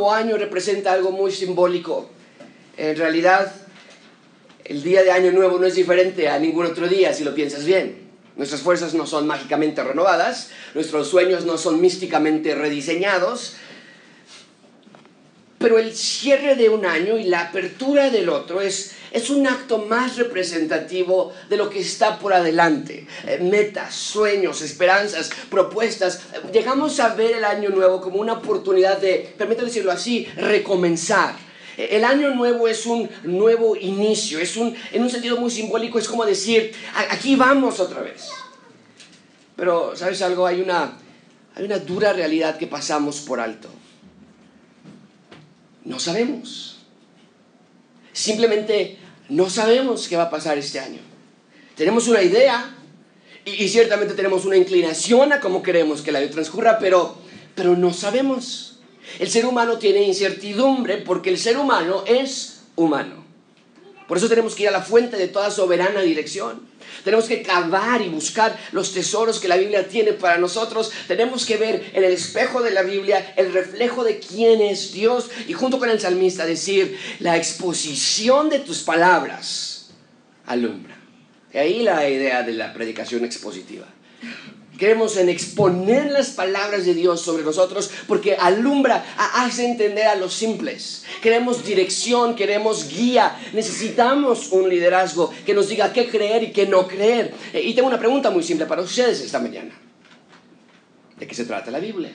nuevo 0.00 0.14
año 0.14 0.38
representa 0.38 0.94
algo 0.94 1.10
muy 1.12 1.30
simbólico. 1.30 2.08
En 2.78 2.96
realidad, 2.96 3.52
el 4.64 4.82
día 4.82 5.02
de 5.02 5.10
año 5.10 5.30
nuevo 5.30 5.58
no 5.58 5.66
es 5.66 5.74
diferente 5.74 6.26
a 6.26 6.38
ningún 6.38 6.64
otro 6.64 6.88
día 6.88 7.12
si 7.12 7.22
lo 7.22 7.34
piensas 7.34 7.66
bien. 7.66 8.08
Nuestras 8.34 8.62
fuerzas 8.62 8.94
no 8.94 9.06
son 9.06 9.26
mágicamente 9.26 9.84
renovadas, 9.84 10.48
nuestros 10.72 11.08
sueños 11.08 11.44
no 11.44 11.58
son 11.58 11.82
místicamente 11.82 12.54
rediseñados, 12.54 13.56
pero 15.58 15.78
el 15.78 15.94
cierre 15.94 16.54
de 16.54 16.70
un 16.70 16.86
año 16.86 17.18
y 17.18 17.24
la 17.24 17.40
apertura 17.40 18.08
del 18.08 18.30
otro 18.30 18.62
es, 18.62 18.92
es 19.10 19.30
un 19.30 19.46
acto 19.46 19.78
más 19.78 20.16
representativo 20.16 21.32
de 21.48 21.56
lo 21.56 21.68
que 21.68 21.80
está 21.80 22.18
por 22.18 22.32
adelante. 22.32 23.06
Eh, 23.26 23.38
metas, 23.40 23.94
sueños, 23.94 24.62
esperanzas, 24.62 25.30
propuestas. 25.50 26.20
Llegamos 26.52 27.00
a 27.00 27.14
ver 27.14 27.36
el 27.36 27.44
año 27.44 27.70
nuevo 27.70 28.00
como 28.00 28.20
una 28.20 28.34
oportunidad 28.34 28.98
de, 28.98 29.34
permítame 29.36 29.68
decirlo 29.68 29.90
así, 29.90 30.26
recomenzar. 30.36 31.34
Eh, 31.76 31.88
el 31.92 32.04
año 32.04 32.34
nuevo 32.34 32.68
es 32.68 32.86
un 32.86 33.08
nuevo 33.24 33.74
inicio, 33.74 34.38
es 34.38 34.56
un, 34.56 34.74
en 34.92 35.02
un 35.02 35.10
sentido 35.10 35.36
muy 35.38 35.50
simbólico, 35.50 35.98
es 35.98 36.08
como 36.08 36.24
decir, 36.24 36.72
aquí 37.10 37.34
vamos 37.34 37.80
otra 37.80 38.02
vez. 38.02 38.28
Pero, 39.56 39.94
¿sabes 39.96 40.22
algo? 40.22 40.46
Hay 40.46 40.60
una, 40.60 40.96
hay 41.54 41.64
una 41.64 41.78
dura 41.78 42.12
realidad 42.12 42.56
que 42.56 42.66
pasamos 42.66 43.20
por 43.20 43.40
alto. 43.40 43.68
No 45.84 45.98
sabemos. 45.98 46.78
Simplemente 48.12 48.98
no 49.30 49.48
sabemos 49.48 50.08
qué 50.08 50.16
va 50.16 50.24
a 50.24 50.30
pasar 50.30 50.58
este 50.58 50.80
año. 50.80 50.98
Tenemos 51.76 52.08
una 52.08 52.22
idea 52.22 52.76
y, 53.44 53.68
ciertamente 53.68 54.14
tenemos 54.14 54.44
una 54.44 54.56
inclinación 54.56 55.32
a 55.32 55.40
cómo 55.40 55.62
queremos 55.62 56.02
que 56.02 56.12
la 56.12 56.20
vida 56.20 56.32
transcurra, 56.32 56.78
pero, 56.78 57.16
pero 57.54 57.76
no 57.76 57.92
sabemos. 57.92 58.80
El 59.18 59.30
ser 59.30 59.46
humano 59.46 59.78
tiene 59.78 60.02
incertidumbre 60.02 60.98
porque 60.98 61.30
el 61.30 61.38
ser 61.38 61.56
humano 61.56 62.04
es 62.06 62.62
humano. 62.76 63.24
Por 64.06 64.18
eso 64.18 64.28
tenemos 64.28 64.54
que 64.54 64.64
ir 64.64 64.68
a 64.68 64.72
la 64.72 64.82
fuente 64.82 65.16
de 65.16 65.28
toda 65.28 65.50
soberana 65.50 66.02
dirección. 66.02 66.68
Tenemos 67.04 67.26
que 67.26 67.42
cavar 67.42 68.02
y 68.02 68.08
buscar 68.08 68.58
los 68.72 68.92
tesoros 68.92 69.40
que 69.40 69.48
la 69.48 69.56
Biblia 69.56 69.88
tiene 69.88 70.12
para 70.12 70.38
nosotros. 70.38 70.92
Tenemos 71.08 71.46
que 71.46 71.56
ver 71.56 71.90
en 71.94 72.04
el 72.04 72.12
espejo 72.12 72.62
de 72.62 72.70
la 72.70 72.82
Biblia 72.82 73.34
el 73.36 73.52
reflejo 73.52 74.04
de 74.04 74.18
quién 74.18 74.60
es 74.60 74.92
Dios 74.92 75.30
y 75.48 75.52
junto 75.52 75.78
con 75.78 75.90
el 75.90 76.00
salmista 76.00 76.46
decir, 76.46 76.98
la 77.18 77.36
exposición 77.36 78.48
de 78.48 78.60
tus 78.60 78.82
palabras 78.82 79.90
alumbra. 80.46 80.96
Y 81.52 81.58
ahí 81.58 81.82
la 81.82 82.08
idea 82.08 82.42
de 82.42 82.52
la 82.52 82.72
predicación 82.72 83.24
expositiva. 83.24 83.86
Queremos 84.80 85.18
en 85.18 85.28
exponer 85.28 86.10
las 86.10 86.30
palabras 86.30 86.86
de 86.86 86.94
Dios 86.94 87.20
sobre 87.20 87.42
nosotros 87.42 87.90
porque 88.08 88.36
alumbra, 88.36 89.04
hace 89.34 89.66
entender 89.66 90.06
a 90.06 90.14
los 90.14 90.32
simples. 90.32 91.04
Queremos 91.20 91.66
dirección, 91.66 92.34
queremos 92.34 92.88
guía. 92.88 93.38
Necesitamos 93.52 94.52
un 94.52 94.70
liderazgo 94.70 95.34
que 95.44 95.52
nos 95.52 95.68
diga 95.68 95.92
qué 95.92 96.08
creer 96.08 96.44
y 96.44 96.52
qué 96.52 96.66
no 96.66 96.88
creer. 96.88 97.34
Eh, 97.52 97.60
y 97.60 97.74
tengo 97.74 97.88
una 97.88 97.98
pregunta 97.98 98.30
muy 98.30 98.42
simple 98.42 98.64
para 98.64 98.80
ustedes 98.80 99.20
esta 99.20 99.38
mañana. 99.38 99.78
¿De 101.18 101.26
qué 101.26 101.34
se 101.34 101.44
trata 101.44 101.70
la 101.70 101.78
Biblia? 101.78 102.14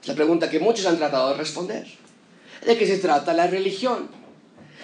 Es 0.00 0.08
la 0.08 0.14
pregunta 0.14 0.48
que 0.48 0.58
muchos 0.58 0.86
han 0.86 0.96
tratado 0.96 1.32
de 1.32 1.36
responder. 1.36 1.86
¿De 2.64 2.78
qué 2.78 2.86
se 2.86 2.96
trata 2.96 3.34
la 3.34 3.46
religión? 3.46 4.08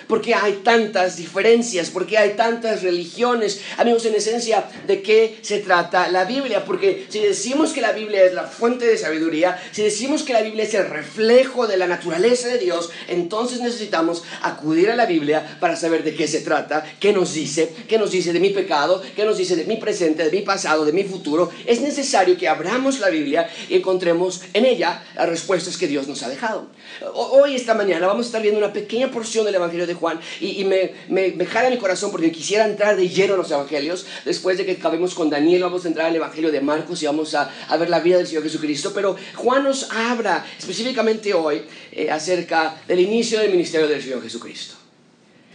¿Por 0.06 0.20
qué 0.20 0.34
hay 0.34 0.60
tantas 0.64 1.16
diferencias? 1.16 1.90
¿Por 1.90 2.06
qué 2.06 2.18
hay 2.18 2.30
tantas 2.30 2.82
religiones? 2.82 3.60
Amigos, 3.78 4.04
en 4.06 4.14
esencia, 4.14 4.68
¿de 4.86 5.02
qué 5.02 5.38
se 5.42 5.58
trata 5.58 6.08
la 6.08 6.24
Biblia? 6.24 6.64
Porque 6.64 7.06
si 7.08 7.20
decimos 7.20 7.72
que 7.72 7.80
la 7.80 7.92
Biblia 7.92 8.24
es 8.24 8.34
la 8.34 8.44
fuente 8.44 8.86
de 8.86 8.98
sabiduría, 8.98 9.60
si 9.72 9.82
decimos 9.82 10.22
que 10.22 10.32
la 10.32 10.42
Biblia 10.42 10.64
es 10.64 10.74
el 10.74 10.88
reflejo 10.88 11.66
de 11.66 11.76
la 11.76 11.86
naturaleza 11.86 12.48
de 12.48 12.58
Dios, 12.58 12.90
entonces 13.08 13.60
necesitamos 13.60 14.24
acudir 14.42 14.90
a 14.90 14.96
la 14.96 15.06
Biblia 15.06 15.58
para 15.60 15.76
saber 15.76 16.04
de 16.04 16.14
qué 16.14 16.26
se 16.26 16.40
trata, 16.40 16.84
qué 16.98 17.12
nos 17.12 17.34
dice, 17.34 17.72
qué 17.88 17.98
nos 17.98 18.10
dice 18.10 18.32
de 18.32 18.40
mi 18.40 18.50
pecado, 18.50 19.02
qué 19.14 19.24
nos 19.24 19.38
dice 19.38 19.56
de 19.56 19.64
mi 19.64 19.76
presente, 19.76 20.24
de 20.24 20.30
mi 20.30 20.42
pasado, 20.42 20.84
de 20.84 20.92
mi 20.92 21.04
futuro. 21.04 21.50
Es 21.66 21.80
necesario 21.80 22.36
que 22.36 22.48
abramos 22.48 23.00
la 23.00 23.10
Biblia 23.10 23.48
y 23.68 23.76
encontremos 23.76 24.42
en 24.52 24.64
ella 24.64 25.04
las 25.14 25.28
respuestas 25.28 25.76
que 25.76 25.86
Dios 25.86 26.08
nos 26.08 26.22
ha 26.22 26.28
dejado. 26.28 26.68
Hoy, 27.14 27.54
esta 27.54 27.74
mañana, 27.74 28.06
vamos 28.06 28.26
a 28.26 28.28
estar 28.28 28.42
viendo 28.42 28.58
una 28.58 28.72
pequeña 28.72 29.10
porción 29.10 29.44
del 29.44 29.54
Evangelio 29.54 29.86
Juan 29.94 30.20
y, 30.40 30.64
me, 30.64 30.92
me, 31.08 31.32
me, 31.32 31.46
jala 31.46 31.70
mi 31.70 31.78
corazón 31.78 32.10
porque 32.10 32.32
quisiera 32.32 32.64
entrar 32.64 32.96
de 32.96 33.08
lleno 33.08 33.34
en 33.34 33.38
los 33.40 33.50
evangelios. 33.50 34.06
Después 34.24 34.58
de 34.58 34.66
que 34.66 34.72
acabemos 34.72 35.14
con 35.14 35.30
Daniel, 35.30 35.62
vamos 35.62 35.84
a 35.84 35.88
entrar 35.88 36.06
al 36.06 36.16
evangelio 36.16 36.50
de 36.50 36.60
Marcos 36.60 37.02
y 37.02 37.06
vamos 37.06 37.34
a, 37.34 37.50
a 37.68 37.76
ver 37.76 37.90
la 37.90 38.00
vida 38.00 38.18
del 38.18 38.26
Señor 38.26 38.42
Jesucristo. 38.42 38.92
Pero 38.94 39.16
Juan 39.36 39.64
nos 39.64 39.90
habla 39.90 40.44
específicamente 40.58 41.34
hoy 41.34 41.62
eh, 41.92 42.10
acerca 42.10 42.82
del 42.86 43.00
inicio 43.00 43.40
del 43.40 43.50
ministerio 43.50 43.88
del 43.88 44.02
Señor 44.02 44.22
Jesucristo. 44.22 44.74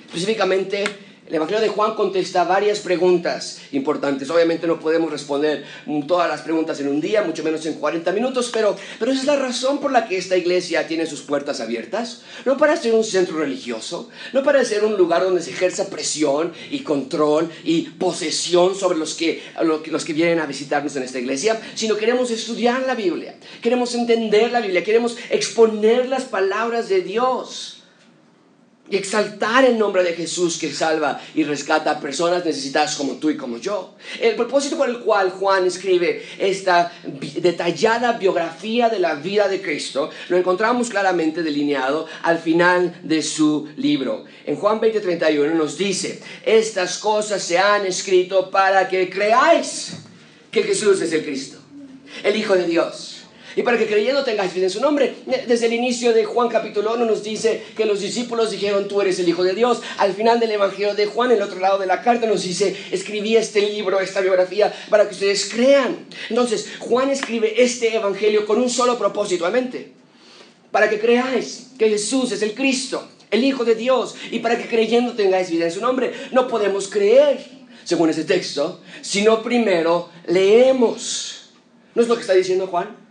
Específicamente 0.06 0.84
el 1.28 1.34
Evangelio 1.34 1.60
de 1.60 1.70
Juan 1.70 1.96
contesta 1.96 2.44
varias 2.44 2.80
preguntas 2.80 3.60
importantes. 3.72 4.30
Obviamente 4.30 4.68
no 4.68 4.80
podemos 4.80 5.10
responder 5.10 5.66
todas 6.08 6.30
las 6.30 6.42
preguntas 6.42 6.80
en 6.80 6.88
un 6.88 7.02
día, 7.02 7.24
mucho 7.24 7.44
menos 7.44 7.66
en 7.66 7.74
40 7.74 8.12
minutos, 8.12 8.52
pero, 8.54 8.76
pero 9.00 9.12
esa 9.12 9.22
es 9.22 9.28
la 9.28 9.36
razón 9.36 9.80
por 9.80 9.92
la 9.92 10.08
que 10.08 10.18
esta 10.18 10.38
iglesia 10.38 10.88
tiene 10.88 11.08
sus 11.08 11.22
puertas 11.22 11.62
abiertas. 11.62 12.22
No 12.46 12.58
para 12.58 12.78
ser 12.78 12.94
un 12.94 13.04
centro 13.04 13.38
religioso, 13.38 14.10
no 14.34 14.44
para 14.44 14.64
ser 14.64 14.86
un 14.86 14.98
lugar 14.98 15.24
donde 15.24 15.42
se 15.42 15.50
ejerza 15.50 15.90
presión 15.90 16.54
y 16.70 16.82
control 16.82 17.50
y 17.64 17.82
posesión 17.84 18.76
sobre 18.76 19.00
los 19.00 19.16
que, 19.16 19.42
los 19.64 20.06
que 20.06 20.14
vienen 20.14 20.40
a 20.40 20.46
visitarnos 20.46 20.96
en 20.96 21.04
esta 21.04 21.18
iglesia, 21.18 21.60
sino 21.74 21.98
queremos 21.98 22.30
estudiar 22.30 22.84
la 22.86 22.94
Biblia, 22.94 23.36
queremos 23.64 23.96
entender 23.96 24.52
la 24.52 24.62
Biblia, 24.62 24.84
queremos 24.84 25.18
exponer 25.32 26.08
las 26.08 26.26
palabras 26.26 26.88
de 26.88 27.02
Dios 27.02 27.75
y 28.90 28.98
exaltar 28.98 29.66
el 29.66 29.80
nombre 29.80 30.04
de 30.04 30.14
Jesús 30.14 30.58
que 30.60 30.72
salva 30.72 31.20
y 31.34 31.44
rescata 31.44 31.92
a 31.92 32.00
personas 32.00 32.46
necesitadas 32.46 32.96
como 32.96 33.14
tú 33.14 33.32
y 33.32 33.38
como 33.38 33.58
yo. 33.58 33.96
El 34.20 34.36
propósito 34.36 34.78
por 34.78 34.90
el 34.90 35.00
cual 35.00 35.32
Juan 35.32 35.66
escribe 35.66 36.24
esta 36.38 36.92
detallada 37.04 38.14
biografía 38.14 38.90
de 38.90 39.00
la 39.00 39.16
vida 39.16 39.48
de 39.48 39.62
Cristo 39.62 40.12
lo 40.30 40.38
encontramos 40.38 40.90
claramente 40.90 41.42
delineado 41.42 42.08
al 42.22 42.38
final 42.38 43.00
de 43.04 43.24
su 43.24 43.68
libro. 43.78 44.26
En 44.46 44.56
Juan 44.56 44.80
20:31 44.80 45.56
nos 45.56 45.78
dice, 45.78 46.22
estas 46.46 47.00
cosas 47.00 47.42
se 47.42 47.58
han 47.58 47.86
escrito 47.86 48.52
para 48.52 48.88
que 48.88 49.10
creáis 49.10 49.98
que 50.52 50.64
Jesús 50.64 51.02
es 51.02 51.12
el 51.12 51.26
Cristo, 51.26 51.58
el 52.24 52.36
Hijo 52.36 52.54
de 52.54 52.68
Dios 52.68 53.15
y 53.56 53.64
para 53.64 53.78
que 53.78 53.88
creyendo 53.88 54.24
tengáis 54.24 54.54
vida 54.54 54.66
en 54.66 54.72
su 54.72 54.82
nombre. 54.82 55.16
Desde 55.48 55.68
el 55.68 55.74
inicio 55.74 56.14
de 56.14 56.26
Juan 56.26 56.50
capítulo 56.50 56.94
1 56.96 57.06
nos 57.06 57.24
dice 57.24 57.64
que 57.76 57.86
los 57.86 58.02
discípulos 58.02 58.52
dijeron, 58.52 58.88
tú 58.88 59.02
eres 59.02 59.20
el 59.20 59.30
Hijo 59.30 59.44
de 59.44 59.54
Dios. 59.54 59.82
Al 59.98 60.14
final 60.14 60.40
del 60.40 60.52
Evangelio 60.52 60.94
de 60.94 61.06
Juan, 61.06 61.32
el 61.32 61.42
otro 61.42 61.60
lado 61.60 61.78
de 61.78 61.86
la 61.86 62.02
carta, 62.02 62.28
nos 62.28 62.44
dice, 62.44 62.76
escribí 62.92 63.38
este 63.38 63.62
libro, 63.62 64.00
esta 64.00 64.22
biografía, 64.22 64.74
para 64.90 65.08
que 65.08 65.14
ustedes 65.14 65.50
crean. 65.54 66.06
Entonces, 66.30 66.68
Juan 66.80 67.10
escribe 67.10 67.64
este 67.64 67.96
Evangelio 67.96 68.46
con 68.46 68.60
un 68.60 68.70
solo 68.70 68.98
propósito 68.98 69.50
mente. 69.52 69.94
Para 70.72 70.90
que 70.90 71.00
creáis 71.00 71.68
que 71.80 71.90
Jesús 71.90 72.32
es 72.34 72.42
el 72.42 72.54
Cristo, 72.54 73.08
el 73.32 73.44
Hijo 73.44 73.64
de 73.64 73.76
Dios, 73.76 74.16
y 74.32 74.40
para 74.40 74.58
que 74.58 74.68
creyendo 74.68 75.14
tengáis 75.14 75.50
vida 75.50 75.66
en 75.66 75.72
su 75.72 75.80
nombre. 75.80 76.12
No 76.32 76.48
podemos 76.48 76.90
creer, 76.90 77.40
según 77.86 78.10
ese 78.10 78.26
texto, 78.26 78.82
sino 79.02 79.42
primero 79.42 80.10
leemos. 80.28 81.52
¿No 81.94 82.02
es 82.02 82.10
lo 82.10 82.16
que 82.16 82.22
está 82.22 82.34
diciendo 82.34 82.68
Juan? 82.68 83.05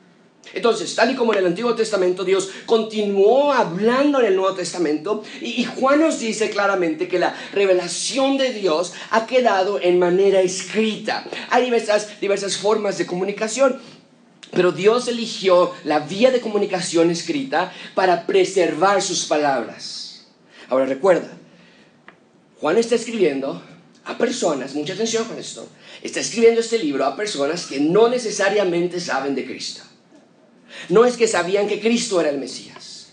Entonces, 0.54 0.94
tal 0.94 1.10
y 1.10 1.16
como 1.16 1.32
en 1.32 1.40
el 1.40 1.46
Antiguo 1.46 1.74
Testamento, 1.74 2.22
Dios 2.24 2.48
continuó 2.64 3.52
hablando 3.52 4.20
en 4.20 4.26
el 4.26 4.36
Nuevo 4.36 4.54
Testamento 4.54 5.24
y, 5.40 5.64
Juan 5.64 6.00
nos 6.00 6.20
dice 6.20 6.50
claramente 6.50 7.08
que 7.08 7.18
la 7.18 7.34
revelación 7.52 8.36
de 8.36 8.52
Dios 8.52 8.92
ha 9.10 9.26
quedado 9.26 9.80
en 9.80 9.98
manera 9.98 10.40
escrita. 10.40 11.24
Hay 11.50 11.64
diversas, 11.64 12.20
diversas 12.20 12.56
formas 12.56 12.98
de 12.98 13.06
comunicación. 13.06 13.80
Pero 14.52 14.70
Dios 14.70 15.08
eligió 15.08 15.72
la 15.82 15.98
vía 15.98 16.30
de 16.30 16.40
comunicación 16.40 17.10
escrita 17.10 17.72
para 17.96 18.24
preservar 18.24 19.02
sus 19.02 19.24
palabras. 19.24 20.26
Ahora 20.68 20.86
recuerda, 20.86 21.36
Juan 22.60 22.78
está 22.78 22.94
escribiendo 22.94 23.60
a 24.04 24.16
personas, 24.16 24.76
mucha 24.76 24.92
atención 24.92 25.24
con 25.24 25.38
esto, 25.38 25.66
está 26.02 26.20
escribiendo 26.20 26.60
este 26.60 26.78
libro 26.78 27.04
a 27.04 27.16
personas 27.16 27.66
que 27.66 27.80
no 27.80 28.08
necesariamente 28.08 29.00
saben 29.00 29.34
de 29.34 29.44
Cristo. 29.44 29.82
No 30.88 31.04
es 31.04 31.16
que 31.16 31.28
sabían 31.28 31.66
que 31.66 31.80
Cristo 31.80 32.20
era 32.20 32.30
el 32.30 32.38
Mesías. 32.38 33.08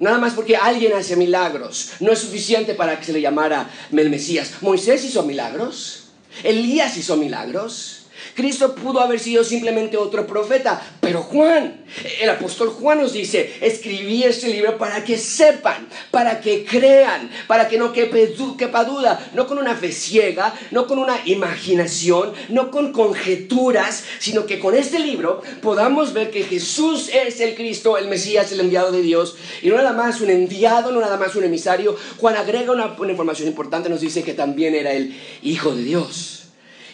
Nada 0.00 0.18
más 0.18 0.34
porque 0.34 0.56
alguien 0.56 0.92
hace 0.92 1.16
milagros. 1.16 1.90
No 2.00 2.12
es 2.12 2.20
suficiente 2.20 2.74
para 2.74 2.98
que 2.98 3.04
se 3.04 3.12
le 3.12 3.20
llamara 3.20 3.68
el 3.90 4.10
Mesías. 4.10 4.52
Moisés 4.60 5.04
hizo 5.04 5.24
milagros. 5.24 6.04
Elías 6.44 6.96
hizo 6.96 7.16
milagros. 7.16 7.97
Cristo 8.38 8.72
pudo 8.76 9.00
haber 9.00 9.18
sido 9.18 9.42
simplemente 9.42 9.96
otro 9.96 10.24
profeta, 10.24 10.80
pero 11.00 11.24
Juan, 11.24 11.84
el 12.20 12.30
apóstol 12.30 12.68
Juan 12.68 13.02
nos 13.02 13.12
dice, 13.12 13.54
escribí 13.60 14.22
este 14.22 14.46
libro 14.46 14.78
para 14.78 15.02
que 15.02 15.18
sepan, 15.18 15.88
para 16.12 16.40
que 16.40 16.64
crean, 16.64 17.32
para 17.48 17.66
que 17.66 17.78
no 17.78 17.92
quepa 17.92 18.84
duda, 18.84 19.28
no 19.34 19.48
con 19.48 19.58
una 19.58 19.74
fe 19.74 19.90
ciega, 19.90 20.54
no 20.70 20.86
con 20.86 21.00
una 21.00 21.18
imaginación, 21.24 22.32
no 22.48 22.70
con 22.70 22.92
conjeturas, 22.92 24.04
sino 24.20 24.46
que 24.46 24.60
con 24.60 24.76
este 24.76 25.00
libro 25.00 25.42
podamos 25.60 26.12
ver 26.12 26.30
que 26.30 26.44
Jesús 26.44 27.10
es 27.12 27.40
el 27.40 27.56
Cristo, 27.56 27.98
el 27.98 28.06
Mesías, 28.06 28.52
el 28.52 28.60
enviado 28.60 28.92
de 28.92 29.02
Dios, 29.02 29.34
y 29.62 29.68
no 29.68 29.78
nada 29.78 29.94
más 29.94 30.20
un 30.20 30.30
enviado, 30.30 30.92
no 30.92 31.00
nada 31.00 31.16
más 31.16 31.34
un 31.34 31.42
emisario. 31.42 31.96
Juan 32.18 32.36
agrega 32.36 32.70
una, 32.70 32.94
una 33.00 33.10
información 33.10 33.48
importante, 33.48 33.88
nos 33.88 34.00
dice 34.00 34.22
que 34.22 34.34
también 34.34 34.76
era 34.76 34.92
el 34.92 35.20
Hijo 35.42 35.74
de 35.74 35.82
Dios. 35.82 36.47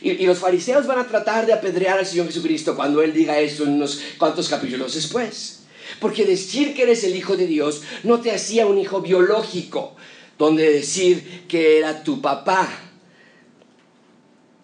Y, 0.05 0.27
los 0.27 0.39
fariseos 0.39 0.87
van 0.87 0.99
a 0.99 1.09
tratar 1.09 1.47
de 1.47 1.55
apedrear 1.55 1.99
al 1.99 2.05
Señor 2.05 2.27
Jesucristo 2.27 2.77
cuando 2.77 3.03
Él 3.03 3.15
diga 3.15 3.41
esto 3.41 3.65
en 3.65 3.71
unos 3.71 4.03
cuantos 4.19 4.51
capítulos 4.51 4.95
después. 4.95 5.61
Porque 5.99 6.27
decir 6.27 6.75
que 6.75 6.83
eres 6.83 7.05
el 7.05 7.17
Hijo 7.17 7.39
de 7.39 7.47
Dios 7.47 7.83
no 8.03 8.21
te 8.21 8.31
hacía 8.31 8.67
un 8.67 8.79
hijo 8.79 9.01
biológico, 9.01 9.97
donde 10.39 10.71
decir 10.71 11.45
que 11.49 11.79
era 11.79 12.05
tu 12.05 12.21
papá. 12.21 12.69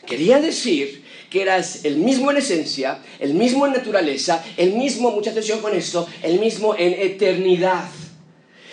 Quería 0.07 0.41
decir 0.41 1.05
que 1.31 1.41
eras 1.41 1.87
el 1.87 1.97
mismo 1.97 2.31
en 2.31 2.37
esencia, 2.37 3.01
el 3.19 3.33
mismo 3.33 3.67
en 3.67 3.73
naturaleza, 3.73 4.45
el 4.59 4.75
mismo, 4.75 5.11
mucha 5.11 5.31
atención 5.31 5.61
con 5.61 5.75
esto, 5.75 6.07
el 6.23 6.39
mismo 6.39 6.75
en 6.77 6.93
eternidad. 6.93 7.89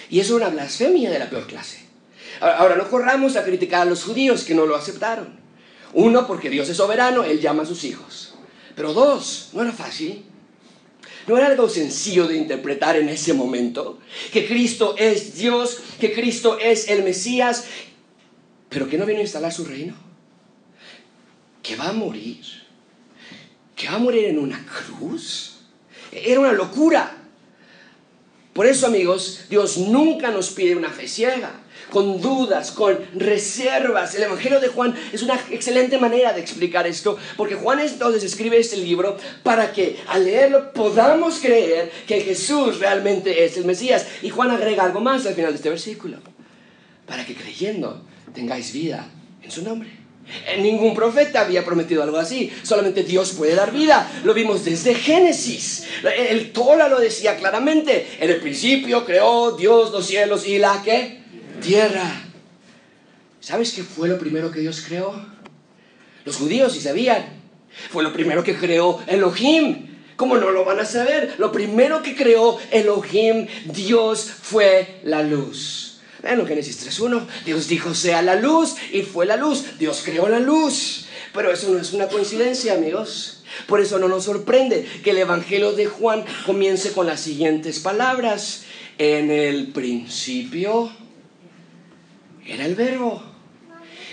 Y 0.10 0.20
eso 0.20 0.36
es 0.36 0.42
una 0.42 0.50
blasfemia 0.50 1.10
de 1.12 1.20
la 1.20 1.30
peor 1.30 1.48
clase. 1.48 1.80
Ahora, 2.42 2.76
no 2.76 2.90
corramos 2.90 3.38
a 3.38 3.46
criticar 3.46 3.84
a 3.84 3.86
los 3.86 4.04
judíos 4.04 4.44
que 4.44 4.54
no 4.54 4.66
lo 4.66 4.76
aceptaron. 4.76 5.47
Uno, 5.98 6.28
porque 6.28 6.52
Dios 6.52 6.70
es 6.70 6.78
soberano, 6.78 7.24
Él 7.24 7.42
llama 7.42 7.64
a 7.64 7.66
sus 7.66 7.84
hijos. 7.84 8.36
Pero 8.76 8.94
dos, 8.94 9.50
no 9.54 9.64
era 9.64 9.72
fácil. 9.72 10.24
No 11.26 11.36
era 11.36 11.48
algo 11.48 11.68
sencillo 11.68 12.28
de 12.28 12.38
interpretar 12.38 12.98
en 12.98 13.10
ese 13.10 13.34
momento. 13.34 13.98
Que 14.32 14.48
Cristo 14.48 14.94
es 14.96 15.36
Dios, 15.38 15.80
que 16.00 16.14
Cristo 16.14 16.60
es 16.60 16.88
el 16.90 17.02
Mesías, 17.02 17.66
pero 18.70 18.88
que 18.88 19.00
no 19.00 19.08
viene 19.08 19.22
a 19.22 19.24
instalar 19.24 19.52
su 19.52 19.66
reino. 19.66 19.96
Que 21.64 21.76
va 21.76 21.90
a 21.90 21.94
morir. 21.94 22.46
Que 23.76 23.88
va 23.88 23.96
a 23.96 24.00
morir 24.00 24.26
en 24.26 24.38
una 24.38 24.64
cruz. 24.68 25.62
Era 26.12 26.40
una 26.40 26.54
locura. 26.54 27.18
Por 28.54 28.68
eso, 28.68 28.86
amigos, 28.86 29.46
Dios 29.50 29.80
nunca 29.80 30.30
nos 30.30 30.52
pide 30.52 30.76
una 30.76 30.92
fe 30.92 31.08
ciega 31.08 31.60
con 31.90 32.22
dudas, 32.22 32.72
con 32.72 32.98
reservas. 33.16 34.16
El 34.16 34.24
Evangelio 34.24 34.60
de 34.60 34.68
Juan 34.68 34.96
es 35.12 35.24
una 35.24 35.36
excelente 35.52 35.98
manera 35.98 36.34
de 36.34 36.42
explicar 36.42 36.88
esto, 36.88 37.18
porque 37.36 37.56
Juan 37.56 37.80
entonces 37.80 38.24
escribe 38.24 38.60
este 38.60 38.78
libro 38.78 39.18
para 39.44 39.72
que 39.72 39.98
al 40.08 40.26
leerlo 40.26 40.72
podamos 40.74 41.40
creer 41.40 41.92
que 42.06 42.22
Jesús 42.22 42.80
realmente 42.80 43.46
es 43.46 43.58
el 43.58 43.66
Mesías. 43.66 44.06
Y 44.22 44.30
Juan 44.30 44.52
agrega 44.52 44.84
algo 44.84 45.00
más 45.00 45.26
al 45.26 45.34
final 45.34 45.52
de 45.52 45.58
este 45.58 45.70
versículo, 45.70 46.18
para 47.06 47.26
que 47.26 47.36
creyendo 47.36 48.04
tengáis 48.34 48.74
vida 48.74 49.10
en 49.42 49.52
su 49.52 49.64
nombre. 49.64 50.08
Eh, 50.46 50.62
ningún 50.62 50.94
profeta 50.94 51.42
había 51.42 51.64
prometido 51.64 52.04
algo 52.04 52.18
así. 52.18 52.52
Solamente 52.64 53.04
Dios 53.04 53.32
puede 53.32 53.56
dar 53.56 53.72
vida. 53.72 54.12
Lo 54.24 54.34
vimos 54.34 54.66
desde 54.66 54.94
Génesis. 54.94 55.86
El 56.04 56.52
Torah 56.52 56.90
lo 56.90 57.00
decía 57.00 57.38
claramente. 57.38 58.08
En 58.20 58.30
el 58.30 58.42
principio 58.42 59.06
creó 59.06 59.54
Dios 59.54 59.92
los 59.92 60.06
cielos 60.06 60.46
y 60.46 60.58
la 60.60 60.82
que 60.84 61.17
tierra. 61.60 62.24
¿Sabes 63.40 63.72
qué 63.74 63.84
fue 63.84 64.10
lo 64.10 64.20
primero 64.20 64.52
que 64.52 64.60
Dios 64.60 64.84
creó? 64.86 65.26
Los 66.26 66.38
judíos 66.38 66.74
sí 66.74 66.82
sabían. 66.82 67.26
Fue 67.92 68.04
lo 68.04 68.12
primero 68.12 68.44
que 68.44 68.56
creó 68.56 69.02
Elohim. 69.08 69.88
¿Cómo 70.16 70.36
no 70.38 70.50
lo 70.50 70.66
van 70.66 70.80
a 70.80 70.86
saber? 70.86 71.36
Lo 71.38 71.52
primero 71.52 72.02
que 72.02 72.16
creó 72.16 72.58
Elohim, 72.72 73.48
Dios, 73.66 74.24
fue 74.42 75.00
la 75.04 75.22
luz. 75.22 76.00
En 76.24 76.46
Génesis 76.46 76.86
3.1, 76.86 77.26
Dios 77.46 77.68
dijo 77.68 77.94
sea 77.94 78.22
la 78.22 78.36
luz 78.36 78.76
y 78.92 79.04
fue 79.04 79.26
la 79.26 79.38
luz. 79.38 79.78
Dios 79.78 80.02
creó 80.04 80.28
la 80.28 80.40
luz. 80.40 81.06
Pero 81.34 81.52
eso 81.52 81.70
no 81.70 81.80
es 81.80 81.94
una 81.94 82.08
coincidencia, 82.08 82.74
amigos. 82.74 83.44
Por 83.68 83.80
eso 83.80 84.00
no 84.00 84.08
nos 84.08 84.26
sorprende 84.26 84.88
que 85.04 85.12
el 85.12 85.20
Evangelio 85.20 85.72
de 85.74 85.86
Juan 85.86 86.26
comience 86.46 86.92
con 86.92 87.06
las 87.06 87.22
siguientes 87.22 87.80
palabras. 87.80 88.64
En 88.98 89.30
el 89.30 89.68
principio 89.68 90.92
era 92.48 92.66
el 92.66 92.76
verbo. 92.76 93.22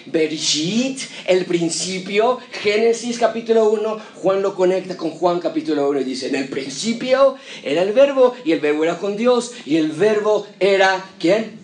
Bereshit, 0.06 1.00
el 1.26 1.46
principio, 1.46 2.38
Génesis 2.62 3.19
capítulo 3.19 3.70
1, 3.70 4.00
Juan 4.16 4.42
lo 4.42 4.54
conecta 4.54 4.98
con 4.98 5.10
Juan 5.10 5.40
capítulo 5.40 5.88
1 5.88 6.00
y 6.00 6.04
dice, 6.04 6.28
en 6.28 6.34
el 6.34 6.48
principio 6.48 7.36
era 7.62 7.81
el 7.82 7.92
verbo 7.92 8.34
y 8.44 8.52
el 8.52 8.60
verbo 8.60 8.84
era 8.84 8.98
con 8.98 9.16
Dios 9.16 9.52
y 9.64 9.76
el 9.76 9.92
verbo 9.92 10.46
era 10.60 11.02
¿quién? 11.19 11.58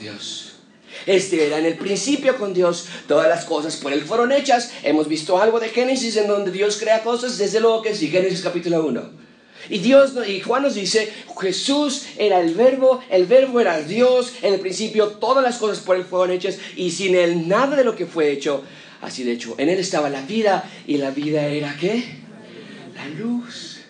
Dios. 0.00 0.56
Este 1.06 1.46
era 1.46 1.58
en 1.58 1.66
el 1.66 1.78
principio 1.78 2.36
con 2.36 2.52
Dios, 2.52 2.86
todas 3.06 3.28
las 3.28 3.44
cosas 3.44 3.76
por 3.76 3.92
él 3.92 4.02
fueron 4.02 4.32
hechas. 4.32 4.72
Hemos 4.82 5.06
visto 5.06 5.38
algo 5.38 5.60
de 5.60 5.68
Génesis 5.68 6.16
en 6.16 6.26
donde 6.26 6.50
Dios 6.50 6.78
crea 6.78 7.04
cosas, 7.04 7.38
desde 7.38 7.60
luego 7.60 7.82
que 7.82 7.94
sí, 7.94 8.08
Génesis 8.08 8.42
capítulo 8.42 8.84
1. 8.84 9.27
Y 9.70 9.78
Dios 9.78 10.12
y 10.26 10.40
Juan 10.40 10.62
nos 10.62 10.74
dice, 10.74 11.12
Jesús 11.40 12.06
era 12.16 12.40
el 12.40 12.54
verbo, 12.54 13.00
el 13.10 13.26
verbo 13.26 13.60
era 13.60 13.80
Dios, 13.80 14.32
en 14.42 14.54
el 14.54 14.60
principio 14.60 15.08
todas 15.08 15.44
las 15.44 15.58
cosas 15.58 15.80
por 15.80 15.96
él 15.96 16.04
fueron 16.04 16.30
hechas 16.30 16.58
y 16.76 16.90
sin 16.90 17.14
él 17.14 17.48
nada 17.48 17.76
de 17.76 17.84
lo 17.84 17.94
que 17.94 18.06
fue 18.06 18.30
hecho 18.30 18.64
así 19.00 19.24
de 19.24 19.32
hecho. 19.32 19.54
En 19.58 19.68
él 19.68 19.78
estaba 19.78 20.10
la 20.10 20.22
vida 20.22 20.68
y 20.86 20.96
la 20.98 21.10
vida 21.10 21.46
era 21.46 21.76
qué? 21.78 22.04
La 22.94 23.08
luz. 23.08 23.80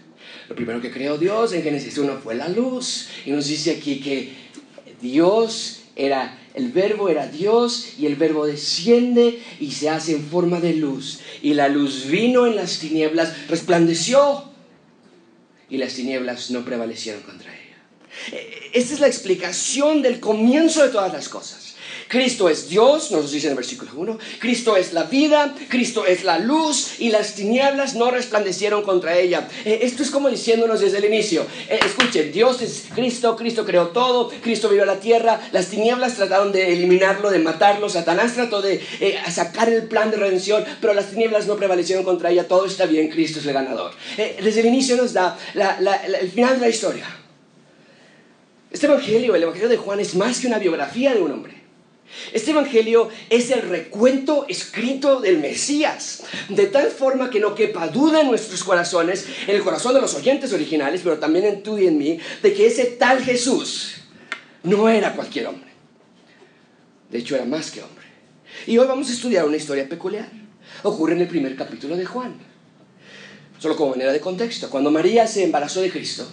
Lo 0.49 0.55
primero 0.55 0.81
que 0.81 0.91
creó 0.91 1.19
Dios 1.19 1.53
en 1.53 1.63
Génesis 1.63 1.99
1 1.99 2.21
fue 2.23 2.35
la 2.35 2.49
luz 2.49 3.09
y 3.27 3.31
nos 3.31 3.47
dice 3.47 3.73
aquí 3.73 4.01
que 4.01 4.33
Dios 5.01 5.83
era 5.95 6.39
el 6.55 6.73
verbo 6.73 7.09
era 7.09 7.27
Dios 7.27 7.95
y 7.99 8.07
el 8.07 8.17
verbo 8.17 8.47
desciende 8.47 9.41
y 9.61 9.71
se 9.73 9.91
hace 9.91 10.13
en 10.13 10.25
forma 10.25 10.59
de 10.61 10.75
luz. 10.75 11.21
Y 11.43 11.55
la 11.55 11.69
luz 11.69 12.07
vino 12.07 12.47
en 12.47 12.57
las 12.57 12.79
tinieblas, 12.79 13.49
resplandeció 13.49 14.45
y 15.71 15.79
las 15.79 15.95
tinieblas 15.95 16.51
no 16.51 16.65
prevalecieron 16.65 17.23
contra 17.23 17.53
ella. 17.53 17.77
Eh, 18.33 18.71
esta 18.73 18.95
es 18.95 19.01
la 19.01 19.07
explicación 19.07 20.03
del 20.03 20.21
comienzo 20.21 20.83
de 20.83 20.91
todas 20.91 21.13
las 21.13 21.29
cosas. 21.29 21.68
Cristo 22.09 22.49
es 22.49 22.71
Dios, 22.71 23.11
nos 23.11 23.31
dice 23.31 23.49
en 23.49 23.53
el 23.53 23.57
versículo 23.57 23.93
1. 23.95 24.19
Cristo 24.39 24.77
es 24.77 24.95
la 24.95 25.05
vida, 25.05 25.55
Cristo 25.69 26.07
es 26.07 26.25
la 26.25 26.39
luz 26.39 26.99
y 26.99 27.11
las 27.11 27.35
tinieblas 27.35 27.95
no 27.95 28.11
resplandecieron 28.11 28.83
contra 28.83 29.19
ella. 29.19 29.47
Eh, 29.67 29.81
esto 29.83 30.03
es 30.03 30.11
como 30.11 30.31
diciéndonos 30.31 30.81
desde 30.81 30.99
el 30.99 31.05
inicio. 31.05 31.47
Eh, 31.69 31.79
escuchen, 31.85 32.33
Dios 32.33 32.63
es 32.63 32.87
Cristo, 32.95 33.37
Cristo 33.37 33.67
creó 33.67 33.89
todo, 33.89 34.31
Cristo 34.43 34.71
vivió 34.71 34.87
la 34.87 35.01
tierra, 35.01 35.39
las 35.53 35.67
tinieblas 35.67 36.15
trataron 36.15 36.51
de 36.51 36.73
eliminarlo, 36.73 37.31
de 37.31 37.41
matarlo, 37.41 37.91
Satanás 37.91 38.35
trató 38.35 38.63
de 38.63 38.83
eh, 39.01 39.19
sacar 39.31 39.69
el 39.69 39.83
plan 39.85 40.11
de 40.11 40.17
redención, 40.17 40.65
pero 40.81 40.95
las 40.95 41.11
tinieblas 41.11 41.47
no 41.47 41.57
prevalecieron 41.57 42.05
contra 42.05 42.31
ella, 42.31 42.49
todo 42.49 42.65
está 42.65 42.87
bien, 42.87 43.09
Cristo 43.11 43.41
es 43.41 43.47
el 43.47 43.53
ganador. 43.53 43.93
desde 44.17 44.61
el 44.61 44.67
inicio 44.67 44.97
nos 44.97 45.13
da 45.13 45.39
el 45.55 46.31
final 46.31 46.55
de 46.55 46.61
la 46.61 46.69
historia. 46.69 47.05
Este 48.71 48.87
Evangelio, 48.87 49.35
el 49.35 49.43
Evangelio 49.43 49.69
de 49.69 49.77
Juan, 49.77 50.01
es 50.01 50.15
más 50.15 50.41
que 50.41 50.47
una 50.47 50.59
biografía 50.59 51.15
de 51.15 51.21
un 51.21 51.33
hombre. 51.33 51.68
Este 52.33 52.51
Evangelio 52.51 53.09
es 53.31 53.51
el 53.51 53.63
recuento 53.63 54.47
escrito 54.49 55.21
del 55.21 55.39
Mesías, 55.39 56.25
de 56.49 56.67
tal 56.67 56.91
forma 56.91 57.31
que 57.31 57.41
no 57.41 57.55
quepa 57.55 57.89
duda 57.89 58.23
en 58.23 58.29
nuestros 58.29 58.65
corazones, 58.65 59.27
en 59.47 59.57
el 59.57 59.63
corazón 59.63 59.95
de 59.95 60.01
los 60.01 60.15
oyentes 60.15 60.53
originales, 60.53 61.03
pero 61.05 61.19
también 61.19 61.45
en 61.45 61.63
tú 61.63 61.79
y 61.79 61.87
en 61.87 61.99
mí, 61.99 62.19
de 62.43 62.55
que 62.55 62.67
ese 62.67 62.85
tal 62.87 63.23
Jesús 63.23 63.97
no 64.63 64.89
era 64.89 65.15
cualquier 65.15 65.47
hombre. 65.47 65.69
De 67.11 67.19
hecho, 67.19 67.37
era 67.37 67.45
más 67.45 67.71
que 67.71 67.83
hombre. 67.83 68.07
Y 68.67 68.77
hoy 68.79 68.87
vamos 68.87 69.09
a 69.09 69.13
estudiar 69.13 69.47
una 69.47 69.57
historia 69.57 69.89
peculiar. 69.89 70.29
Ocurre 70.83 71.15
en 71.15 71.23
el 71.23 71.29
primer 71.29 71.57
capítulo 71.57 71.97
de 71.97 72.05
Juan. 72.05 72.35
Solo 73.59 73.77
como 73.77 73.91
manera 73.91 74.13
de 74.13 74.21
contexto. 74.21 74.71
Cuando 74.71 74.91
María 74.91 75.27
se 75.27 75.45
embarazó 75.45 75.81
de 75.81 75.91
Cristo, 75.91 76.29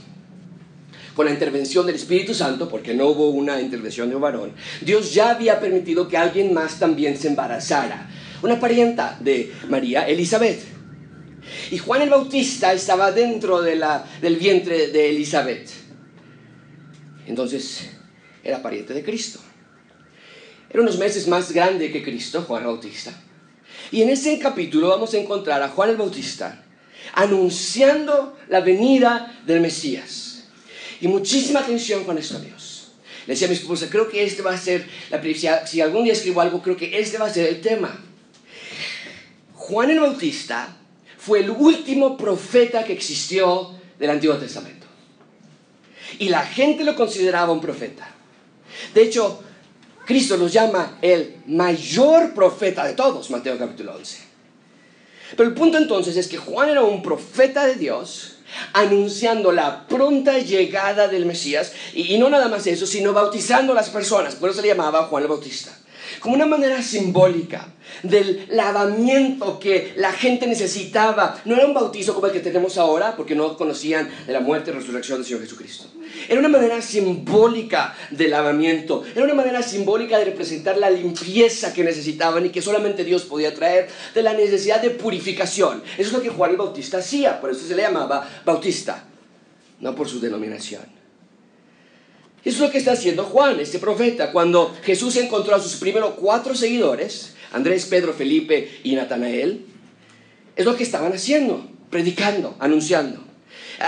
con 1.16 1.26
la 1.26 1.32
intervención 1.32 1.86
del 1.86 1.96
Espíritu 1.96 2.34
Santo, 2.34 2.68
porque 2.68 2.94
no 2.94 3.08
hubo 3.08 3.30
una 3.30 3.62
intervención 3.62 4.10
de 4.10 4.16
un 4.16 4.22
varón, 4.22 4.52
Dios 4.82 5.14
ya 5.14 5.32
había 5.32 5.60
permitido 5.60 6.08
que 6.08 6.18
alguien 6.18 6.54
más 6.54 6.78
también 6.80 7.18
se 7.18 7.30
embarazara. 7.30 8.10
Una 8.42 8.60
parienta 8.60 9.18
de 9.20 9.52
María, 9.70 10.08
Elizabeth. 10.08 10.62
Y 11.72 11.78
Juan 11.78 12.02
el 12.02 12.10
Bautista 12.10 12.74
estaba 12.74 13.12
dentro 13.12 13.62
de 13.62 13.76
la, 13.76 14.06
del 14.22 14.36
vientre 14.36 14.88
de 14.88 15.10
Elizabeth. 15.10 15.70
Entonces, 17.28 17.90
era 18.44 18.62
pariente 18.62 18.94
de 18.94 19.04
Cristo. 19.04 19.40
Era 20.70 20.82
unos 20.82 20.98
meses 20.98 21.28
más 21.28 21.52
grande 21.52 21.92
que 21.92 22.04
Cristo, 22.04 22.44
Juan 22.44 22.64
el 22.64 22.68
Bautista. 22.68 23.14
Y 23.92 24.02
en 24.02 24.10
ese 24.10 24.38
capítulo 24.40 24.90
vamos 24.90 25.14
a 25.14 25.18
encontrar 25.18 25.64
a 25.64 25.70
Juan 25.70 25.92
el 25.92 25.98
Bautista 25.98 26.62
anunciando 27.14 28.38
la 28.50 28.62
venida 28.62 29.40
del 29.46 29.62
Mesías. 29.62 30.25
Y 31.02 31.08
muchísima 31.08 31.62
atención 31.62 32.04
con 32.04 32.18
esto, 32.18 32.40
Dios. 32.40 32.92
Le 33.28 33.34
decía 33.34 33.48
a 33.48 33.50
mi 33.50 33.56
esposa, 33.56 33.90
creo 33.90 34.08
que 34.08 34.24
este 34.24 34.42
va 34.42 34.54
a 34.54 34.58
ser, 34.58 34.88
la, 35.10 35.22
si, 35.22 35.48
si 35.66 35.82
algún 35.82 36.04
día 36.04 36.14
escribo 36.14 36.42
algo, 36.42 36.62
creo 36.62 36.78
que 36.78 37.00
este 37.00 37.18
va 37.18 37.26
a 37.26 37.34
ser 37.34 37.48
el 37.48 37.62
tema. 37.62 38.04
Juan 39.54 39.90
el 39.90 40.00
Bautista 40.00 40.78
fue 41.18 41.40
el 41.40 41.50
último 41.50 42.16
profeta 42.16 42.84
que 42.84 42.94
existió 42.94 43.72
del 43.98 44.12
Antiguo 44.12 44.38
Testamento. 44.38 44.86
Y 46.20 46.30
la 46.30 46.46
gente 46.46 46.84
lo 46.84 46.96
consideraba 46.96 47.52
un 47.52 47.62
profeta. 47.62 48.08
De 48.94 49.02
hecho, 49.02 49.44
Cristo 50.06 50.38
los 50.38 50.54
llama 50.54 51.00
el 51.02 51.38
mayor 51.48 52.34
profeta 52.34 52.86
de 52.86 52.94
todos, 52.94 53.32
Mateo 53.32 53.58
capítulo 53.58 53.96
11. 53.96 54.20
Pero 55.36 55.50
el 55.50 55.56
punto 55.56 55.80
entonces 55.80 56.16
es 56.16 56.28
que 56.28 56.38
Juan 56.38 56.70
era 56.70 56.84
un 56.84 57.02
profeta 57.02 57.66
de 57.66 57.76
Dios 57.76 58.35
anunciando 58.74 59.52
la 59.52 59.88
pronta 59.88 60.38
llegada 60.38 61.08
del 61.08 61.26
Mesías 61.26 61.74
y, 61.94 62.18
no 62.18 62.30
nada 62.30 62.48
más 62.48 62.68
eso, 62.68 62.86
sino 62.86 63.14
bautizando 63.14 63.74
a 63.74 63.76
las 63.76 63.90
personas. 63.90 64.36
Por 64.36 64.50
eso 64.50 64.62
le 64.62 64.70
llamaba 64.70 65.04
Juan 65.04 65.24
el 65.24 65.30
Bautista 65.30 65.72
como 66.26 66.38
una 66.38 66.48
manera 66.48 66.82
simbólica 66.82 67.68
del 68.02 68.48
lavamiento 68.50 69.60
que 69.60 69.94
la 69.96 70.12
gente 70.12 70.48
necesitaba. 70.48 71.40
No 71.46 71.56
era 71.56 71.68
un 71.68 71.76
bautizo 71.76 72.16
como 72.16 72.26
el 72.26 72.34
que 72.34 72.40
tenemos 72.40 72.80
ahora, 72.80 73.16
porque 73.16 73.36
no 73.36 73.56
conocían 73.56 74.10
de 74.26 74.34
la 74.34 74.40
muerte 74.40 74.72
y 74.72 74.74
resurrección 74.74 75.20
del 75.20 75.28
Señor 75.28 75.42
Jesucristo. 75.42 75.86
Era 76.28 76.40
una 76.40 76.50
manera 76.50 76.82
simbólica 76.82 77.96
del 78.10 78.32
lavamiento, 78.32 79.04
era 79.14 79.24
una 79.24 79.36
manera 79.36 79.62
simbólica 79.62 80.18
de 80.18 80.26
representar 80.26 80.80
la 80.80 80.90
limpieza 80.90 81.72
que 81.72 81.84
necesitaban 81.84 82.44
y 82.48 82.50
que 82.50 82.64
solamente 82.64 83.04
Dios 83.04 83.22
podía 83.22 83.54
traer, 83.54 83.88
de 84.16 84.24
la 84.24 84.34
necesidad 84.34 84.82
de 84.82 84.90
purificación. 84.90 85.84
Eso 85.96 86.08
es 86.08 86.12
lo 86.12 86.24
que 86.24 86.30
Juan 86.30 86.50
el 86.50 86.58
Bautista 86.58 86.98
hacía, 86.98 87.40
por 87.40 87.52
eso 87.52 87.68
se 87.68 87.76
le 87.76 87.84
llamaba 87.84 88.28
Bautista, 88.44 89.04
no 89.80 89.94
por 89.94 90.10
su 90.10 90.20
denominación. 90.20 91.05
Es 92.46 92.60
lo 92.60 92.70
que 92.70 92.78
está 92.78 92.92
haciendo 92.92 93.24
Juan, 93.24 93.60
este 93.60 93.80
profeta. 93.80 94.32
Cuando 94.32 94.74
Jesús 94.84 95.16
encontró 95.18 95.56
a 95.56 95.60
sus 95.60 95.76
primeros 95.76 96.14
cuatro 96.14 96.56
seguidores, 96.56 97.34
Andrés, 97.52 97.86
Pedro, 97.88 98.14
Felipe 98.14 98.80
y 98.84 98.96
Natanael, 98.96 99.66
es 100.56 100.64
lo 100.64 100.78
que 100.78 100.84
estaban 100.84 101.12
haciendo, 101.12 101.68
predicando, 101.90 102.56
anunciando. 102.60 103.24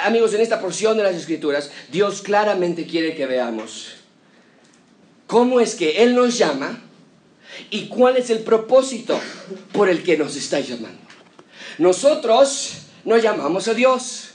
Amigos, 0.04 0.34
en 0.34 0.42
esta 0.42 0.60
porción 0.60 0.98
de 0.98 1.04
las 1.04 1.16
Escrituras, 1.16 1.72
Dios 1.92 2.22
claramente 2.22 2.86
quiere 2.86 3.16
que 3.16 3.26
veamos 3.26 3.94
cómo 5.28 5.60
es 5.60 5.76
que 5.76 6.04
Él 6.04 6.16
nos 6.16 6.38
llama 6.38 6.82
y 7.70 7.88
cuál 7.88 8.18
es 8.18 8.30
el 8.30 8.40
propósito 8.40 9.20
por 9.72 9.90
el 9.90 10.04
que 10.04 10.18
nos 10.18 10.36
está 10.36 10.60
llamando. 10.60 11.00
Nosotros 11.78 12.74
no 13.06 13.18
llamamos 13.18 13.68
a 13.68 13.74
Dios. 13.74 14.27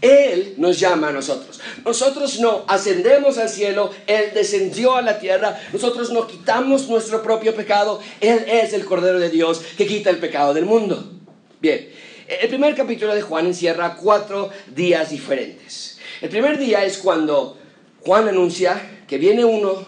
Él 0.00 0.54
nos 0.58 0.78
llama 0.78 1.08
a 1.08 1.12
nosotros. 1.12 1.60
Nosotros 1.84 2.40
no 2.40 2.64
ascendemos 2.68 3.38
al 3.38 3.48
cielo, 3.48 3.90
Él 4.06 4.32
descendió 4.34 4.96
a 4.96 5.02
la 5.02 5.18
tierra, 5.18 5.58
nosotros 5.72 6.10
no 6.10 6.26
quitamos 6.26 6.88
nuestro 6.88 7.22
propio 7.22 7.54
pecado, 7.54 8.00
Él 8.20 8.44
es 8.46 8.72
el 8.72 8.84
Cordero 8.84 9.18
de 9.18 9.30
Dios 9.30 9.60
que 9.76 9.86
quita 9.86 10.10
el 10.10 10.18
pecado 10.18 10.54
del 10.54 10.64
mundo. 10.64 11.12
Bien, 11.60 11.88
el 12.28 12.48
primer 12.48 12.74
capítulo 12.74 13.14
de 13.14 13.22
Juan 13.22 13.46
encierra 13.46 13.96
cuatro 13.96 14.50
días 14.74 15.10
diferentes. 15.10 15.98
El 16.20 16.28
primer 16.28 16.58
día 16.58 16.84
es 16.84 16.98
cuando 16.98 17.58
Juan 18.00 18.28
anuncia 18.28 19.02
que 19.06 19.18
viene 19.18 19.44
uno 19.44 19.86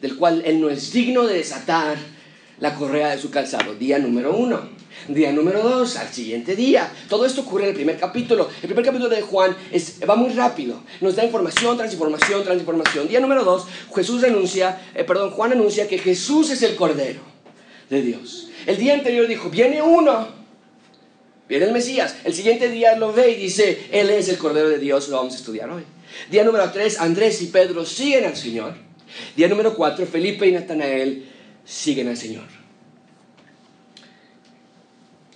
del 0.00 0.16
cual 0.16 0.42
Él 0.44 0.60
no 0.60 0.70
es 0.70 0.92
digno 0.92 1.26
de 1.26 1.34
desatar 1.34 1.96
la 2.60 2.74
correa 2.74 3.10
de 3.10 3.18
su 3.18 3.30
calzado, 3.30 3.74
día 3.74 3.98
número 3.98 4.36
uno. 4.36 4.78
Día 5.06 5.32
número 5.32 5.62
dos, 5.62 5.96
al 5.96 6.08
siguiente 6.08 6.56
día. 6.56 6.92
Todo 7.08 7.24
esto 7.24 7.42
ocurre 7.42 7.64
en 7.64 7.68
el 7.70 7.74
primer 7.74 7.98
capítulo. 7.98 8.48
El 8.62 8.68
primer 8.68 8.84
capítulo 8.84 9.08
de 9.08 9.22
Juan 9.22 9.56
es, 9.70 10.00
va 10.08 10.16
muy 10.16 10.30
rápido. 10.30 10.82
Nos 11.00 11.14
da 11.16 11.24
información, 11.24 11.76
transformación, 11.76 12.42
transformación. 12.42 13.08
Día 13.08 13.20
número 13.20 13.44
dos, 13.44 13.66
Jesús 13.94 14.24
anuncia, 14.24 14.80
eh, 14.94 15.04
perdón, 15.04 15.30
Juan 15.30 15.52
anuncia 15.52 15.86
que 15.86 15.98
Jesús 15.98 16.50
es 16.50 16.62
el 16.62 16.74
Cordero 16.74 17.20
de 17.88 18.02
Dios. 18.02 18.48
El 18.66 18.76
día 18.76 18.94
anterior 18.94 19.26
dijo, 19.28 19.48
viene 19.50 19.80
uno, 19.80 20.28
viene 21.48 21.66
el 21.66 21.72
Mesías. 21.72 22.16
El 22.24 22.34
siguiente 22.34 22.68
día 22.68 22.96
lo 22.96 23.12
ve 23.12 23.30
y 23.30 23.36
dice, 23.36 23.88
Él 23.92 24.10
es 24.10 24.28
el 24.28 24.36
Cordero 24.36 24.68
de 24.68 24.78
Dios, 24.78 25.08
lo 25.08 25.16
vamos 25.16 25.34
a 25.34 25.36
estudiar 25.38 25.70
hoy. 25.70 25.84
Día 26.30 26.44
número 26.44 26.70
tres, 26.72 26.98
Andrés 27.00 27.40
y 27.40 27.46
Pedro 27.46 27.84
siguen 27.84 28.24
al 28.24 28.36
Señor. 28.36 28.74
Día 29.36 29.48
número 29.48 29.74
cuatro, 29.74 30.04
Felipe 30.06 30.46
y 30.46 30.52
Natanael 30.52 31.37
siguen 31.68 32.08
al 32.08 32.16
Señor. 32.16 32.44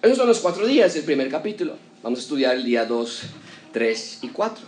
Esos 0.00 0.16
son 0.16 0.26
los 0.26 0.40
cuatro 0.40 0.66
días 0.66 0.94
del 0.94 1.04
primer 1.04 1.28
capítulo. 1.28 1.76
Vamos 2.02 2.18
a 2.18 2.22
estudiar 2.22 2.56
el 2.56 2.64
día 2.64 2.86
2, 2.86 3.22
3 3.72 4.18
y 4.22 4.28
4. 4.28 4.64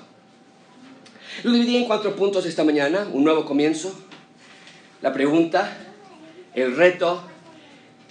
Lo 1.43 1.53
dividí 1.53 1.77
en 1.77 1.87
cuatro 1.87 2.15
puntos 2.15 2.47
esta 2.47 2.63
mañana. 2.63 3.09
Un 3.13 3.25
nuevo 3.25 3.45
comienzo, 3.45 3.93
la 5.03 5.13
pregunta, 5.13 5.77
el 6.55 6.77
reto 6.77 7.23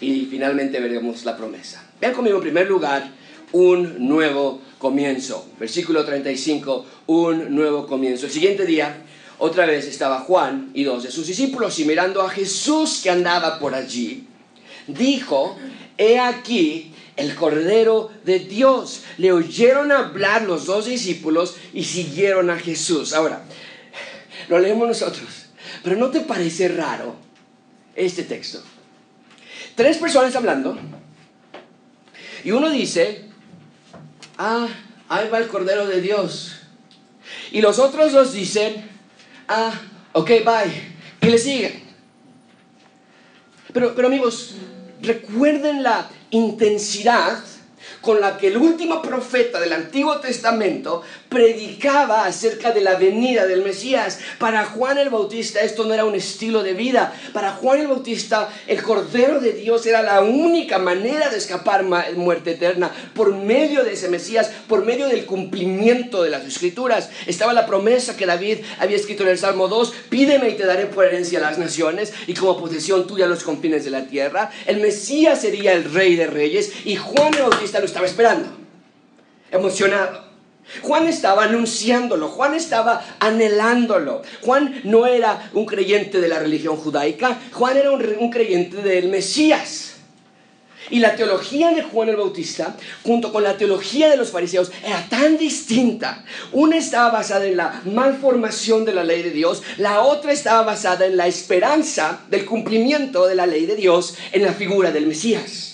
y 0.02 0.26
finalmente 0.26 0.82
veremos 0.82 1.24
la 1.24 1.38
promesa. 1.38 1.90
Vean 2.02 2.14
conmigo 2.14 2.38
en 2.38 2.44
primer 2.44 2.68
lugar 2.68 3.10
un 3.54 4.06
nuevo 4.06 4.62
comienzo. 4.78 5.48
Versículo 5.58 6.04
35, 6.04 6.86
un 7.08 7.56
nuevo 7.56 7.88
comienzo. 7.88 8.26
El 8.26 8.32
siguiente 8.34 8.66
día, 8.66 8.98
otra 9.38 9.66
vez 9.66 9.86
estaba 9.86 10.22
Juan 10.22 10.72
y 10.74 10.84
dos 10.84 11.04
de 11.04 11.12
sus 11.12 11.28
discípulos 11.28 11.78
y 11.80 11.86
mirando 11.86 12.22
a 12.22 12.30
Jesús 12.30 13.02
que 13.04 13.10
andaba 13.10 13.60
por 13.60 13.76
allí, 13.76 14.28
dijo, 14.88 15.58
he 15.98 16.20
aquí 16.20 16.94
el 17.16 17.36
Cordero 17.36 18.12
de 18.24 18.40
Dios. 18.40 19.04
Le 19.18 19.32
oyeron 19.32 19.92
hablar 19.92 20.44
los 20.44 20.66
dos 20.66 20.86
discípulos 20.86 21.56
y 21.74 21.84
siguieron 21.84 22.50
a 22.50 22.58
Jesús. 22.58 23.14
Ahora, 23.14 23.44
lo 24.50 24.60
leemos 24.60 24.88
nosotros, 24.88 25.48
pero 25.84 25.96
¿no 25.96 26.10
te 26.10 26.22
parece 26.22 26.68
raro 26.68 27.16
este 27.96 28.24
texto? 28.24 28.62
Tres 29.76 29.98
personas 29.98 30.36
hablando 30.36 30.78
y 32.44 32.52
uno 32.52 32.70
dice, 32.70 33.26
ah, 34.38 34.68
ahí 35.10 35.30
va 35.30 35.40
el 35.40 35.48
Cordero 35.48 35.88
de 35.88 36.02
Dios. 36.02 36.58
Y 37.52 37.62
los 37.62 37.80
otros 37.80 38.12
dos 38.12 38.34
dicen, 38.34 38.93
ah, 39.48 39.74
ok, 40.14 40.30
bye. 40.30 40.94
Y 41.22 41.32
le 41.32 41.38
siguen. 41.38 41.84
Pero, 43.74 43.96
pero 43.96 44.08
amigos, 44.08 44.56
recuerden 45.02 45.84
la 45.84 46.10
intensidad 46.32 47.44
con 48.04 48.20
la 48.20 48.38
que 48.38 48.48
el 48.48 48.58
último 48.58 49.02
profeta 49.02 49.60
del 49.60 49.74
Antiguo 49.74 50.20
Testamento 50.20 51.02
predicaba 51.30 52.26
acerca 52.26 52.72
de 52.72 52.82
la 52.82 52.96
venida 52.96 53.48
del 53.48 53.64
Mesías. 53.64 54.20
Para 54.38 54.66
Juan 54.66 54.98
el 54.98 55.10
Bautista 55.10 55.62
esto 55.62 55.86
no 55.86 55.94
era 55.94 56.06
un 56.06 56.14
estilo 56.14 56.62
de 56.64 56.74
vida. 56.74 57.14
Para 57.32 57.54
Juan 57.54 57.80
el 57.80 57.88
Bautista 57.88 58.50
el 58.68 58.84
Cordero 58.84 59.40
de 59.40 59.54
Dios 59.54 59.86
era 59.86 60.04
la 60.04 60.22
única 60.22 60.78
manera 60.78 61.30
de 61.30 61.38
escapar 61.38 61.84
muerte 61.84 62.52
eterna. 62.52 62.92
Por 63.16 63.34
medio 63.34 63.84
de 63.84 63.94
ese 63.94 64.10
Mesías, 64.10 64.52
por 64.68 64.86
medio 64.86 65.08
del 65.08 65.26
cumplimiento 65.26 66.24
de 66.24 66.30
las 66.30 66.44
Escrituras, 66.44 67.10
estaba 67.26 67.54
la 67.54 67.66
promesa 67.66 68.18
que 68.18 68.26
David 68.26 68.60
había 68.80 68.98
escrito 68.98 69.24
en 69.24 69.30
el 69.30 69.38
Salmo 69.38 69.70
2, 69.70 69.94
pídeme 70.10 70.50
y 70.50 70.56
te 70.56 70.66
daré 70.66 70.88
por 70.88 71.06
herencia 71.06 71.40
las 71.40 71.58
naciones 71.58 72.14
y 72.28 72.34
como 72.34 72.60
posesión 72.60 73.08
tuya 73.08 73.28
los 73.28 73.44
confines 73.44 73.86
de 73.86 73.92
la 73.92 74.08
tierra. 74.08 74.52
El 74.66 74.82
Mesías 74.82 75.40
sería 75.40 75.72
el 75.72 75.86
Rey 75.86 76.16
de 76.16 76.28
Reyes 76.28 76.72
y 76.84 76.98
Juan 76.98 77.34
el 77.34 77.44
Bautista 77.44 77.80
lo 77.80 77.86
estaba 77.94 78.08
esperando, 78.08 78.50
emocionado. 79.52 80.24
Juan 80.82 81.08
estaba 81.08 81.44
anunciándolo, 81.44 82.28
Juan 82.30 82.56
estaba 82.56 83.06
anhelándolo. 83.20 84.24
Juan 84.42 84.82
no 84.84 85.06
era 85.06 85.52
un 85.54 85.68
creyente 85.68 86.20
de 86.20 86.28
la 86.28 86.40
religión 86.40 86.76
judaica, 86.76 87.40
Juan 87.52 87.78
era 87.78 87.92
un, 87.92 88.32
creyente 88.32 88.78
del 88.78 89.10
Mesías. 89.10 89.92
Y 90.90 91.00
la 91.00 91.16
teología 91.16 91.70
de 91.72 91.84
Juan 91.84 92.10
el 92.10 92.16
Bautista, 92.16 92.76
junto 93.04 93.32
con 93.32 93.44
la 93.44 93.58
teología 93.58 94.10
de 94.10 94.18
los 94.18 94.32
fariseos, 94.32 94.72
era 94.84 95.06
tan 95.08 95.38
distinta. 95.38 96.26
Una 96.52 96.78
estaba 96.78 97.12
basada 97.12 97.46
en 97.46 97.58
la 97.58 97.82
malformación 97.86 98.86
de 98.86 98.94
la 98.94 99.04
ley 99.04 99.22
de 99.22 99.32
Dios, 99.32 99.62
la 99.78 100.02
otra 100.02 100.32
estaba 100.32 100.64
basada 100.64 101.06
en 101.06 101.16
la 101.16 101.28
esperanza 101.28 102.22
del 102.30 102.46
cumplimiento 102.46 103.28
de 103.28 103.36
la 103.36 103.46
ley 103.46 103.68
de 103.68 103.76
Dios 103.76 104.16
en 104.32 104.44
la 104.44 104.54
figura 104.54 104.92
del 104.92 105.06
Mesías. 105.06 105.73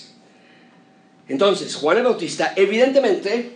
Entonces, 1.30 1.76
Juan 1.76 1.98
el 1.98 2.02
Bautista 2.02 2.52
evidentemente 2.56 3.52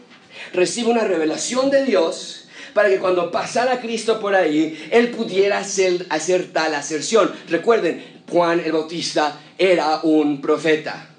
recibe 0.53 0.91
una 0.91 1.03
revelación 1.03 1.71
de 1.71 1.85
Dios 1.85 2.47
para 2.73 2.89
que 2.89 3.01
cuando 3.01 3.33
pasara 3.33 3.81
Cristo 3.81 4.21
por 4.21 4.37
ahí, 4.37 4.89
él 4.93 5.11
pudiera 5.11 5.59
hacer, 5.59 6.07
hacer 6.09 6.53
tal 6.53 6.73
aserción. 6.77 7.33
Recuerden, 7.49 8.23
Juan 8.31 8.61
el 8.65 8.71
Bautista 8.71 9.41
era 9.59 10.01
un 10.05 10.41
profeta. 10.41 11.11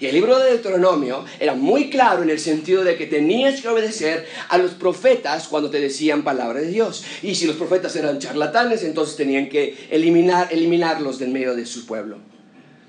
Y 0.00 0.04
el 0.04 0.14
libro 0.14 0.38
de 0.38 0.50
Deuteronomio 0.50 1.24
era 1.40 1.54
muy 1.54 1.88
claro 1.88 2.22
en 2.22 2.28
el 2.28 2.40
sentido 2.40 2.84
de 2.84 2.96
que 2.96 3.06
tenías 3.06 3.62
que 3.62 3.68
obedecer 3.68 4.26
a 4.50 4.58
los 4.58 4.72
profetas 4.72 5.48
cuando 5.48 5.70
te 5.70 5.80
decían 5.80 6.24
palabra 6.24 6.60
de 6.60 6.68
Dios. 6.68 7.04
Y 7.22 7.36
si 7.36 7.46
los 7.46 7.56
profetas 7.56 7.96
eran 7.96 8.18
charlatanes, 8.18 8.82
entonces 8.82 9.16
tenían 9.16 9.48
que 9.48 9.88
eliminar, 9.90 10.48
eliminarlos 10.50 11.18
del 11.18 11.30
medio 11.30 11.56
de 11.56 11.64
su 11.64 11.86
pueblo. 11.86 12.18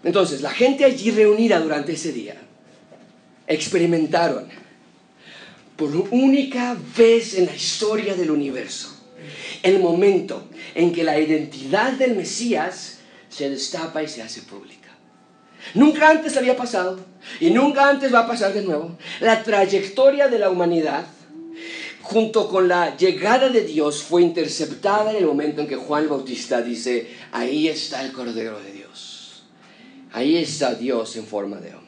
Entonces, 0.03 0.41
la 0.41 0.51
gente 0.51 0.84
allí 0.84 1.12
reunida 1.12 1.62
durante 1.62 1.94
ese 1.94 2.12
día 2.12 2.36
experimentaron 3.48 4.48
por 5.75 5.96
única 6.12 6.78
vez 6.98 7.36
en 7.38 7.46
la 7.48 7.56
historia 7.56 8.16
del 8.16 8.32
universo 8.32 8.96
el 9.64 9.80
momento 9.80 10.48
en 10.74 10.94
que 10.94 11.04
la 11.04 11.20
identidad 11.20 11.94
del 11.94 12.16
Mesías 12.16 13.00
se 13.30 13.50
destapa 13.50 14.04
y 14.04 14.08
se 14.08 14.22
hace 14.22 14.42
pública. 14.44 14.90
Nunca 15.74 16.10
antes 16.10 16.38
había 16.38 16.56
pasado 16.56 17.00
y 17.40 17.50
nunca 17.50 17.90
antes 17.90 18.14
va 18.14 18.20
a 18.20 18.28
pasar 18.28 18.54
de 18.54 18.62
nuevo. 18.62 18.98
La 19.20 19.44
trayectoria 19.44 20.28
de 20.28 20.40
la 20.40 20.50
humanidad 20.50 21.06
junto 22.02 22.48
con 22.48 22.68
la 22.68 22.96
llegada 22.96 23.50
de 23.50 23.62
Dios 23.62 24.04
fue 24.04 24.22
interceptada 24.22 25.12
en 25.12 25.18
el 25.18 25.25
momento 25.25 25.62
en 25.62 25.68
que 25.68 25.75
Juan 25.75 26.08
Bautista 26.08 26.62
dice, 26.62 27.10
ahí 27.32 27.68
está 27.68 28.04
el 28.04 28.12
Cordero 28.12 28.60
de 28.62 28.72
Dios. 28.72 29.44
Ahí 30.12 30.38
está 30.38 30.75
Dios 30.75 31.16
en 31.16 31.25
forma 31.25 31.58
de 31.58 31.74
hombre. 31.74 31.85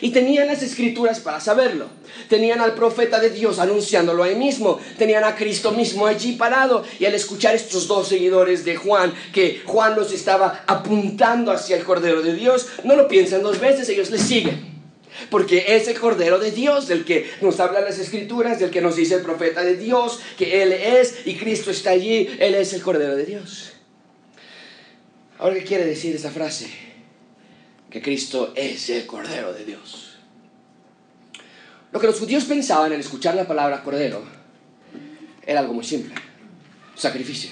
Y 0.00 0.10
tenían 0.10 0.46
las 0.46 0.62
escrituras 0.62 1.20
para 1.20 1.40
saberlo. 1.40 1.86
Tenían 2.28 2.60
al 2.60 2.74
profeta 2.74 3.20
de 3.20 3.30
Dios 3.30 3.58
anunciándolo 3.58 4.22
ahí 4.22 4.34
mismo. 4.34 4.78
Tenían 4.98 5.24
a 5.24 5.36
Cristo 5.36 5.72
mismo 5.72 6.06
allí 6.06 6.32
parado. 6.32 6.84
Y 6.98 7.04
al 7.04 7.14
escuchar 7.14 7.54
estos 7.54 7.86
dos 7.88 8.08
seguidores 8.08 8.64
de 8.64 8.76
Juan, 8.76 9.12
que 9.32 9.62
Juan 9.64 9.96
los 9.96 10.12
estaba 10.12 10.64
apuntando 10.66 11.52
hacia 11.52 11.76
el 11.76 11.84
Cordero 11.84 12.22
de 12.22 12.34
Dios, 12.34 12.66
no 12.84 12.96
lo 12.96 13.08
piensan 13.08 13.42
dos 13.42 13.60
veces, 13.60 13.88
ellos 13.88 14.10
le 14.10 14.18
siguen. 14.18 14.70
Porque 15.28 15.76
es 15.76 15.88
el 15.88 15.98
Cordero 15.98 16.38
de 16.38 16.50
Dios 16.50 16.88
del 16.88 17.04
que 17.04 17.30
nos 17.40 17.60
hablan 17.60 17.84
las 17.84 17.98
escrituras, 17.98 18.58
del 18.58 18.70
que 18.70 18.80
nos 18.80 18.96
dice 18.96 19.16
el 19.16 19.22
profeta 19.22 19.62
de 19.62 19.76
Dios, 19.76 20.20
que 20.38 20.62
Él 20.62 20.72
es 20.72 21.26
y 21.26 21.34
Cristo 21.34 21.70
está 21.70 21.90
allí, 21.90 22.28
Él 22.38 22.54
es 22.54 22.72
el 22.72 22.82
Cordero 22.82 23.16
de 23.16 23.26
Dios. 23.26 23.72
Ahora, 25.38 25.54
¿qué 25.54 25.64
quiere 25.64 25.84
decir 25.84 26.14
esa 26.14 26.30
frase? 26.30 26.89
Que 27.90 28.00
Cristo 28.00 28.52
es 28.54 28.88
el 28.90 29.06
Cordero 29.06 29.52
de 29.52 29.64
Dios. 29.64 30.16
Lo 31.92 31.98
que 31.98 32.06
los 32.06 32.18
judíos 32.18 32.44
pensaban 32.44 32.92
al 32.92 33.00
escuchar 33.00 33.34
la 33.34 33.48
palabra 33.48 33.82
Cordero 33.82 34.22
era 35.44 35.60
algo 35.60 35.74
muy 35.74 35.84
simple, 35.84 36.14
sacrificio. 36.94 37.50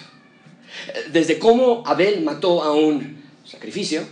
Desde 1.10 1.38
cómo 1.38 1.82
Abel 1.86 2.22
mató 2.22 2.62
a 2.62 2.72
un 2.72 3.22
sacrificio 3.44 4.06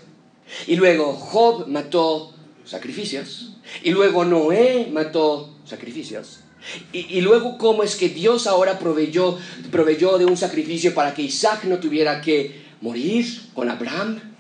y 0.67 0.77
luego 0.77 1.13
Job 1.13 1.69
mató 1.69 2.35
sacrificios. 2.65 3.53
Y 3.83 3.91
luego 3.91 4.25
Noé 4.25 4.89
mató 4.93 5.57
sacrificios. 5.65 6.41
Y, 6.93 7.21
luego 7.21 7.59
cómo 7.59 7.85
es 7.85 7.95
que 7.95 8.09
Dios 8.09 8.49
ahora 8.49 8.79
proveyó, 8.79 9.39
proveyó 9.71 10.19
de 10.19 10.25
un 10.25 10.37
sacrificio 10.37 10.95
para 10.95 11.15
que 11.15 11.23
Isaac 11.23 11.65
no 11.65 11.79
tuviera 11.79 12.21
que 12.21 12.65
morir 12.81 13.25
con 13.55 13.71
Abraham. 13.71 14.36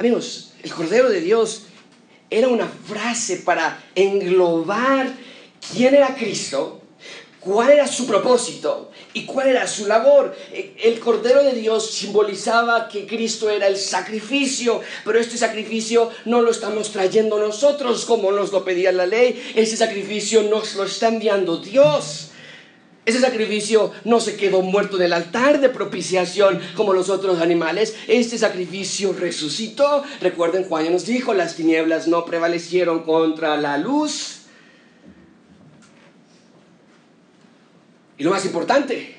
Amigos, 0.00 0.52
el 0.62 0.72
Cordero 0.72 1.10
de 1.10 1.20
Dios 1.20 1.64
era 2.30 2.48
una 2.48 2.66
frase 2.66 3.36
para 3.36 3.84
englobar 3.94 5.12
quién 5.74 5.94
era 5.94 6.14
Cristo 6.14 6.80
cuál 7.40 7.70
era 7.70 7.86
su 7.86 8.06
propósito 8.06 8.90
y 9.14 9.24
cuál 9.24 9.48
era 9.48 9.66
su 9.66 9.86
labor. 9.86 10.36
E, 10.52 10.76
el 10.84 11.00
Cordero 11.00 11.42
de 11.42 11.54
Dios 11.54 11.90
simbolizaba 11.90 12.88
que 12.88 13.06
Cristo 13.06 13.50
era 13.50 13.66
el 13.66 13.76
sacrificio, 13.76 14.80
pero 15.04 15.18
este 15.18 15.36
sacrificio 15.36 16.10
no 16.26 16.42
lo 16.42 16.50
estamos 16.50 16.92
trayendo 16.92 17.38
nosotros 17.38 18.04
como 18.04 18.30
nos 18.30 18.52
lo 18.52 18.64
pedía 18.64 18.92
la 18.92 19.06
ley, 19.06 19.52
ese 19.54 19.76
sacrificio 19.76 20.42
nos 20.44 20.74
lo 20.76 20.84
está 20.84 21.08
enviando 21.08 21.58
Dios. 21.58 22.29
Ese 23.06 23.20
sacrificio 23.20 23.92
no 24.04 24.20
se 24.20 24.36
quedó 24.36 24.60
muerto 24.60 24.96
en 24.96 25.04
el 25.04 25.12
altar 25.12 25.60
de 25.60 25.70
propiciación 25.70 26.60
como 26.76 26.92
los 26.92 27.08
otros 27.08 27.40
animales. 27.40 27.96
Este 28.06 28.36
sacrificio 28.36 29.12
resucitó. 29.12 30.04
Recuerden, 30.20 30.64
Juan 30.64 30.84
ya 30.84 30.90
nos 30.90 31.06
dijo, 31.06 31.32
las 31.32 31.56
tinieblas 31.56 32.08
no 32.08 32.24
prevalecieron 32.26 33.02
contra 33.02 33.56
la 33.56 33.78
luz. 33.78 34.42
Y 38.18 38.22
lo 38.22 38.30
más 38.30 38.44
importante, 38.44 39.16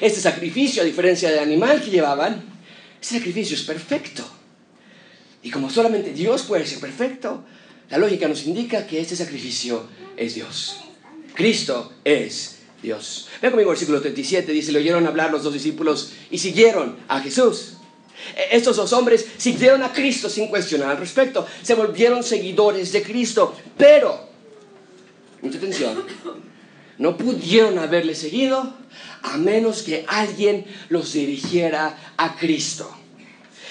este 0.00 0.20
sacrificio, 0.20 0.82
a 0.82 0.84
diferencia 0.84 1.30
del 1.30 1.38
animal 1.38 1.80
que 1.80 1.90
llevaban, 1.90 2.42
ese 3.00 3.18
sacrificio 3.18 3.56
es 3.56 3.62
perfecto. 3.62 4.28
Y 5.40 5.50
como 5.50 5.70
solamente 5.70 6.12
Dios 6.12 6.42
puede 6.42 6.66
ser 6.66 6.80
perfecto, 6.80 7.44
la 7.90 7.98
lógica 7.98 8.26
nos 8.26 8.44
indica 8.44 8.88
que 8.88 9.00
este 9.00 9.14
sacrificio 9.14 9.86
es 10.16 10.34
Dios. 10.34 10.80
Cristo 11.34 11.92
es 12.04 12.53
Dios. 12.84 13.28
Vean 13.40 13.50
conmigo 13.52 13.70
el 13.70 13.74
versículo 13.74 14.00
37, 14.00 14.52
dice, 14.52 14.70
le 14.70 14.78
oyeron 14.78 15.06
hablar 15.06 15.32
los 15.32 15.42
dos 15.42 15.54
discípulos 15.54 16.12
y 16.30 16.38
siguieron 16.38 16.96
a 17.08 17.20
Jesús. 17.20 17.78
E, 18.36 18.56
estos 18.56 18.76
dos 18.76 18.92
hombres 18.92 19.26
siguieron 19.38 19.82
a 19.82 19.92
Cristo 19.92 20.28
sin 20.28 20.48
cuestionar 20.48 20.90
al 20.90 20.98
respecto. 20.98 21.46
Se 21.62 21.74
volvieron 21.74 22.22
seguidores 22.22 22.92
de 22.92 23.02
Cristo. 23.02 23.56
Pero, 23.76 24.28
mucha 25.40 25.58
atención, 25.58 26.04
no 26.98 27.16
pudieron 27.16 27.78
haberle 27.78 28.14
seguido 28.14 28.74
a 29.22 29.38
menos 29.38 29.82
que 29.82 30.04
alguien 30.06 30.66
los 30.90 31.14
dirigiera 31.14 32.12
a 32.16 32.36
Cristo. 32.36 33.03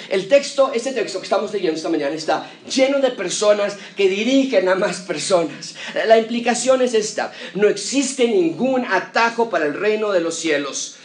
El 0.10 0.28
texto, 0.28 0.72
este 0.74 0.92
texto 0.92 1.20
que 1.20 1.26
estamos 1.26 1.52
leyendo 1.54 1.78
esta 1.78 1.90
mañana 1.90 2.16
está 2.16 2.50
lleno 2.74 3.00
de 3.00 3.12
personas 3.12 3.78
que 3.96 4.10
dirigen 4.10 4.68
a 4.70 4.76
más 4.76 5.02
personas. 5.02 5.76
La 6.08 6.18
implicación 6.18 6.82
es 6.82 6.94
esta, 6.94 7.32
no 7.56 7.68
existe 7.68 8.28
ningún 8.28 8.86
atajo 8.86 9.50
para 9.50 9.66
el 9.66 9.74
reino 9.74 10.12
de 10.12 10.22
los 10.22 10.36
cielos. 10.36 10.98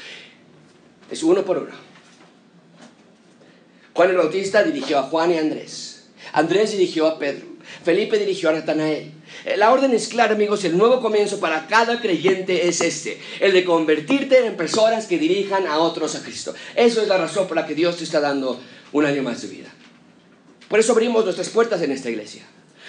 Es 1.10 1.22
uno 1.22 1.44
por 1.44 1.58
uno. 1.58 1.88
Juan 3.94 4.10
el 4.10 4.16
Bautista 4.16 4.62
dirigió 4.62 4.98
a 4.98 5.02
Juan 5.04 5.32
y 5.32 5.38
Andrés. 5.38 6.08
Andrés 6.32 6.72
dirigió 6.72 7.06
a 7.06 7.18
Pedro. 7.18 7.46
Felipe 7.84 8.18
dirigió 8.18 8.50
a 8.50 8.52
Natanael. 8.52 9.12
Eh, 9.44 9.56
la 9.56 9.72
orden 9.72 9.92
es 9.92 10.08
clara, 10.08 10.34
amigos, 10.34 10.64
el 10.64 10.76
nuevo 10.76 11.00
comienzo 11.00 11.40
para 11.40 11.66
cada 11.66 12.00
creyente 12.00 12.68
es 12.68 12.80
este, 12.80 13.20
el 13.40 13.52
de 13.52 13.64
convertirte 13.64 14.46
en 14.46 14.56
personas 14.56 15.06
que 15.06 15.18
dirijan 15.18 15.66
a 15.66 15.78
otros 15.78 16.14
a 16.14 16.22
Cristo. 16.22 16.54
Eso 16.74 17.02
es 17.02 17.08
la 17.08 17.18
razón 17.18 17.46
por 17.46 17.56
la 17.56 17.66
que 17.66 17.74
Dios 17.74 17.96
te 17.96 18.04
está 18.04 18.20
dando 18.20 18.60
un 18.92 19.04
año 19.04 19.22
más 19.22 19.42
de 19.42 19.48
vida. 19.48 19.68
Por 20.68 20.78
eso 20.78 20.92
abrimos 20.92 21.24
nuestras 21.24 21.48
puertas 21.48 21.82
en 21.82 21.92
esta 21.92 22.10
iglesia. 22.10 22.42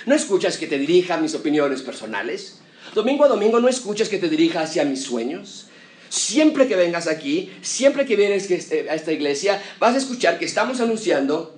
No 0.06 0.16
escuchas 0.16 0.58
que 0.58 0.68
te 0.68 0.78
dirija 0.78 1.16
a 1.16 1.22
mis 1.22 1.36
opiniones 1.36 1.82
personales. 1.82 2.60
Domingo 2.94 3.26
a 3.26 3.28
domingo 3.28 3.60
no 3.60 3.68
escuchas 3.68 4.10
que 4.10 4.18
te 4.18 4.30
dirija 4.30 4.62
hacia 4.62 4.86
mis 4.86 5.04
sueños. 5.04 5.68
Siempre 6.10 6.68
que 6.68 6.76
vengas 6.76 7.08
aquí, 7.08 7.52
siempre 7.62 8.06
que 8.06 8.16
vienes 8.16 8.50
este, 8.50 8.90
a 8.90 8.96
esta 8.96 9.12
iglesia, 9.12 9.62
vas 9.80 9.96
a 9.96 10.00
escuchar 10.00 10.40
que 10.40 10.46
estamos 10.46 10.82
anunciando 10.82 11.56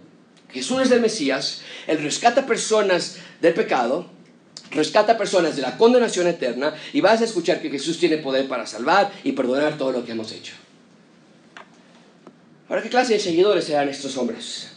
que 0.50 0.60
Jesús 0.60 0.82
es 0.82 0.92
el 0.92 1.00
Mesías, 1.00 1.62
Él 1.88 2.04
rescata 2.04 2.46
personas 2.46 3.18
del 3.40 3.54
pecado, 3.54 4.10
rescata 4.72 5.18
personas 5.18 5.56
de 5.56 5.62
la 5.62 5.78
condenación 5.78 6.28
eterna 6.28 6.76
y 6.92 7.00
vas 7.00 7.22
a 7.22 7.26
escuchar 7.26 7.62
que 7.62 7.70
Jesús 7.70 7.98
tiene 7.98 8.18
poder 8.18 8.48
para 8.50 8.68
salvar 8.68 9.12
y 9.24 9.32
perdonar 9.32 9.78
todo 9.78 9.94
lo 9.94 10.04
que 10.04 10.12
hemos 10.12 10.32
hecho. 10.34 10.54
Ahora, 12.72 12.84
¿qué 12.84 12.90
clase 12.90 13.16
de 13.16 13.20
seguidores 13.20 13.66
serán 13.66 13.90
estos 13.90 14.16
hombres? 14.16 14.70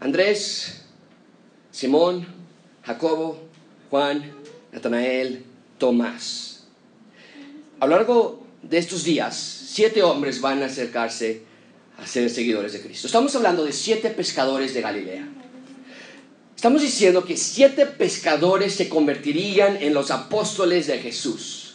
Andrés, 0.00 0.80
Simón, 1.70 2.26
Jacobo, 2.82 3.44
Juan, 3.88 4.32
Natanael, 4.72 5.44
Tomás. 5.78 6.64
A 7.78 7.86
lo 7.86 7.94
largo 7.94 8.44
de 8.60 8.76
estos 8.76 9.04
días, 9.04 9.36
siete 9.36 10.02
hombres 10.02 10.40
van 10.40 10.60
a 10.64 10.66
acercarse 10.66 11.42
a 11.96 12.04
ser 12.04 12.28
seguidores 12.28 12.72
de 12.72 12.80
Cristo. 12.80 13.06
Estamos 13.06 13.36
hablando 13.36 13.64
de 13.64 13.72
siete 13.72 14.10
pescadores 14.10 14.74
de 14.74 14.80
Galilea. 14.80 15.28
Estamos 16.56 16.82
diciendo 16.82 17.24
que 17.24 17.36
siete 17.36 17.86
pescadores 17.86 18.74
se 18.74 18.88
convertirían 18.88 19.80
en 19.80 19.94
los 19.94 20.10
apóstoles 20.10 20.88
de 20.88 20.98
Jesús. 20.98 21.67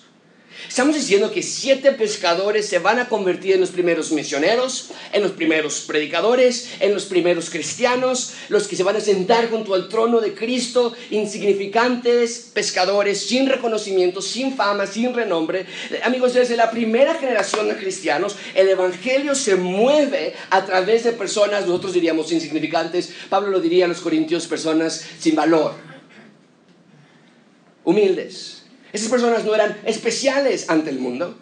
Estamos 0.67 0.95
diciendo 0.95 1.31
que 1.31 1.43
siete 1.43 1.91
pescadores 1.91 2.67
se 2.67 2.79
van 2.79 2.99
a 2.99 3.07
convertir 3.07 3.53
en 3.53 3.61
los 3.61 3.71
primeros 3.71 4.11
misioneros, 4.11 4.89
en 5.11 5.21
los 5.21 5.31
primeros 5.31 5.81
predicadores, 5.81 6.69
en 6.79 6.93
los 6.93 7.05
primeros 7.05 7.49
cristianos, 7.49 8.33
los 8.49 8.67
que 8.67 8.75
se 8.75 8.83
van 8.83 8.95
a 8.95 9.01
sentar 9.01 9.49
junto 9.49 9.73
al 9.73 9.89
trono 9.89 10.21
de 10.21 10.33
Cristo, 10.33 10.93
insignificantes 11.11 12.51
pescadores, 12.53 13.19
sin 13.19 13.47
reconocimiento, 13.47 14.21
sin 14.21 14.55
fama, 14.55 14.87
sin 14.87 15.13
renombre. 15.13 15.65
Amigos, 16.03 16.33
desde 16.33 16.57
la 16.57 16.71
primera 16.71 17.15
generación 17.15 17.67
de 17.67 17.75
cristianos, 17.75 18.35
el 18.55 18.69
Evangelio 18.69 19.35
se 19.35 19.55
mueve 19.55 20.33
a 20.49 20.65
través 20.65 21.03
de 21.03 21.11
personas, 21.11 21.67
nosotros 21.67 21.93
diríamos 21.93 22.31
insignificantes, 22.31 23.11
Pablo 23.29 23.51
lo 23.51 23.59
diría 23.59 23.85
a 23.85 23.89
los 23.89 24.01
corintios, 24.01 24.47
personas 24.47 25.03
sin 25.19 25.35
valor, 25.35 25.75
humildes 27.83 28.62
esas 28.93 29.09
personas 29.09 29.43
no 29.43 29.53
eran 29.55 29.75
especiales 29.85 30.69
ante 30.69 30.91
el 30.91 30.99
mundo, 30.99 31.37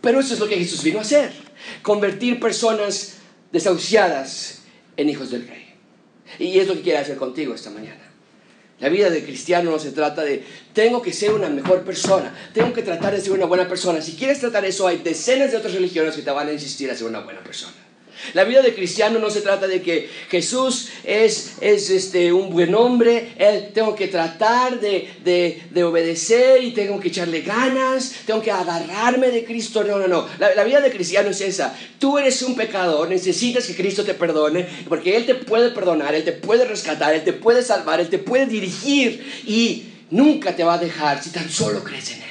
pero 0.00 0.20
eso 0.20 0.34
es 0.34 0.40
lo 0.40 0.46
que 0.46 0.56
Jesús 0.56 0.82
vino 0.82 0.98
a 0.98 1.02
hacer, 1.02 1.32
convertir 1.82 2.38
personas 2.38 3.14
desahuciadas 3.50 4.60
en 4.96 5.08
hijos 5.08 5.30
del 5.30 5.48
rey. 5.48 5.74
Y 6.38 6.58
es 6.58 6.68
lo 6.68 6.74
que 6.74 6.82
quiere 6.82 6.98
hacer 6.98 7.16
contigo 7.16 7.54
esta 7.54 7.70
mañana. 7.70 8.00
La 8.78 8.88
vida 8.88 9.10
de 9.10 9.22
cristiano 9.22 9.70
no 9.70 9.78
se 9.78 9.92
trata 9.92 10.22
de, 10.22 10.44
tengo 10.72 11.02
que 11.02 11.12
ser 11.12 11.32
una 11.32 11.48
mejor 11.48 11.82
persona, 11.82 12.34
tengo 12.54 12.72
que 12.72 12.82
tratar 12.82 13.14
de 13.14 13.20
ser 13.20 13.32
una 13.32 13.44
buena 13.46 13.68
persona. 13.68 14.00
Si 14.00 14.12
quieres 14.12 14.40
tratar 14.40 14.64
eso, 14.64 14.86
hay 14.86 14.98
decenas 14.98 15.50
de 15.50 15.58
otras 15.58 15.74
religiones 15.74 16.14
que 16.14 16.22
te 16.22 16.30
van 16.30 16.48
a 16.48 16.52
insistir 16.52 16.90
a 16.90 16.94
ser 16.94 17.06
una 17.06 17.20
buena 17.20 17.42
persona. 17.42 17.74
La 18.34 18.44
vida 18.44 18.62
de 18.62 18.74
cristiano 18.74 19.18
no 19.18 19.30
se 19.30 19.40
trata 19.40 19.66
de 19.66 19.82
que 19.82 20.08
Jesús 20.30 20.88
es, 21.04 21.54
es 21.60 21.90
este, 21.90 22.32
un 22.32 22.50
buen 22.50 22.74
hombre, 22.74 23.34
tengo 23.74 23.94
que 23.94 24.08
tratar 24.08 24.80
de, 24.80 25.10
de, 25.24 25.62
de, 25.70 25.84
obedecer 25.84 26.62
y 26.62 26.72
tengo 26.72 27.00
que 27.00 27.08
echarle 27.08 27.42
ganas, 27.42 28.14
tengo 28.26 28.40
que 28.42 28.50
agarrarme 28.50 29.30
de 29.30 29.44
Cristo. 29.44 29.84
No, 29.84 29.98
no, 29.98 30.06
no. 30.06 30.28
La, 30.38 30.54
la, 30.54 30.64
vida 30.64 30.80
de 30.80 30.90
cristiano 30.90 31.30
es 31.30 31.40
esa. 31.40 31.76
Tú 31.98 32.18
eres 32.18 32.42
un 32.42 32.54
pecador, 32.54 33.08
necesitas 33.08 33.66
que 33.66 33.74
Cristo 33.74 34.04
te 34.04 34.14
perdone, 34.14 34.66
porque 34.88 35.16
Él 35.16 35.26
te 35.26 35.34
puede 35.34 35.70
perdonar, 35.70 36.14
Él 36.14 36.24
te 36.24 36.32
puede 36.32 36.64
rescatar, 36.64 37.14
Él 37.14 37.24
te 37.24 37.32
puede 37.32 37.62
salvar, 37.62 38.00
Él 38.00 38.08
te 38.08 38.18
puede 38.18 38.46
dirigir 38.46 39.42
y 39.46 39.84
nunca 40.10 40.54
te 40.54 40.64
va 40.64 40.74
a 40.74 40.78
dejar 40.78 41.22
si 41.22 41.30
tan 41.30 41.50
solo 41.50 41.82
crees 41.82 42.10
en 42.12 42.22
Él. 42.22 42.29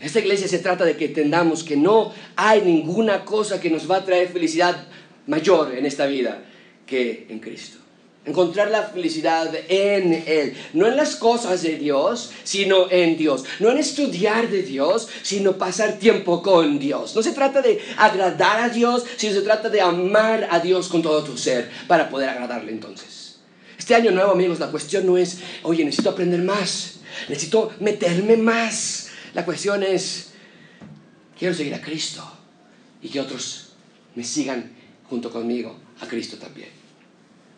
Esta 0.00 0.20
iglesia 0.20 0.46
se 0.46 0.60
trata 0.60 0.84
de 0.84 0.96
que 0.96 1.06
entendamos 1.06 1.64
que 1.64 1.76
no 1.76 2.12
hay 2.36 2.62
ninguna 2.62 3.24
cosa 3.24 3.60
que 3.60 3.70
nos 3.70 3.90
va 3.90 3.96
a 3.96 4.04
traer 4.04 4.28
felicidad 4.28 4.86
mayor 5.26 5.74
en 5.74 5.86
esta 5.86 6.06
vida 6.06 6.44
que 6.86 7.26
en 7.28 7.40
Cristo. 7.40 7.78
Encontrar 8.24 8.70
la 8.70 8.82
felicidad 8.82 9.50
en 9.68 10.12
Él. 10.26 10.54
No 10.74 10.86
en 10.86 10.96
las 10.96 11.16
cosas 11.16 11.62
de 11.62 11.78
Dios, 11.78 12.30
sino 12.44 12.90
en 12.90 13.16
Dios. 13.16 13.44
No 13.58 13.70
en 13.70 13.78
estudiar 13.78 14.50
de 14.50 14.62
Dios, 14.62 15.08
sino 15.22 15.56
pasar 15.56 15.98
tiempo 15.98 16.42
con 16.42 16.78
Dios. 16.78 17.16
No 17.16 17.22
se 17.22 17.32
trata 17.32 17.62
de 17.62 17.80
agradar 17.96 18.60
a 18.60 18.68
Dios, 18.68 19.04
sino 19.16 19.32
se 19.32 19.40
trata 19.40 19.68
de 19.68 19.80
amar 19.80 20.46
a 20.50 20.60
Dios 20.60 20.88
con 20.88 21.02
todo 21.02 21.24
tu 21.24 21.38
ser 21.38 21.70
para 21.88 22.08
poder 22.10 22.28
agradarle 22.28 22.70
entonces. 22.70 23.38
Este 23.78 23.94
año 23.94 24.10
nuevo, 24.10 24.32
amigos, 24.32 24.60
la 24.60 24.70
cuestión 24.70 25.06
no 25.06 25.16
es, 25.16 25.38
oye, 25.62 25.84
necesito 25.84 26.10
aprender 26.10 26.42
más, 26.42 26.96
necesito 27.28 27.72
meterme 27.80 28.36
más 28.36 29.07
la 29.38 29.44
cuestión 29.44 29.84
es, 29.84 30.30
quiero 31.38 31.54
seguir 31.54 31.72
a 31.72 31.80
Cristo 31.80 32.28
y 33.00 33.08
que 33.08 33.20
otros 33.20 33.68
me 34.16 34.24
sigan 34.24 34.72
junto 35.08 35.30
conmigo 35.30 35.78
a 36.00 36.08
Cristo 36.08 36.38
también. 36.38 36.70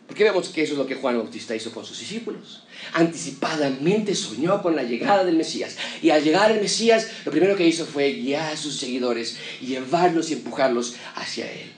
Porque 0.05 0.23
vemos 0.23 0.49
que 0.49 0.61
eso 0.61 0.73
es 0.73 0.77
lo 0.77 0.85
que 0.85 0.93
Juan 0.93 1.17
Bautista 1.17 1.55
hizo 1.55 1.71
con 1.71 1.83
sus 1.83 1.99
discípulos. 1.99 2.65
Anticipadamente 2.93 4.13
soñó 4.13 4.61
con 4.61 4.75
la 4.75 4.83
llegada 4.83 5.23
del 5.23 5.37
Mesías. 5.37 5.75
Y 6.03 6.11
al 6.11 6.23
llegar 6.23 6.51
el 6.51 6.61
Mesías, 6.61 7.09
lo 7.25 7.31
primero 7.31 7.55
que 7.55 7.65
hizo 7.65 7.83
fue 7.87 8.13
guiar 8.13 8.53
a 8.53 8.57
sus 8.57 8.77
seguidores 8.77 9.37
llevarlos 9.59 10.29
y 10.29 10.33
empujarlos 10.33 10.97
hacia 11.15 11.51
Él. 11.51 11.71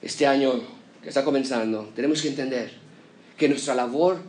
Este 0.00 0.26
año 0.26 0.62
que 1.02 1.10
está 1.10 1.22
comenzando, 1.22 1.92
tenemos 1.94 2.22
que 2.22 2.28
entender 2.28 2.72
que 3.36 3.50
nuestra 3.50 3.74
labor 3.74 4.22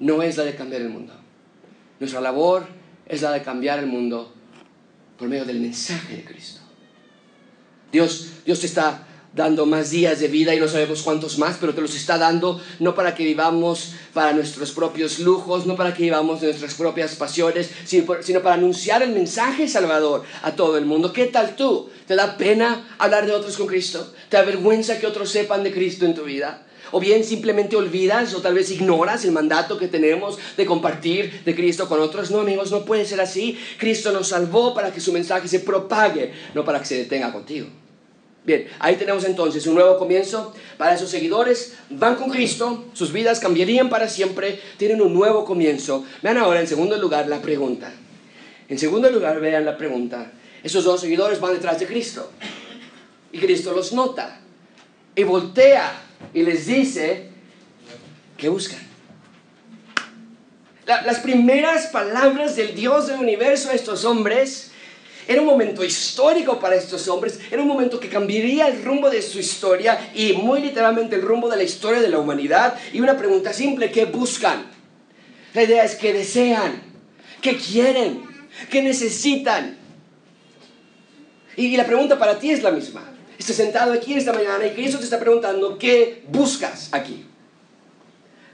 no 0.00 0.24
es 0.24 0.36
la 0.36 0.42
de 0.42 0.56
cambiar 0.56 0.82
el 0.82 0.88
mundo. 0.88 1.27
Nuestra 2.00 2.20
labor 2.20 2.66
es 3.06 3.22
la 3.22 3.32
de 3.32 3.42
cambiar 3.42 3.78
el 3.78 3.86
mundo 3.86 4.32
por 5.18 5.28
medio 5.28 5.44
del 5.44 5.60
mensaje 5.60 6.16
de 6.16 6.24
Cristo. 6.24 6.60
Dios, 7.90 8.28
Dios 8.44 8.60
te 8.60 8.66
está 8.66 9.04
dando 9.34 9.66
más 9.66 9.90
días 9.90 10.20
de 10.20 10.28
vida 10.28 10.54
y 10.54 10.60
no 10.60 10.68
sabemos 10.68 11.02
cuántos 11.02 11.38
más, 11.38 11.56
pero 11.60 11.74
te 11.74 11.80
los 11.80 11.94
está 11.94 12.18
dando 12.18 12.60
no 12.80 12.94
para 12.94 13.14
que 13.14 13.24
vivamos 13.24 13.92
para 14.12 14.32
nuestros 14.32 14.72
propios 14.72 15.18
lujos, 15.18 15.66
no 15.66 15.76
para 15.76 15.94
que 15.94 16.02
vivamos 16.02 16.42
nuestras 16.42 16.74
propias 16.74 17.14
pasiones, 17.14 17.70
sino 17.84 18.42
para 18.42 18.54
anunciar 18.54 19.02
el 19.02 19.10
mensaje 19.10 19.68
salvador 19.68 20.24
a 20.42 20.52
todo 20.52 20.76
el 20.78 20.86
mundo. 20.86 21.12
¿Qué 21.12 21.26
tal 21.26 21.56
tú? 21.56 21.90
¿Te 22.06 22.14
da 22.14 22.36
pena 22.36 22.96
hablar 22.98 23.26
de 23.26 23.32
otros 23.32 23.56
con 23.56 23.66
Cristo? 23.66 24.12
¿Te 24.28 24.36
avergüenza 24.36 24.98
que 24.98 25.06
otros 25.06 25.30
sepan 25.30 25.62
de 25.62 25.72
Cristo 25.72 26.04
en 26.04 26.14
tu 26.14 26.24
vida? 26.24 26.64
O 26.90 27.00
bien 27.00 27.24
simplemente 27.24 27.76
olvidas 27.76 28.34
o 28.34 28.40
tal 28.40 28.54
vez 28.54 28.70
ignoras 28.70 29.24
el 29.24 29.32
mandato 29.32 29.78
que 29.78 29.88
tenemos 29.88 30.38
de 30.56 30.66
compartir 30.66 31.42
de 31.44 31.54
Cristo 31.54 31.88
con 31.88 32.00
otros. 32.00 32.30
No, 32.30 32.40
amigos, 32.40 32.70
no 32.70 32.84
puede 32.84 33.04
ser 33.04 33.20
así. 33.20 33.58
Cristo 33.78 34.12
nos 34.12 34.28
salvó 34.28 34.74
para 34.74 34.92
que 34.92 35.00
su 35.00 35.12
mensaje 35.12 35.48
se 35.48 35.60
propague, 35.60 36.32
no 36.54 36.64
para 36.64 36.80
que 36.80 36.86
se 36.86 36.96
detenga 36.96 37.32
contigo. 37.32 37.66
Bien, 38.44 38.66
ahí 38.78 38.96
tenemos 38.96 39.24
entonces 39.24 39.66
un 39.66 39.74
nuevo 39.74 39.98
comienzo 39.98 40.54
para 40.78 40.94
esos 40.94 41.10
seguidores. 41.10 41.76
Van 41.90 42.14
con 42.16 42.30
Cristo, 42.30 42.86
sus 42.94 43.12
vidas 43.12 43.40
cambiarían 43.40 43.90
para 43.90 44.08
siempre, 44.08 44.58
tienen 44.78 45.02
un 45.02 45.12
nuevo 45.12 45.44
comienzo. 45.44 46.04
Vean 46.22 46.38
ahora 46.38 46.60
en 46.60 46.66
segundo 46.66 46.96
lugar 46.96 47.28
la 47.28 47.42
pregunta. 47.42 47.92
En 48.68 48.78
segundo 48.78 49.10
lugar, 49.10 49.40
vean 49.40 49.64
la 49.64 49.76
pregunta. 49.76 50.32
Esos 50.62 50.84
dos 50.84 51.00
seguidores 51.00 51.40
van 51.40 51.54
detrás 51.54 51.78
de 51.80 51.86
Cristo. 51.86 52.30
Y 53.32 53.38
Cristo 53.38 53.72
los 53.72 53.92
nota. 53.92 54.40
Y 55.14 55.24
voltea 55.24 56.07
y 56.34 56.42
les 56.42 56.66
dice, 56.66 57.30
¿qué 58.36 58.48
buscan? 58.48 58.88
las 61.04 61.18
primeras 61.18 61.88
palabras 61.88 62.56
del 62.56 62.74
Dios 62.74 63.08
del 63.08 63.20
universo 63.20 63.68
a 63.68 63.74
estos 63.74 64.06
hombres 64.06 64.70
era 65.28 65.42
un 65.42 65.46
momento 65.46 65.84
histórico 65.84 66.58
para 66.58 66.74
estos 66.74 67.06
hombres, 67.08 67.38
era 67.50 67.60
un 67.60 67.68
momento 67.68 68.00
que 68.00 68.08
cambiaría 68.08 68.66
el 68.66 68.82
rumbo 68.82 69.10
de 69.10 69.20
su 69.20 69.38
historia 69.38 70.10
y 70.14 70.32
muy 70.32 70.62
literalmente 70.62 71.16
el 71.16 71.22
rumbo 71.22 71.50
de 71.50 71.58
la 71.58 71.64
historia 71.64 72.00
de 72.00 72.08
la 72.08 72.18
humanidad. 72.18 72.78
Y 72.94 73.02
una 73.02 73.18
pregunta 73.18 73.52
simple, 73.52 73.90
¿qué 73.90 74.06
buscan? 74.06 74.64
La 75.52 75.64
idea 75.64 75.84
es 75.84 75.96
que 75.96 76.14
desean, 76.14 76.80
que 77.42 77.58
quieren, 77.58 78.22
que 78.70 78.80
necesitan. 78.80 79.76
Y 81.56 81.76
la 81.76 81.84
pregunta 81.84 82.18
para 82.18 82.38
ti 82.38 82.50
es 82.50 82.62
la 82.62 82.70
misma. 82.70 83.04
Estás 83.38 83.54
sentado 83.54 83.92
aquí 83.92 84.14
esta 84.14 84.32
mañana 84.32 84.66
y 84.66 84.72
Cristo 84.72 84.98
te 84.98 85.04
está 85.04 85.20
preguntando, 85.20 85.78
¿qué 85.78 86.24
buscas 86.28 86.88
aquí? 86.90 87.24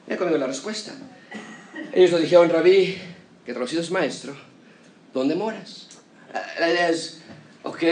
Mira 0.06 0.18
conmigo 0.18 0.36
la 0.36 0.46
respuesta. 0.46 0.92
Ellos 1.94 2.10
lo 2.10 2.18
dijeron, 2.18 2.50
Rabí, 2.50 2.98
que 3.46 3.52
traducido 3.52 3.80
es 3.80 3.90
maestro, 3.90 4.36
¿dónde 5.14 5.34
moras? 5.34 5.88
La 6.60 6.68
idea 6.68 6.90
es, 6.90 7.20
ok, 7.62 7.82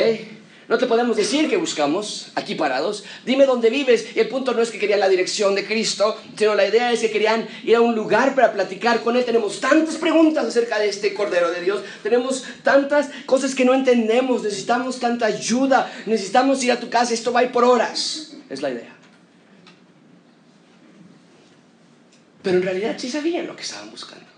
no 0.72 0.78
te 0.78 0.86
podemos 0.86 1.18
decir 1.18 1.50
que 1.50 1.58
buscamos 1.58 2.28
aquí 2.34 2.54
parados. 2.54 3.04
Dime 3.26 3.44
dónde 3.44 3.68
vives. 3.68 4.16
Y 4.16 4.20
el 4.20 4.28
punto 4.28 4.54
no 4.54 4.62
es 4.62 4.70
que 4.70 4.78
querían 4.78 5.00
la 5.00 5.08
dirección 5.10 5.54
de 5.54 5.66
Cristo, 5.66 6.18
sino 6.34 6.54
la 6.54 6.66
idea 6.66 6.90
es 6.90 7.00
que 7.00 7.10
querían 7.10 7.46
ir 7.62 7.76
a 7.76 7.82
un 7.82 7.94
lugar 7.94 8.34
para 8.34 8.54
platicar 8.54 9.02
con 9.02 9.14
Él. 9.14 9.26
Tenemos 9.26 9.60
tantas 9.60 9.96
preguntas 9.96 10.46
acerca 10.46 10.78
de 10.78 10.88
este 10.88 11.12
Cordero 11.12 11.50
de 11.50 11.60
Dios. 11.60 11.82
Tenemos 12.02 12.44
tantas 12.62 13.10
cosas 13.26 13.54
que 13.54 13.66
no 13.66 13.74
entendemos. 13.74 14.42
Necesitamos 14.44 14.98
tanta 14.98 15.26
ayuda. 15.26 15.92
Necesitamos 16.06 16.64
ir 16.64 16.72
a 16.72 16.80
tu 16.80 16.88
casa. 16.88 17.12
Esto 17.12 17.34
va 17.34 17.40
a 17.40 17.44
ir 17.44 17.52
por 17.52 17.64
horas. 17.64 18.32
Es 18.48 18.62
la 18.62 18.70
idea. 18.70 18.96
Pero 22.42 22.56
en 22.56 22.62
realidad 22.62 22.94
sí 22.96 23.10
sabían 23.10 23.46
lo 23.46 23.54
que 23.54 23.62
estaban 23.62 23.90
buscando. 23.90 24.31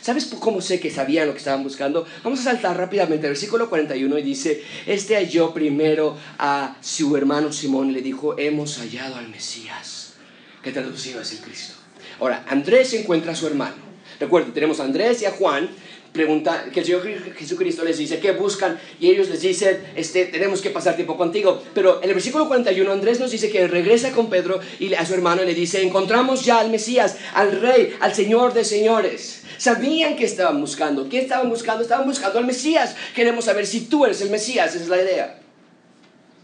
¿Sabes 0.00 0.26
cómo 0.38 0.60
sé 0.60 0.80
que 0.80 0.90
sabían 0.90 1.26
lo 1.26 1.32
que 1.32 1.38
estaban 1.38 1.62
buscando? 1.62 2.06
Vamos 2.22 2.40
a 2.40 2.44
saltar 2.44 2.76
rápidamente 2.76 3.26
al 3.26 3.32
versículo 3.32 3.68
41 3.68 4.18
y 4.18 4.22
dice, 4.22 4.62
este 4.86 5.16
halló 5.16 5.52
primero 5.52 6.16
a 6.38 6.76
su 6.80 7.16
hermano 7.16 7.52
Simón 7.52 7.92
le 7.92 8.00
dijo, 8.00 8.38
hemos 8.38 8.78
hallado 8.78 9.16
al 9.16 9.28
Mesías, 9.28 10.14
que 10.62 10.72
traducido 10.72 11.20
es 11.20 11.32
el 11.32 11.38
Cristo. 11.38 11.74
Ahora, 12.20 12.44
Andrés 12.48 12.94
encuentra 12.94 13.32
a 13.32 13.36
su 13.36 13.46
hermano. 13.46 13.76
Recuerden, 14.18 14.52
tenemos 14.52 14.80
a 14.80 14.84
Andrés 14.84 15.22
y 15.22 15.26
a 15.26 15.30
Juan, 15.30 15.68
pregunta, 16.12 16.64
que 16.72 16.80
el 16.80 16.86
Señor 16.86 17.06
Jesucristo 17.36 17.84
les 17.84 17.98
dice, 17.98 18.18
¿qué 18.18 18.32
buscan? 18.32 18.78
Y 18.98 19.10
ellos 19.10 19.28
les 19.28 19.40
dicen, 19.40 19.78
este, 19.94 20.26
tenemos 20.26 20.60
que 20.60 20.70
pasar 20.70 20.96
tiempo 20.96 21.16
contigo. 21.16 21.62
Pero 21.74 22.02
en 22.02 22.08
el 22.08 22.14
versículo 22.14 22.48
41 22.48 22.90
Andrés 22.90 23.20
nos 23.20 23.30
dice 23.30 23.50
que 23.50 23.68
regresa 23.68 24.10
con 24.12 24.28
Pedro 24.28 24.58
y 24.80 24.92
a 24.94 25.06
su 25.06 25.14
hermano 25.14 25.44
le 25.44 25.54
dice, 25.54 25.82
encontramos 25.82 26.44
ya 26.44 26.58
al 26.58 26.70
Mesías, 26.70 27.16
al 27.34 27.60
Rey, 27.60 27.96
al 28.00 28.14
Señor 28.14 28.54
de 28.54 28.64
señores. 28.64 29.42
Sabían 29.58 30.16
que 30.16 30.24
estaban 30.24 30.60
buscando. 30.60 31.08
¿Qué 31.08 31.18
estaban 31.18 31.50
buscando? 31.50 31.82
Estaban 31.82 32.06
buscando 32.06 32.38
al 32.38 32.46
Mesías. 32.46 32.94
Queremos 33.14 33.44
saber 33.44 33.66
si 33.66 33.82
tú 33.82 34.04
eres 34.04 34.22
el 34.22 34.30
Mesías, 34.30 34.74
esa 34.74 34.84
es 34.84 34.88
la 34.88 35.02
idea. 35.02 35.40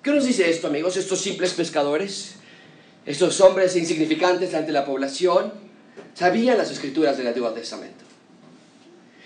¿Qué 0.03 0.11
nos 0.11 0.27
dice 0.27 0.51
esto, 0.51 0.67
amigos? 0.67 0.97
Estos 0.97 1.21
simples 1.21 1.55
pescadores, 1.55 2.35
estos 3.07 3.41
hombres 3.41 3.75
insignificantes 3.77 4.53
ante 4.53 4.73
la 4.73 4.85
población, 4.85 5.53
sabían 6.13 6.59
las 6.59 6.71
escrituras 6.71 7.17
del 7.17 7.29
Antiguo 7.29 7.51
Testamento. 7.53 8.05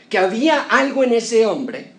Que 0.09 0.19
había 0.19 0.63
algo 0.63 1.03
en 1.03 1.15
ese 1.15 1.47
hombre 1.47 1.98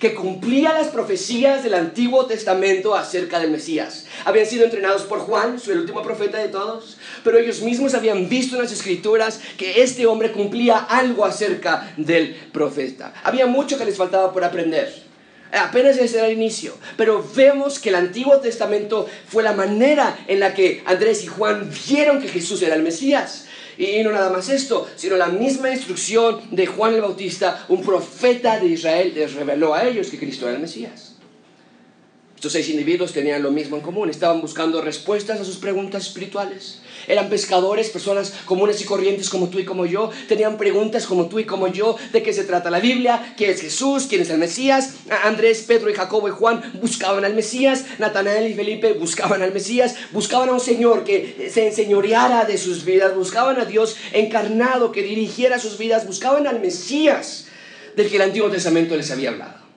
que 0.00 0.14
cumplía 0.14 0.72
las 0.72 0.88
profecías 0.88 1.62
del 1.62 1.74
Antiguo 1.74 2.24
Testamento 2.24 2.94
acerca 2.94 3.38
del 3.38 3.50
Mesías. 3.50 4.06
Habían 4.24 4.46
sido 4.46 4.64
entrenados 4.64 5.02
por 5.02 5.18
Juan, 5.20 5.60
el 5.68 5.80
último 5.80 6.02
profeta 6.02 6.38
de 6.38 6.48
todos, 6.48 6.96
pero 7.22 7.38
ellos 7.38 7.60
mismos 7.60 7.92
habían 7.94 8.28
visto 8.28 8.56
en 8.56 8.62
las 8.62 8.72
escrituras 8.72 9.40
que 9.58 9.82
este 9.82 10.06
hombre 10.06 10.32
cumplía 10.32 10.78
algo 10.78 11.26
acerca 11.26 11.92
del 11.98 12.34
profeta. 12.50 13.12
Había 13.22 13.46
mucho 13.46 13.76
que 13.76 13.84
les 13.84 13.98
faltaba 13.98 14.32
por 14.32 14.42
aprender. 14.42 15.10
Apenas 15.52 15.98
era 15.98 16.28
el 16.28 16.32
inicio, 16.32 16.74
pero 16.96 17.26
vemos 17.34 17.78
que 17.78 17.88
el 17.90 17.96
Antiguo 17.96 18.38
Testamento 18.38 19.06
fue 19.28 19.42
la 19.42 19.52
manera 19.52 20.16
en 20.28 20.40
la 20.40 20.54
que 20.54 20.82
Andrés 20.86 21.24
y 21.24 21.26
Juan 21.26 21.70
vieron 21.88 22.22
que 22.22 22.28
Jesús 22.28 22.62
era 22.62 22.76
el 22.76 22.82
Mesías. 22.82 23.46
Y 23.80 24.02
no 24.02 24.12
nada 24.12 24.28
más 24.28 24.50
esto, 24.50 24.86
sino 24.94 25.16
la 25.16 25.28
misma 25.28 25.70
instrucción 25.70 26.42
de 26.50 26.66
Juan 26.66 26.92
el 26.92 27.00
Bautista, 27.00 27.64
un 27.70 27.80
profeta 27.80 28.60
de 28.60 28.66
Israel, 28.66 29.12
les 29.14 29.32
reveló 29.32 29.72
a 29.72 29.84
ellos 29.84 30.08
que 30.10 30.18
Cristo 30.18 30.44
era 30.44 30.56
el 30.56 30.60
Mesías. 30.60 31.09
Estos 32.40 32.52
seis 32.52 32.70
individuos 32.70 33.12
tenían 33.12 33.42
lo 33.42 33.50
mismo 33.50 33.76
en 33.76 33.82
común, 33.82 34.08
estaban 34.08 34.40
buscando 34.40 34.80
respuestas 34.80 35.40
a 35.40 35.44
sus 35.44 35.58
preguntas 35.58 36.06
espirituales. 36.06 36.78
Eran 37.06 37.28
pescadores, 37.28 37.90
personas 37.90 38.32
comunes 38.46 38.80
y 38.80 38.86
corrientes 38.86 39.28
como 39.28 39.50
tú 39.50 39.58
y 39.58 39.66
como 39.66 39.84
yo. 39.84 40.10
Tenían 40.26 40.56
preguntas 40.56 41.04
como 41.04 41.26
tú 41.26 41.38
y 41.38 41.44
como 41.44 41.68
yo 41.68 41.98
de 42.14 42.22
qué 42.22 42.32
se 42.32 42.44
trata 42.44 42.70
la 42.70 42.80
Biblia, 42.80 43.34
quién 43.36 43.50
es 43.50 43.60
Jesús, 43.60 44.06
quién 44.08 44.22
es 44.22 44.30
el 44.30 44.38
Mesías. 44.38 44.94
Andrés, 45.22 45.66
Pedro 45.68 45.90
y 45.90 45.92
Jacobo 45.92 46.28
y 46.28 46.30
Juan 46.30 46.62
buscaban 46.80 47.26
al 47.26 47.34
Mesías. 47.34 47.84
Natanael 47.98 48.50
y 48.50 48.54
Felipe 48.54 48.94
buscaban 48.94 49.42
al 49.42 49.52
Mesías. 49.52 49.96
Buscaban 50.10 50.48
a 50.48 50.52
un 50.52 50.60
Señor 50.60 51.04
que 51.04 51.50
se 51.52 51.66
enseñoreara 51.66 52.46
de 52.46 52.56
sus 52.56 52.86
vidas. 52.86 53.14
Buscaban 53.14 53.60
a 53.60 53.66
Dios 53.66 53.98
encarnado 54.14 54.92
que 54.92 55.02
dirigiera 55.02 55.58
sus 55.58 55.76
vidas. 55.76 56.06
Buscaban 56.06 56.46
al 56.46 56.58
Mesías 56.60 57.48
del 57.96 58.08
que 58.08 58.16
el 58.16 58.22
Antiguo 58.22 58.48
Testamento 58.48 58.96
les 58.96 59.10
había 59.10 59.28
hablado. 59.28 59.69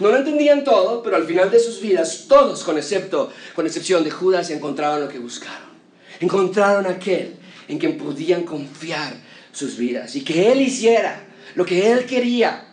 No 0.00 0.08
lo 0.08 0.16
entendían 0.18 0.64
todo, 0.64 1.02
pero 1.02 1.16
al 1.16 1.26
final 1.26 1.50
de 1.50 1.58
sus 1.58 1.80
vidas, 1.80 2.26
todos, 2.28 2.62
con, 2.64 2.78
excepto, 2.78 3.30
con 3.54 3.66
excepción 3.66 4.04
de 4.04 4.10
Judas, 4.10 4.50
encontraron 4.50 5.00
lo 5.00 5.08
que 5.08 5.18
buscaron. 5.18 5.72
Encontraron 6.20 6.86
aquel 6.86 7.36
en 7.68 7.78
quien 7.78 7.98
podían 7.98 8.44
confiar 8.44 9.14
sus 9.52 9.76
vidas 9.76 10.14
y 10.16 10.22
que 10.22 10.50
Él 10.52 10.60
hiciera 10.60 11.24
lo 11.54 11.64
que 11.64 11.92
Él 11.92 12.06
quería 12.06 12.68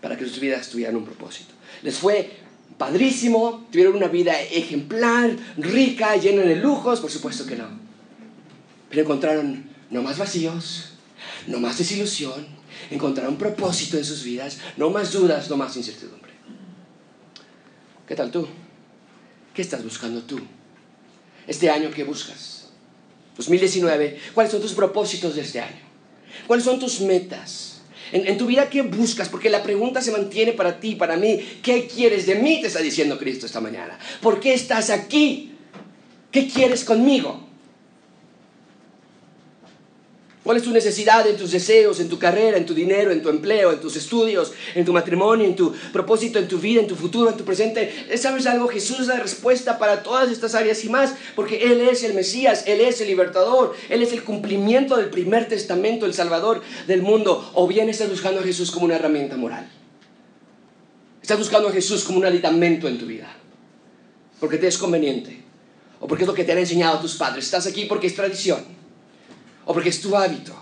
para 0.00 0.16
que 0.16 0.24
sus 0.24 0.40
vidas 0.40 0.68
tuvieran 0.68 0.96
un 0.96 1.04
propósito. 1.04 1.52
Les 1.82 1.96
fue 1.96 2.30
padrísimo, 2.78 3.66
tuvieron 3.70 3.96
una 3.96 4.08
vida 4.08 4.40
ejemplar, 4.40 5.36
rica, 5.56 6.16
llena 6.16 6.42
de 6.42 6.56
lujos, 6.56 7.00
por 7.00 7.10
supuesto 7.10 7.46
que 7.46 7.56
no. 7.56 7.68
Pero 8.88 9.02
encontraron 9.02 9.68
no 9.90 10.02
más 10.02 10.18
vacíos, 10.18 10.92
no 11.46 11.58
más 11.58 11.78
desilusión, 11.78 12.46
encontraron 12.90 13.36
propósito 13.36 13.98
en 13.98 14.04
sus 14.04 14.24
vidas, 14.24 14.58
no 14.76 14.90
más 14.90 15.12
dudas, 15.12 15.50
no 15.50 15.56
más 15.56 15.76
incertidumbre. 15.76 16.29
¿Qué 18.10 18.16
tal 18.16 18.32
tú? 18.32 18.44
¿Qué 19.54 19.62
estás 19.62 19.84
buscando 19.84 20.22
tú? 20.22 20.40
Este 21.46 21.70
año, 21.70 21.92
¿qué 21.94 22.02
buscas? 22.02 22.70
2019, 23.36 24.18
¿cuáles 24.34 24.50
son 24.50 24.60
tus 24.60 24.72
propósitos 24.72 25.36
de 25.36 25.42
este 25.42 25.60
año? 25.60 25.78
¿Cuáles 26.48 26.64
son 26.64 26.80
tus 26.80 27.00
metas? 27.02 27.82
En, 28.10 28.26
en, 28.26 28.36
tu 28.36 28.46
vida, 28.46 28.68
¿qué 28.68 28.82
buscas? 28.82 29.28
Porque 29.28 29.48
la 29.48 29.62
pregunta 29.62 30.02
se 30.02 30.10
mantiene 30.10 30.54
para 30.54 30.80
ti, 30.80 30.96
para 30.96 31.16
mí. 31.16 31.38
¿Qué 31.62 31.86
quieres 31.86 32.26
de 32.26 32.34
mí? 32.34 32.60
Te 32.60 32.66
está 32.66 32.80
diciendo 32.80 33.16
Cristo 33.16 33.46
esta 33.46 33.60
mañana. 33.60 33.96
¿Por 34.20 34.40
qué 34.40 34.54
estás 34.54 34.90
aquí? 34.90 35.52
¿Qué 36.32 36.48
quieres 36.48 36.82
conmigo? 36.82 37.46
¿Cuál 40.50 40.58
es 40.58 40.64
tu 40.64 40.72
necesidad 40.72 41.24
en 41.28 41.36
tus 41.36 41.52
deseos, 41.52 42.00
en 42.00 42.08
tu 42.08 42.18
carrera, 42.18 42.56
en 42.56 42.66
tu 42.66 42.74
dinero, 42.74 43.12
en 43.12 43.22
tu 43.22 43.28
empleo, 43.28 43.70
en 43.70 43.78
tus 43.78 43.94
estudios, 43.94 44.52
en 44.74 44.84
tu 44.84 44.92
matrimonio, 44.92 45.46
en 45.46 45.54
tu 45.54 45.72
propósito, 45.92 46.40
en 46.40 46.48
tu 46.48 46.58
vida, 46.58 46.80
en 46.80 46.88
tu 46.88 46.96
futuro, 46.96 47.30
en 47.30 47.36
tu 47.36 47.44
presente? 47.44 48.18
¿Sabes 48.18 48.46
algo? 48.46 48.66
Jesús 48.66 48.98
es 48.98 49.06
la 49.06 49.20
respuesta 49.20 49.78
para 49.78 50.02
todas 50.02 50.28
estas 50.28 50.56
áreas 50.56 50.84
y 50.84 50.88
más, 50.88 51.14
porque 51.36 51.70
Él 51.70 51.80
es 51.82 52.02
el 52.02 52.14
Mesías, 52.14 52.64
Él 52.66 52.80
es 52.80 53.00
el 53.00 53.06
libertador, 53.06 53.76
Él 53.88 54.02
es 54.02 54.12
el 54.12 54.24
cumplimiento 54.24 54.96
del 54.96 55.08
primer 55.08 55.46
testamento, 55.46 56.04
el 56.04 56.14
Salvador 56.14 56.62
del 56.88 57.02
mundo. 57.02 57.48
O 57.54 57.68
bien 57.68 57.88
estás 57.88 58.10
buscando 58.10 58.40
a 58.40 58.42
Jesús 58.42 58.72
como 58.72 58.86
una 58.86 58.96
herramienta 58.96 59.36
moral. 59.36 59.70
Estás 61.22 61.38
buscando 61.38 61.68
a 61.68 61.72
Jesús 61.72 62.02
como 62.02 62.18
un 62.18 62.24
aditamento 62.24 62.88
en 62.88 62.98
tu 62.98 63.06
vida, 63.06 63.32
porque 64.40 64.58
te 64.58 64.66
es 64.66 64.78
conveniente, 64.78 65.44
o 66.00 66.08
porque 66.08 66.24
es 66.24 66.28
lo 66.28 66.34
que 66.34 66.42
te 66.42 66.50
han 66.50 66.58
enseñado 66.58 66.98
tus 66.98 67.14
padres. 67.14 67.44
Estás 67.44 67.68
aquí 67.68 67.84
porque 67.84 68.08
es 68.08 68.16
tradición 68.16 68.79
o 69.64 69.72
porque 69.72 69.90
es 69.90 70.00
tu 70.00 70.16
hábito, 70.16 70.54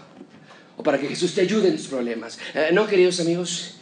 o 0.77 0.83
para 0.83 0.99
que 0.99 1.09
Jesús 1.09 1.35
te 1.35 1.43
ayude 1.43 1.69
en 1.69 1.77
tus 1.77 1.89
problemas. 1.89 2.39
Eh, 2.55 2.71
no, 2.73 2.87
queridos 2.87 3.21
amigos, 3.21 3.75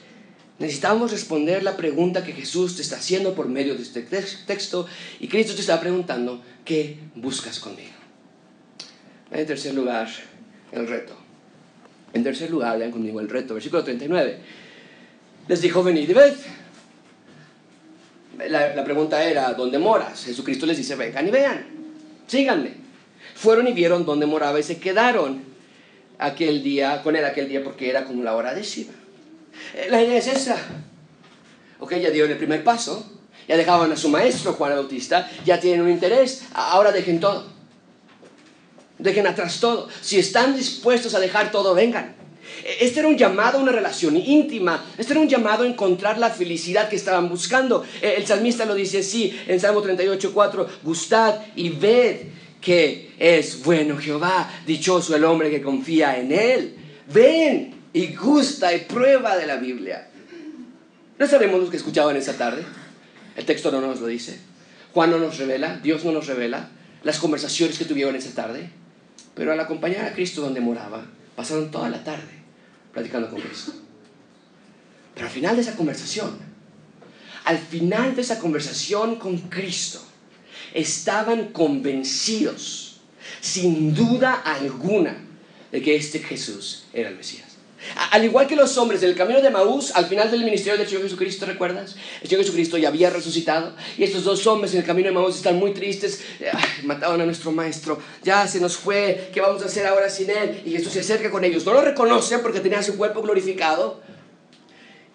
necesitamos 0.58 1.10
responder 1.10 1.62
la 1.62 1.76
pregunta 1.76 2.24
que 2.24 2.32
Jesús 2.32 2.76
te 2.76 2.82
está 2.82 2.96
haciendo 2.96 3.34
por 3.34 3.48
medio 3.48 3.74
de 3.74 3.82
este 3.82 4.02
texto 4.02 4.86
y 5.20 5.28
Cristo 5.28 5.54
te 5.54 5.60
está 5.60 5.80
preguntando, 5.80 6.42
¿qué 6.64 6.98
buscas 7.14 7.58
conmigo? 7.58 7.90
En 9.30 9.46
tercer 9.46 9.74
lugar, 9.74 10.08
el 10.72 10.86
reto. 10.86 11.14
En 12.12 12.22
tercer 12.22 12.50
lugar, 12.50 12.78
vean 12.78 12.92
conmigo 12.92 13.20
el 13.20 13.28
reto, 13.28 13.54
versículo 13.54 13.84
39. 13.84 14.38
Les 15.48 15.60
dijo, 15.60 15.82
venid 15.82 16.08
y 16.08 16.14
ved. 16.14 16.34
La, 18.48 18.74
la 18.74 18.84
pregunta 18.84 19.22
era, 19.24 19.52
¿dónde 19.54 19.78
moras? 19.78 20.24
Jesucristo 20.24 20.66
les 20.66 20.76
dice, 20.76 20.94
vengan 20.94 21.26
y 21.26 21.30
vean, 21.30 21.66
síganme 22.26 22.85
fueron 23.36 23.68
y 23.68 23.72
vieron 23.72 24.06
dónde 24.06 24.26
moraba 24.26 24.58
y 24.58 24.62
se 24.62 24.78
quedaron 24.78 25.44
aquel 26.18 26.62
día, 26.62 27.02
con 27.02 27.14
él 27.16 27.24
aquel 27.24 27.48
día 27.48 27.62
porque 27.62 27.90
era 27.90 28.04
como 28.04 28.22
la 28.22 28.34
hora 28.34 28.54
décima. 28.54 28.92
Eh, 29.74 29.88
la 29.90 30.02
idea 30.02 30.18
es 30.18 30.26
esa. 30.26 30.56
Ok, 31.78 31.94
ya 31.96 32.10
dieron 32.10 32.30
el 32.30 32.38
primer 32.38 32.64
paso, 32.64 33.06
ya 33.46 33.56
dejaban 33.56 33.92
a 33.92 33.96
su 33.96 34.08
maestro 34.08 34.54
Juan 34.54 34.72
Bautista, 34.72 35.30
ya 35.44 35.60
tienen 35.60 35.82
un 35.82 35.90
interés, 35.90 36.44
ahora 36.54 36.90
dejen 36.90 37.20
todo. 37.20 37.54
Dejen 38.98 39.26
atrás 39.26 39.60
todo. 39.60 39.88
Si 40.00 40.18
están 40.18 40.56
dispuestos 40.56 41.14
a 41.14 41.20
dejar 41.20 41.50
todo, 41.50 41.74
vengan. 41.74 42.16
E, 42.64 42.86
este 42.86 43.00
era 43.00 43.08
un 43.08 43.18
llamado 43.18 43.58
a 43.58 43.60
una 43.60 43.72
relación 43.72 44.16
íntima. 44.16 44.82
Este 44.96 45.12
era 45.12 45.20
un 45.20 45.28
llamado 45.28 45.64
a 45.64 45.66
encontrar 45.66 46.16
la 46.16 46.30
felicidad 46.30 46.88
que 46.88 46.96
estaban 46.96 47.28
buscando. 47.28 47.84
E, 48.00 48.14
el 48.14 48.26
salmista 48.26 48.64
lo 48.64 48.74
dice 48.74 49.00
así 49.00 49.38
en 49.46 49.60
Salmo 49.60 49.82
38, 49.82 50.30
4. 50.32 50.66
Gustad 50.82 51.40
y 51.54 51.68
ved 51.68 52.20
que 52.60 53.14
es 53.18 53.62
bueno 53.62 53.96
Jehová, 53.96 54.50
dichoso 54.66 55.14
el 55.14 55.24
hombre 55.24 55.50
que 55.50 55.62
confía 55.62 56.18
en 56.18 56.32
él. 56.32 56.76
Ven 57.12 57.74
y 57.92 58.14
gusta 58.14 58.74
y 58.74 58.80
prueba 58.80 59.36
de 59.36 59.46
la 59.46 59.56
Biblia. 59.56 60.08
¿No 61.18 61.26
sabemos 61.26 61.60
lo 61.62 61.70
que 61.70 61.76
escuchaban 61.76 62.16
esa 62.16 62.36
tarde? 62.36 62.64
El 63.36 63.44
texto 63.44 63.70
no 63.70 63.80
nos 63.80 64.00
lo 64.00 64.06
dice. 64.06 64.38
Juan 64.92 65.10
no 65.10 65.18
nos 65.18 65.38
revela, 65.38 65.78
Dios 65.82 66.04
no 66.04 66.12
nos 66.12 66.26
revela 66.26 66.70
las 67.02 67.18
conversaciones 67.18 67.78
que 67.78 67.84
tuvieron 67.84 68.16
esa 68.16 68.34
tarde. 68.34 68.70
Pero 69.34 69.52
al 69.52 69.60
acompañar 69.60 70.06
a 70.06 70.12
Cristo 70.12 70.40
donde 70.40 70.60
moraba, 70.60 71.04
pasaron 71.36 71.70
toda 71.70 71.88
la 71.88 72.02
tarde 72.02 72.36
platicando 72.92 73.28
con 73.28 73.40
Cristo. 73.40 73.72
Pero 75.14 75.26
al 75.26 75.32
final 75.32 75.56
de 75.56 75.62
esa 75.62 75.76
conversación, 75.76 76.38
al 77.44 77.58
final 77.58 78.16
de 78.16 78.22
esa 78.22 78.38
conversación 78.38 79.16
con 79.16 79.38
Cristo, 79.38 80.02
estaban 80.74 81.48
convencidos, 81.52 82.96
sin 83.40 83.94
duda 83.94 84.34
alguna, 84.34 85.24
de 85.72 85.82
que 85.82 85.96
este 85.96 86.20
Jesús 86.20 86.84
era 86.92 87.08
el 87.08 87.16
Mesías. 87.16 87.56
Al 88.10 88.24
igual 88.24 88.46
que 88.46 88.56
los 88.56 88.76
hombres 88.78 89.00
del 89.00 89.14
camino 89.14 89.40
de 89.40 89.50
Maús, 89.50 89.92
al 89.94 90.06
final 90.06 90.30
del 90.30 90.44
ministerio 90.44 90.78
del 90.78 90.88
Señor 90.88 91.04
Jesucristo, 91.04 91.46
¿recuerdas? 91.46 91.96
El 92.20 92.28
Señor 92.28 92.42
Jesucristo 92.44 92.78
ya 92.78 92.88
había 92.88 93.10
resucitado 93.10 93.74
y 93.96 94.04
estos 94.04 94.24
dos 94.24 94.46
hombres 94.46 94.72
en 94.72 94.80
el 94.80 94.86
camino 94.86 95.08
de 95.08 95.14
Maús 95.14 95.36
están 95.36 95.56
muy 95.56 95.72
tristes. 95.72 96.22
mataron 96.84 97.20
a 97.20 97.24
nuestro 97.24 97.52
maestro, 97.52 98.00
ya 98.22 98.46
se 98.48 98.60
nos 98.60 98.76
fue, 98.76 99.30
¿qué 99.32 99.40
vamos 99.40 99.62
a 99.62 99.66
hacer 99.66 99.86
ahora 99.86 100.10
sin 100.10 100.30
él? 100.30 100.62
Y 100.64 100.72
Jesús 100.72 100.92
se 100.92 101.00
acerca 101.00 101.30
con 101.30 101.44
ellos. 101.44 101.64
No 101.64 101.74
lo 101.74 101.82
reconocen 101.82 102.40
porque 102.42 102.60
tenía 102.60 102.82
su 102.82 102.96
cuerpo 102.96 103.22
glorificado, 103.22 104.00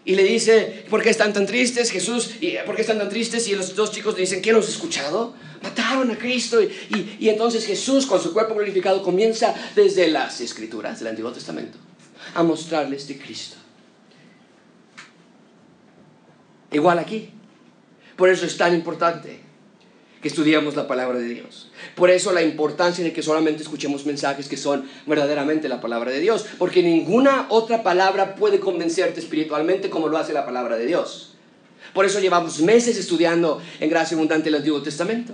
y 0.03 0.15
le 0.15 0.23
dice, 0.23 0.85
¿por 0.89 1.03
qué 1.03 1.09
están 1.09 1.31
tan 1.33 1.45
tristes, 1.45 1.91
Jesús? 1.91 2.31
¿Y 2.41 2.55
¿Por 2.65 2.75
qué 2.75 2.81
están 2.81 2.97
tan 2.97 3.09
tristes? 3.09 3.47
Y 3.47 3.55
los 3.55 3.75
dos 3.75 3.91
chicos 3.91 4.15
le 4.15 4.21
dicen, 4.21 4.41
¿quién 4.41 4.55
nos 4.55 4.67
ha 4.67 4.71
escuchado? 4.71 5.33
Mataron 5.61 6.09
a 6.09 6.17
Cristo. 6.17 6.61
Y, 6.61 7.17
y, 7.19 7.29
entonces 7.29 7.65
Jesús, 7.65 8.07
con 8.07 8.21
su 8.21 8.33
cuerpo 8.33 8.55
glorificado, 8.55 9.03
comienza 9.03 9.53
desde 9.75 10.07
las 10.07 10.41
escrituras 10.41 10.99
del 10.99 11.09
Antiguo 11.09 11.31
Testamento 11.31 11.77
a 12.33 12.41
mostrarles 12.41 13.07
de 13.07 13.17
Cristo. 13.17 13.57
Igual 16.71 16.97
aquí. 16.97 17.29
Por 18.15 18.29
eso 18.29 18.45
es 18.45 18.57
tan 18.57 18.73
importante 18.73 19.40
que 20.21 20.27
estudiamos 20.27 20.75
la 20.75 20.87
palabra 20.87 21.17
de 21.19 21.27
Dios. 21.27 21.69
Por 21.95 22.11
eso 22.11 22.31
la 22.31 22.43
importancia 22.43 23.03
de 23.03 23.11
que 23.11 23.23
solamente 23.23 23.63
escuchemos 23.63 24.05
mensajes 24.05 24.47
que 24.47 24.57
son 24.57 24.87
verdaderamente 25.07 25.67
la 25.67 25.81
palabra 25.81 26.11
de 26.11 26.19
Dios, 26.19 26.45
porque 26.57 26.83
ninguna 26.83 27.47
otra 27.49 27.81
palabra 27.81 28.35
puede 28.35 28.59
convencerte 28.59 29.19
espiritualmente 29.19 29.89
como 29.89 30.07
lo 30.07 30.17
hace 30.17 30.31
la 30.31 30.45
palabra 30.45 30.77
de 30.77 30.85
Dios. 30.85 31.33
Por 31.93 32.05
eso 32.05 32.19
llevamos 32.19 32.61
meses 32.61 32.97
estudiando 32.97 33.61
en 33.79 33.89
Gracia 33.89 34.15
Abundante 34.15 34.49
el 34.49 34.55
Antiguo 34.55 34.81
Testamento, 34.81 35.33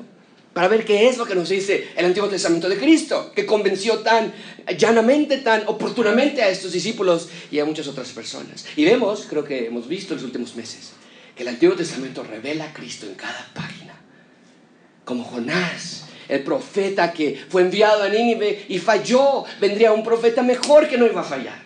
para 0.53 0.69
ver 0.69 0.85
qué 0.85 1.07
es 1.07 1.17
lo 1.17 1.25
que 1.25 1.35
nos 1.35 1.49
dice 1.49 1.89
el 1.95 2.05
Antiguo 2.05 2.29
Testamento 2.29 2.67
de 2.67 2.77
Cristo, 2.77 3.31
que 3.35 3.45
convenció 3.45 3.99
tan 3.99 4.33
llanamente, 4.77 5.37
tan 5.37 5.63
oportunamente 5.67 6.41
a 6.41 6.49
estos 6.49 6.71
discípulos 6.71 7.27
y 7.51 7.59
a 7.59 7.65
muchas 7.65 7.87
otras 7.87 8.09
personas. 8.09 8.65
Y 8.75 8.85
vemos, 8.85 9.27
creo 9.29 9.43
que 9.43 9.67
hemos 9.67 9.87
visto 9.87 10.13
en 10.13 10.17
los 10.17 10.25
últimos 10.25 10.55
meses, 10.55 10.93
que 11.35 11.43
el 11.43 11.49
Antiguo 11.49 11.75
Testamento 11.75 12.23
revela 12.23 12.65
a 12.65 12.73
Cristo 12.73 13.05
en 13.05 13.13
cada 13.13 13.51
página 13.53 13.96
como 15.07 15.23
Jonás, 15.23 16.03
el 16.27 16.43
profeta 16.43 17.13
que 17.13 17.41
fue 17.47 17.61
enviado 17.61 18.03
a 18.03 18.09
Nínive 18.09 18.65
y 18.67 18.77
falló, 18.77 19.45
vendría 19.61 19.93
un 19.93 20.03
profeta 20.03 20.43
mejor 20.43 20.89
que 20.89 20.97
no 20.97 21.05
iba 21.05 21.21
a 21.21 21.23
fallar. 21.23 21.65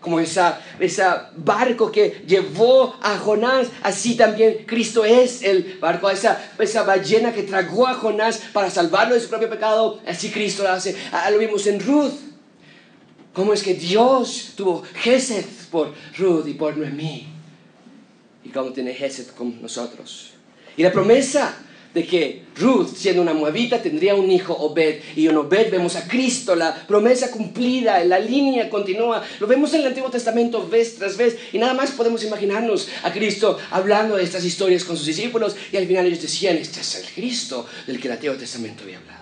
Como 0.00 0.20
esa, 0.20 0.60
esa 0.78 1.32
barco 1.36 1.90
que 1.90 2.22
llevó 2.24 2.96
a 3.02 3.18
Jonás, 3.18 3.66
así 3.82 4.16
también 4.16 4.64
Cristo 4.64 5.04
es 5.04 5.42
el 5.42 5.78
barco, 5.80 6.08
esa, 6.08 6.52
esa 6.56 6.84
ballena 6.84 7.32
que 7.32 7.42
tragó 7.42 7.88
a 7.88 7.94
Jonás 7.94 8.40
para 8.52 8.70
salvarlo 8.70 9.16
de 9.16 9.20
su 9.20 9.28
propio 9.28 9.50
pecado, 9.50 10.00
así 10.06 10.30
Cristo 10.30 10.62
lo 10.62 10.70
hace. 10.70 10.96
Ah, 11.10 11.28
lo 11.30 11.38
vimos 11.38 11.66
en 11.66 11.80
Ruth. 11.80 12.14
Cómo 13.32 13.52
es 13.52 13.62
que 13.62 13.74
Dios 13.74 14.52
tuvo 14.56 14.84
Gesed 14.94 15.46
por 15.70 15.92
Ruth 16.16 16.46
y 16.46 16.54
por 16.54 16.76
Noemí. 16.76 17.26
Y 18.44 18.50
cómo 18.50 18.72
tiene 18.72 18.94
Gesed 18.94 19.30
con 19.30 19.60
nosotros. 19.60 20.34
Y 20.76 20.84
la 20.84 20.92
promesa 20.92 21.56
de 21.94 22.06
que 22.06 22.42
Ruth, 22.56 22.94
siendo 22.94 23.22
una 23.22 23.34
moabita, 23.34 23.82
tendría 23.82 24.14
un 24.14 24.30
hijo, 24.30 24.54
Obed. 24.54 25.00
Y 25.16 25.28
en 25.28 25.36
Obed 25.36 25.70
vemos 25.70 25.96
a 25.96 26.06
Cristo, 26.06 26.54
la 26.54 26.74
promesa 26.86 27.30
cumplida, 27.30 28.04
la 28.04 28.18
línea 28.18 28.68
continúa. 28.70 29.22
Lo 29.40 29.46
vemos 29.46 29.72
en 29.74 29.80
el 29.80 29.88
Antiguo 29.88 30.10
Testamento 30.10 30.68
vez 30.68 30.96
tras 30.96 31.16
vez. 31.16 31.36
Y 31.52 31.58
nada 31.58 31.74
más 31.74 31.90
podemos 31.92 32.22
imaginarnos 32.24 32.88
a 33.02 33.12
Cristo 33.12 33.58
hablando 33.70 34.16
de 34.16 34.24
estas 34.24 34.44
historias 34.44 34.84
con 34.84 34.96
sus 34.96 35.06
discípulos. 35.06 35.56
Y 35.72 35.76
al 35.76 35.86
final 35.86 36.06
ellos 36.06 36.22
decían, 36.22 36.56
este 36.56 36.80
es 36.80 36.94
el 36.96 37.06
Cristo 37.14 37.66
del 37.86 38.00
que 38.00 38.08
el 38.08 38.14
Antiguo 38.14 38.36
Testamento 38.36 38.84
había 38.84 38.98
hablado. 38.98 39.21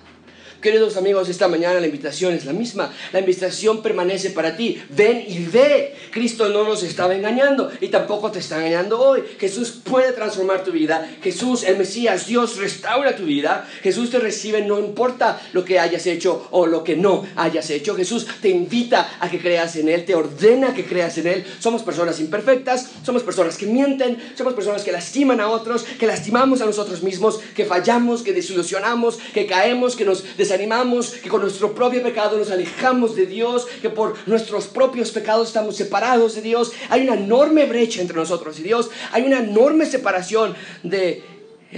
Queridos 0.61 0.99
amigos, 0.99 1.31
esta 1.31 1.49
mañana 1.49 1.81
la 1.81 1.87
invitación 1.87 2.35
es 2.35 2.45
la 2.45 2.53
misma. 2.53 2.93
La 3.15 3.21
invitación 3.21 3.81
permanece 3.81 4.29
para 4.29 4.59
ti. 4.59 4.83
Ven 4.91 5.25
y 5.27 5.39
ve. 5.47 5.95
Cristo 6.11 6.51
no 6.51 6.65
nos 6.65 6.83
estaba 6.83 7.15
engañando 7.15 7.71
y 7.81 7.89
tampoco 7.89 8.31
te 8.31 8.41
está 8.41 8.59
engañando 8.59 9.01
hoy. 9.01 9.23
Jesús 9.39 9.81
puede 9.83 10.13
transformar 10.13 10.63
tu 10.63 10.71
vida. 10.71 11.11
Jesús, 11.23 11.63
el 11.63 11.79
Mesías, 11.79 12.27
Dios 12.27 12.59
restaura 12.59 13.17
tu 13.17 13.25
vida. 13.25 13.67
Jesús 13.83 14.11
te 14.11 14.19
recibe 14.19 14.61
no 14.61 14.79
importa 14.79 15.41
lo 15.55 15.65
que 15.65 15.79
hayas 15.79 16.07
hecho 16.07 16.47
o 16.51 16.67
lo 16.67 16.85
que 16.85 16.95
no 16.95 17.27
hayas 17.37 17.71
hecho. 17.71 17.97
Jesús 17.97 18.27
te 18.43 18.51
invita 18.51 19.17
a 19.19 19.31
que 19.31 19.41
creas 19.41 19.77
en 19.77 19.89
Él, 19.89 20.05
te 20.05 20.15
ordena 20.15 20.75
que 20.75 20.85
creas 20.85 21.17
en 21.17 21.27
Él. 21.27 21.47
Somos 21.59 21.83
personas 21.83 22.21
imperfectas, 22.21 22.91
somos 23.03 23.23
personas 23.23 23.57
que 23.57 23.65
mienten, 23.65 24.19
somos 24.37 24.53
personas 24.53 24.83
que 24.83 24.93
lastiman 24.93 25.41
a 25.41 25.49
otros, 25.49 25.85
que 25.85 26.07
lastimamos 26.07 26.61
a 26.61 26.67
nosotros 26.67 27.03
mismos, 27.03 27.41
que 27.57 27.65
fallamos, 27.65 28.23
que 28.23 28.35
desilusionamos, 28.35 29.19
que 29.33 29.47
caemos, 29.47 29.97
que 29.97 30.05
nos 30.05 30.23
animamos, 30.53 31.11
que 31.11 31.29
con 31.29 31.41
nuestro 31.41 31.75
propio 31.75 32.03
pecado 32.03 32.39
nos 32.39 32.51
alejamos 32.51 33.17
de 33.17 33.27
Dios, 33.27 33.67
que 33.81 33.91
por 33.91 34.17
nuestros 34.27 34.67
propios 34.67 35.11
pecados 35.11 35.49
estamos 35.49 35.77
separados 35.77 36.35
de 36.35 36.43
Dios. 36.43 36.73
Hay 36.89 37.03
una 37.03 37.15
enorme 37.15 37.67
brecha 37.67 38.01
entre 38.01 38.17
nosotros 38.17 38.59
y 38.59 38.63
Dios. 38.63 38.91
Hay 39.13 39.23
una 39.23 39.39
enorme 39.41 39.87
separación 39.87 40.55
de 40.83 41.25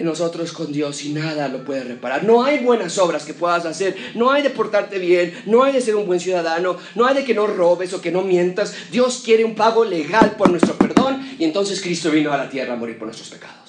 nosotros 0.00 0.52
con 0.52 0.72
Dios 0.72 1.04
y 1.04 1.10
nada 1.10 1.48
lo 1.48 1.64
puede 1.64 1.84
reparar. 1.84 2.24
No 2.24 2.44
hay 2.44 2.64
buenas 2.64 2.96
obras 2.98 3.24
que 3.24 3.34
puedas 3.34 3.66
hacer, 3.66 3.94
no 4.14 4.30
hay 4.30 4.42
de 4.42 4.50
portarte 4.50 4.98
bien, 4.98 5.42
no 5.46 5.62
hay 5.64 5.72
de 5.72 5.82
ser 5.82 5.96
un 5.96 6.06
buen 6.06 6.20
ciudadano, 6.20 6.78
no 6.94 7.06
hay 7.06 7.16
de 7.16 7.24
que 7.24 7.34
no 7.34 7.46
robes 7.46 7.92
o 7.92 8.00
que 8.00 8.10
no 8.10 8.22
mientas. 8.22 8.74
Dios 8.90 9.22
quiere 9.24 9.44
un 9.44 9.54
pago 9.54 9.84
legal 9.84 10.36
por 10.38 10.50
nuestro 10.50 10.74
perdón 10.74 11.36
y 11.38 11.44
entonces 11.44 11.80
Cristo 11.82 12.10
vino 12.10 12.32
a 12.32 12.38
la 12.38 12.48
tierra 12.48 12.72
a 12.72 12.76
morir 12.76 12.96
por 12.96 13.06
nuestros 13.06 13.28
pecados. 13.28 13.61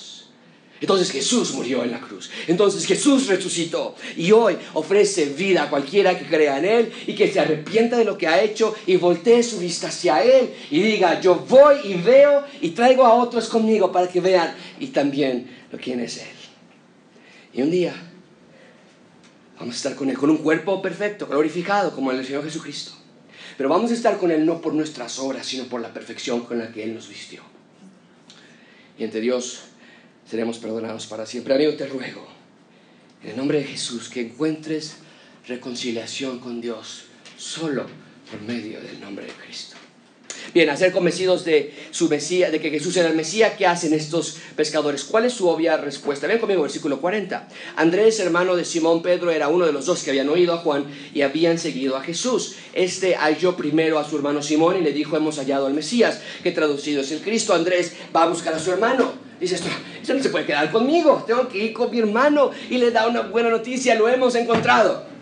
Entonces 0.83 1.11
Jesús 1.11 1.53
murió 1.53 1.81
en 1.85 1.91
la 1.91 2.01
cruz. 2.01 2.29
Entonces 2.45 2.85
Jesús 2.85 3.27
resucitó 3.27 3.95
y 4.17 4.33
hoy 4.33 4.57
ofrece 4.73 5.27
vida 5.27 5.63
a 5.63 5.69
cualquiera 5.69 6.19
que 6.19 6.25
crea 6.25 6.57
en 6.57 6.65
Él 6.65 6.91
y 7.07 7.15
que 7.15 7.31
se 7.31 7.39
arrepienta 7.39 7.95
de 7.95 8.03
lo 8.03 8.17
que 8.17 8.27
ha 8.27 8.43
hecho 8.43 8.75
y 8.85 8.97
voltee 8.97 9.43
su 9.43 9.59
vista 9.59 9.87
hacia 9.87 10.21
Él 10.21 10.53
y 10.69 10.81
diga, 10.81 11.21
yo 11.21 11.35
voy 11.35 11.77
y 11.85 11.93
veo 11.93 12.43
y 12.59 12.71
traigo 12.71 13.05
a 13.05 13.13
otros 13.13 13.47
conmigo 13.47 13.93
para 13.93 14.09
que 14.09 14.19
vean 14.19 14.53
y 14.77 14.87
también 14.87 15.55
lo 15.71 15.79
quién 15.79 16.01
es 16.01 16.17
Él. 16.17 16.27
Y 17.53 17.61
un 17.61 17.71
día 17.71 17.95
vamos 19.57 19.75
a 19.75 19.77
estar 19.77 19.95
con 19.95 20.09
Él, 20.09 20.17
con 20.17 20.31
un 20.31 20.39
cuerpo 20.39 20.81
perfecto, 20.81 21.27
glorificado 21.27 21.95
como 21.95 22.11
el 22.11 22.25
Señor 22.25 22.43
Jesucristo. 22.43 22.91
Pero 23.55 23.69
vamos 23.69 23.89
a 23.89 23.93
estar 23.93 24.17
con 24.17 24.31
Él 24.31 24.45
no 24.45 24.59
por 24.59 24.73
nuestras 24.73 25.17
obras, 25.17 25.45
sino 25.45 25.63
por 25.63 25.79
la 25.79 25.93
perfección 25.93 26.41
con 26.41 26.59
la 26.59 26.73
que 26.73 26.83
Él 26.83 26.93
nos 26.93 27.07
vistió. 27.07 27.41
Y 28.99 29.05
entre 29.05 29.21
Dios 29.21 29.69
seremos 30.29 30.57
perdonados 30.57 31.07
para 31.07 31.25
siempre. 31.25 31.53
Amigo, 31.53 31.73
te 31.73 31.87
ruego, 31.87 32.27
en 33.23 33.31
el 33.31 33.37
nombre 33.37 33.59
de 33.59 33.65
Jesús, 33.65 34.09
que 34.09 34.21
encuentres 34.21 34.97
reconciliación 35.47 36.39
con 36.39 36.61
Dios 36.61 37.05
solo 37.37 37.85
por 38.29 38.41
medio 38.41 38.81
del 38.81 38.99
nombre 38.99 39.25
de 39.25 39.33
Cristo. 39.33 39.75
Bien, 40.53 40.69
a 40.69 40.77
ser 40.77 40.91
convencidos 40.91 41.45
de 41.45 41.73
su 41.91 42.09
Mesías, 42.09 42.51
de 42.51 42.59
que 42.59 42.69
Jesús 42.69 42.95
era 42.97 43.09
el 43.09 43.15
Mesías, 43.15 43.53
¿qué 43.57 43.65
hacen 43.65 43.93
estos 43.93 44.37
pescadores? 44.55 45.03
¿Cuál 45.03 45.25
es 45.25 45.33
su 45.33 45.47
obvia 45.47 45.77
respuesta? 45.77 46.27
Ven 46.27 46.39
conmigo, 46.39 46.61
versículo 46.61 46.99
40. 46.99 47.47
Andrés, 47.75 48.19
hermano 48.19 48.55
de 48.55 48.65
Simón 48.65 49.01
Pedro, 49.01 49.31
era 49.31 49.47
uno 49.47 49.65
de 49.65 49.71
los 49.71 49.85
dos 49.85 50.03
que 50.03 50.11
habían 50.11 50.29
oído 50.29 50.53
a 50.53 50.57
Juan 50.57 50.85
y 51.13 51.21
habían 51.21 51.57
seguido 51.57 51.95
a 51.95 52.01
Jesús. 52.01 52.55
Este 52.73 53.15
halló 53.15 53.55
primero 53.55 53.99
a 53.99 54.07
su 54.07 54.15
hermano 54.15 54.41
Simón 54.41 54.77
y 54.77 54.81
le 54.81 54.91
dijo, 54.91 55.17
hemos 55.17 55.37
hallado 55.37 55.67
al 55.67 55.73
Mesías, 55.73 56.21
que 56.43 56.51
traducido 56.51 57.01
es 57.01 57.11
el 57.11 57.21
Cristo. 57.21 57.53
Andrés 57.53 57.93
va 58.15 58.23
a 58.23 58.27
buscar 58.27 58.53
a 58.53 58.59
su 58.59 58.71
hermano. 58.71 59.13
Dice 59.39 59.55
esto, 59.55 59.67
esto 60.01 60.13
no 60.13 60.23
se 60.23 60.29
puede 60.29 60.45
quedar 60.45 60.71
conmigo, 60.71 61.23
tengo 61.27 61.47
que 61.49 61.57
ir 61.57 61.73
con 61.73 61.91
mi 61.91 61.99
hermano 61.99 62.51
y 62.69 62.77
le 62.77 62.91
da 62.91 63.07
una 63.07 63.21
buena 63.21 63.49
noticia, 63.49 63.95
lo 63.95 64.07
hemos 64.07 64.35
encontrado. 64.35 65.12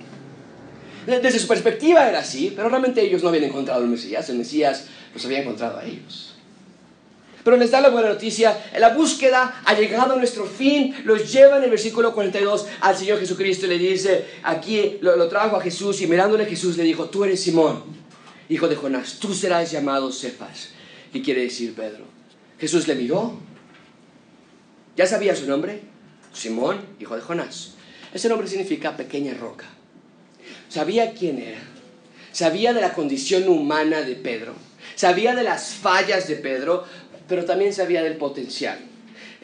Desde 1.06 1.40
su 1.40 1.48
perspectiva 1.48 2.08
era 2.08 2.20
así, 2.20 2.54
pero 2.56 2.70
realmente 2.70 3.02
ellos 3.02 3.24
no 3.24 3.30
habían 3.30 3.46
encontrado 3.46 3.82
al 3.82 3.90
Mesías, 3.90 4.30
el 4.30 4.38
Mesías 4.38 4.86
los 5.14 5.26
había 5.26 5.40
encontrado 5.40 5.80
a 5.80 5.86
ellos. 5.86 6.36
Pero 7.44 7.58
les 7.58 7.72
da 7.72 7.82
la 7.82 7.90
buena 7.90 8.10
noticia, 8.10 8.56
la 8.78 8.90
búsqueda 8.90 9.64
ha 9.66 9.74
llegado 9.74 10.14
a 10.14 10.18
nuestro 10.18 10.46
fin, 10.46 10.96
los 11.06 11.32
lleva 11.32 11.58
en 11.58 11.64
el 11.64 11.72
versículo 11.72 12.14
42 12.14 12.68
al 12.82 12.96
Señor 12.96 13.20
Jesucristo 13.20 13.66
y 13.66 13.70
le 13.70 13.78
dice, 13.80 14.26
aquí 14.44 15.00
lo, 15.02 15.28
trajo 15.28 15.56
a 15.56 15.62
Jesús 15.62 16.02
y 16.02 16.08
mirándole 16.08 16.46
Jesús 16.46 16.78
le 16.78 16.84
dijo, 16.84 17.10
tú 17.10 17.24
eres 17.24 17.42
Simón, 17.42 17.84
hijo 18.48 18.68
de 18.68 18.76
Jonás, 18.76 19.18
tú 19.20 19.34
serás 19.34 19.72
llamado 19.72 20.12
Cefas, 20.12 20.70
y 21.14 21.22
quiere 21.22 21.42
decir 21.42 21.74
Pedro. 21.74 22.06
Jesús 22.60 22.88
le 22.88 22.94
miró, 22.94 23.40
ya 24.96 25.08
sabía 25.08 25.36
su 25.36 25.48
nombre, 25.48 25.82
Simón, 26.32 26.80
hijo 27.00 27.16
de 27.16 27.22
Jonás. 27.22 27.74
Ese 28.14 28.30
nombre 28.30 28.48
significa 28.48 28.96
pequeña 28.96 29.34
roca. 29.34 29.66
Sabía 30.70 31.14
quién 31.14 31.40
era, 31.40 31.62
sabía 32.32 32.74
de 32.74 32.82
la 32.82 32.94
condición 32.94 33.48
humana 33.50 34.02
de 34.02 34.16
Pedro 34.16 34.56
Sabía 34.96 35.34
de 35.34 35.44
las 35.44 35.74
fallas 35.74 36.28
de 36.28 36.36
Pedro, 36.36 36.84
pero 37.28 37.46
también 37.46 37.74
sabía 37.74 38.04
del 38.04 38.18
potencial. 38.18 38.78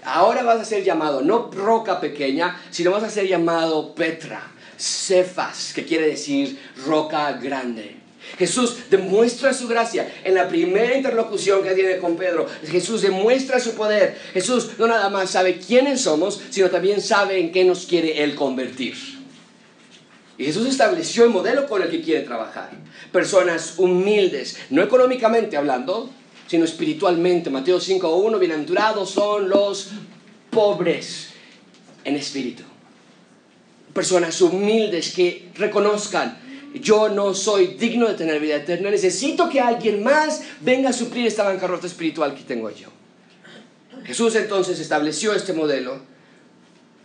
Ahora 0.03 0.43
vas 0.43 0.61
a 0.61 0.65
ser 0.65 0.83
llamado 0.83 1.21
no 1.21 1.49
roca 1.51 1.99
pequeña, 1.99 2.61
sino 2.69 2.91
vas 2.91 3.03
a 3.03 3.09
ser 3.09 3.27
llamado 3.27 3.95
Petra, 3.95 4.51
Cefas, 4.77 5.73
que 5.73 5.85
quiere 5.85 6.07
decir 6.07 6.59
roca 6.85 7.31
grande. 7.33 7.95
Jesús 8.37 8.77
demuestra 8.91 9.53
su 9.53 9.67
gracia 9.67 10.07
en 10.23 10.35
la 10.35 10.47
primera 10.47 10.95
interlocución 10.95 11.63
que 11.63 11.73
tiene 11.73 11.97
con 11.97 12.17
Pedro. 12.17 12.45
Jesús 12.69 13.01
demuestra 13.01 13.59
su 13.59 13.73
poder. 13.73 14.15
Jesús 14.33 14.71
no 14.77 14.85
nada 14.85 15.09
más 15.09 15.31
sabe 15.31 15.57
quiénes 15.57 16.01
somos, 16.01 16.39
sino 16.49 16.69
también 16.69 17.01
sabe 17.01 17.39
en 17.39 17.51
qué 17.51 17.63
nos 17.63 17.85
quiere 17.85 18.23
Él 18.23 18.35
convertir. 18.35 19.16
Y 20.37 20.45
Jesús 20.45 20.67
estableció 20.67 21.23
el 21.23 21.31
modelo 21.31 21.67
con 21.67 21.81
el 21.81 21.89
que 21.89 22.01
quiere 22.01 22.21
trabajar. 22.21 22.69
Personas 23.11 23.75
humildes, 23.77 24.57
no 24.69 24.83
económicamente 24.83 25.57
hablando, 25.57 26.11
sino 26.47 26.63
espiritualmente. 26.63 27.49
Mateo 27.49 27.79
5.1, 27.79 28.39
bienaventurados 28.39 29.09
son 29.09 29.49
los 29.49 29.89
pobres 30.51 31.29
en 32.03 32.15
espíritu. 32.15 32.63
Personas 33.93 34.39
humildes 34.41 35.11
que 35.13 35.49
reconozcan, 35.55 36.37
yo 36.75 37.09
no 37.09 37.33
soy 37.33 37.67
digno 37.79 38.07
de 38.07 38.13
tener 38.13 38.39
vida 38.39 38.57
eterna, 38.57 38.91
necesito 38.91 39.49
que 39.49 39.59
alguien 39.59 40.03
más 40.03 40.43
venga 40.61 40.89
a 40.89 40.93
suplir 40.93 41.25
esta 41.25 41.43
bancarrota 41.43 41.87
espiritual 41.87 42.35
que 42.35 42.43
tengo 42.43 42.69
yo. 42.69 42.89
Jesús 44.05 44.35
entonces 44.35 44.79
estableció 44.79 45.33
este 45.33 45.53
modelo 45.53 45.99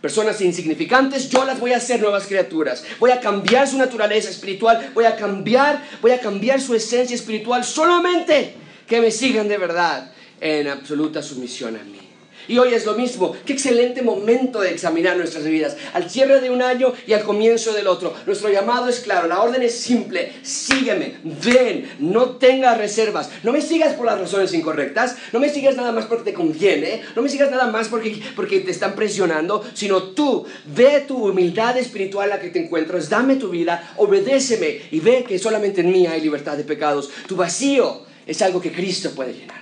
personas 0.03 0.41
insignificantes, 0.41 1.29
yo 1.29 1.45
las 1.45 1.61
voy 1.61 1.71
a 1.71 1.77
hacer 1.77 2.01
nuevas 2.01 2.27
criaturas. 2.27 2.83
Voy 2.99 3.11
a 3.11 3.21
cambiar 3.21 3.69
su 3.69 3.77
naturaleza 3.77 4.29
espiritual, 4.29 4.91
voy 4.93 5.05
a 5.05 5.15
cambiar, 5.15 5.81
voy 6.01 6.11
a 6.11 6.19
cambiar 6.19 6.59
su 6.59 6.75
esencia 6.75 7.15
espiritual 7.15 7.63
solamente 7.63 8.53
que 8.85 8.99
me 8.99 9.11
sigan 9.11 9.47
de 9.47 9.57
verdad 9.57 10.11
en 10.41 10.67
absoluta 10.67 11.23
sumisión 11.23 11.77
a 11.77 11.83
mí. 11.85 12.02
Y 12.47 12.57
hoy 12.57 12.73
es 12.73 12.85
lo 12.85 12.95
mismo. 12.95 13.35
Qué 13.45 13.53
excelente 13.53 14.01
momento 14.01 14.61
de 14.61 14.71
examinar 14.71 15.17
nuestras 15.17 15.45
vidas. 15.45 15.77
Al 15.93 16.09
cierre 16.09 16.41
de 16.41 16.49
un 16.49 16.61
año 16.61 16.93
y 17.07 17.13
al 17.13 17.23
comienzo 17.23 17.73
del 17.73 17.87
otro. 17.87 18.13
Nuestro 18.25 18.49
llamado 18.49 18.89
es 18.89 18.99
claro. 18.99 19.27
La 19.27 19.41
orden 19.41 19.61
es 19.61 19.79
simple. 19.79 20.33
Sígueme. 20.41 21.15
Ven. 21.23 21.89
No 21.99 22.31
tengas 22.37 22.77
reservas. 22.77 23.29
No 23.43 23.51
me 23.51 23.61
sigas 23.61 23.93
por 23.93 24.05
las 24.05 24.19
razones 24.19 24.53
incorrectas. 24.53 25.15
No 25.31 25.39
me 25.39 25.49
sigas 25.49 25.75
nada 25.75 25.91
más 25.91 26.05
porque 26.05 26.31
te 26.31 26.33
conviene. 26.33 27.01
No 27.15 27.21
me 27.21 27.29
sigas 27.29 27.49
nada 27.49 27.67
más 27.67 27.87
porque, 27.87 28.21
porque 28.35 28.59
te 28.59 28.71
están 28.71 28.95
presionando. 28.95 29.63
Sino 29.73 30.03
tú. 30.13 30.45
Ve 30.65 31.05
tu 31.07 31.29
humildad 31.29 31.77
espiritual 31.77 32.31
a 32.31 32.35
la 32.35 32.41
que 32.41 32.49
te 32.49 32.63
encuentras. 32.63 33.09
Dame 33.09 33.37
tu 33.37 33.49
vida. 33.49 33.93
Obedéceme. 33.97 34.81
Y 34.91 34.99
ve 34.99 35.23
que 35.27 35.39
solamente 35.39 35.81
en 35.81 35.91
mí 35.91 36.07
hay 36.07 36.21
libertad 36.21 36.57
de 36.57 36.63
pecados. 36.63 37.09
Tu 37.27 37.35
vacío 37.35 38.01
es 38.25 38.41
algo 38.41 38.59
que 38.61 38.71
Cristo 38.71 39.11
puede 39.11 39.33
llenar. 39.33 39.61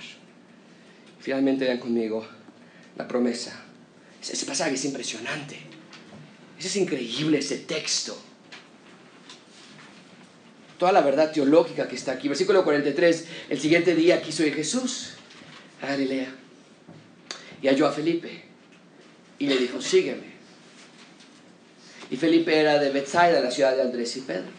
Finalmente 1.20 1.64
vean 1.64 1.78
conmigo 1.78 2.41
la 2.96 3.08
promesa. 3.08 3.64
Ese 4.20 4.46
pasaje 4.46 4.74
es 4.74 4.84
impresionante. 4.84 5.56
Ese 6.58 6.68
es 6.68 6.76
increíble, 6.76 7.38
ese 7.38 7.58
texto. 7.58 8.16
Toda 10.78 10.92
la 10.92 11.00
verdad 11.00 11.32
teológica 11.32 11.88
que 11.88 11.96
está 11.96 12.12
aquí. 12.12 12.28
Versículo 12.28 12.64
43, 12.64 13.26
el 13.50 13.60
siguiente 13.60 13.94
día 13.94 14.22
quiso 14.22 14.44
ir 14.44 14.54
Jesús 14.54 15.10
a 15.80 15.86
Galilea. 15.86 16.34
Y 17.62 17.68
halló 17.68 17.86
a 17.86 17.92
Felipe. 17.92 18.44
Y 19.38 19.46
le 19.46 19.56
dijo, 19.56 19.80
sígueme. 19.80 20.32
Y 22.10 22.16
Felipe 22.16 22.56
era 22.56 22.78
de 22.78 22.90
Bethsaida, 22.90 23.40
la 23.40 23.50
ciudad 23.50 23.74
de 23.74 23.82
Andrés 23.82 24.16
y 24.16 24.20
Pedro. 24.20 24.50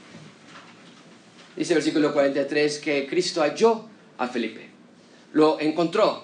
Dice 1.56 1.74
el 1.74 1.78
versículo 1.78 2.12
43 2.14 2.80
que 2.80 3.08
Cristo 3.08 3.42
halló 3.42 3.88
a 4.18 4.28
Felipe. 4.28 4.70
Lo 5.34 5.60
encontró 5.60 6.23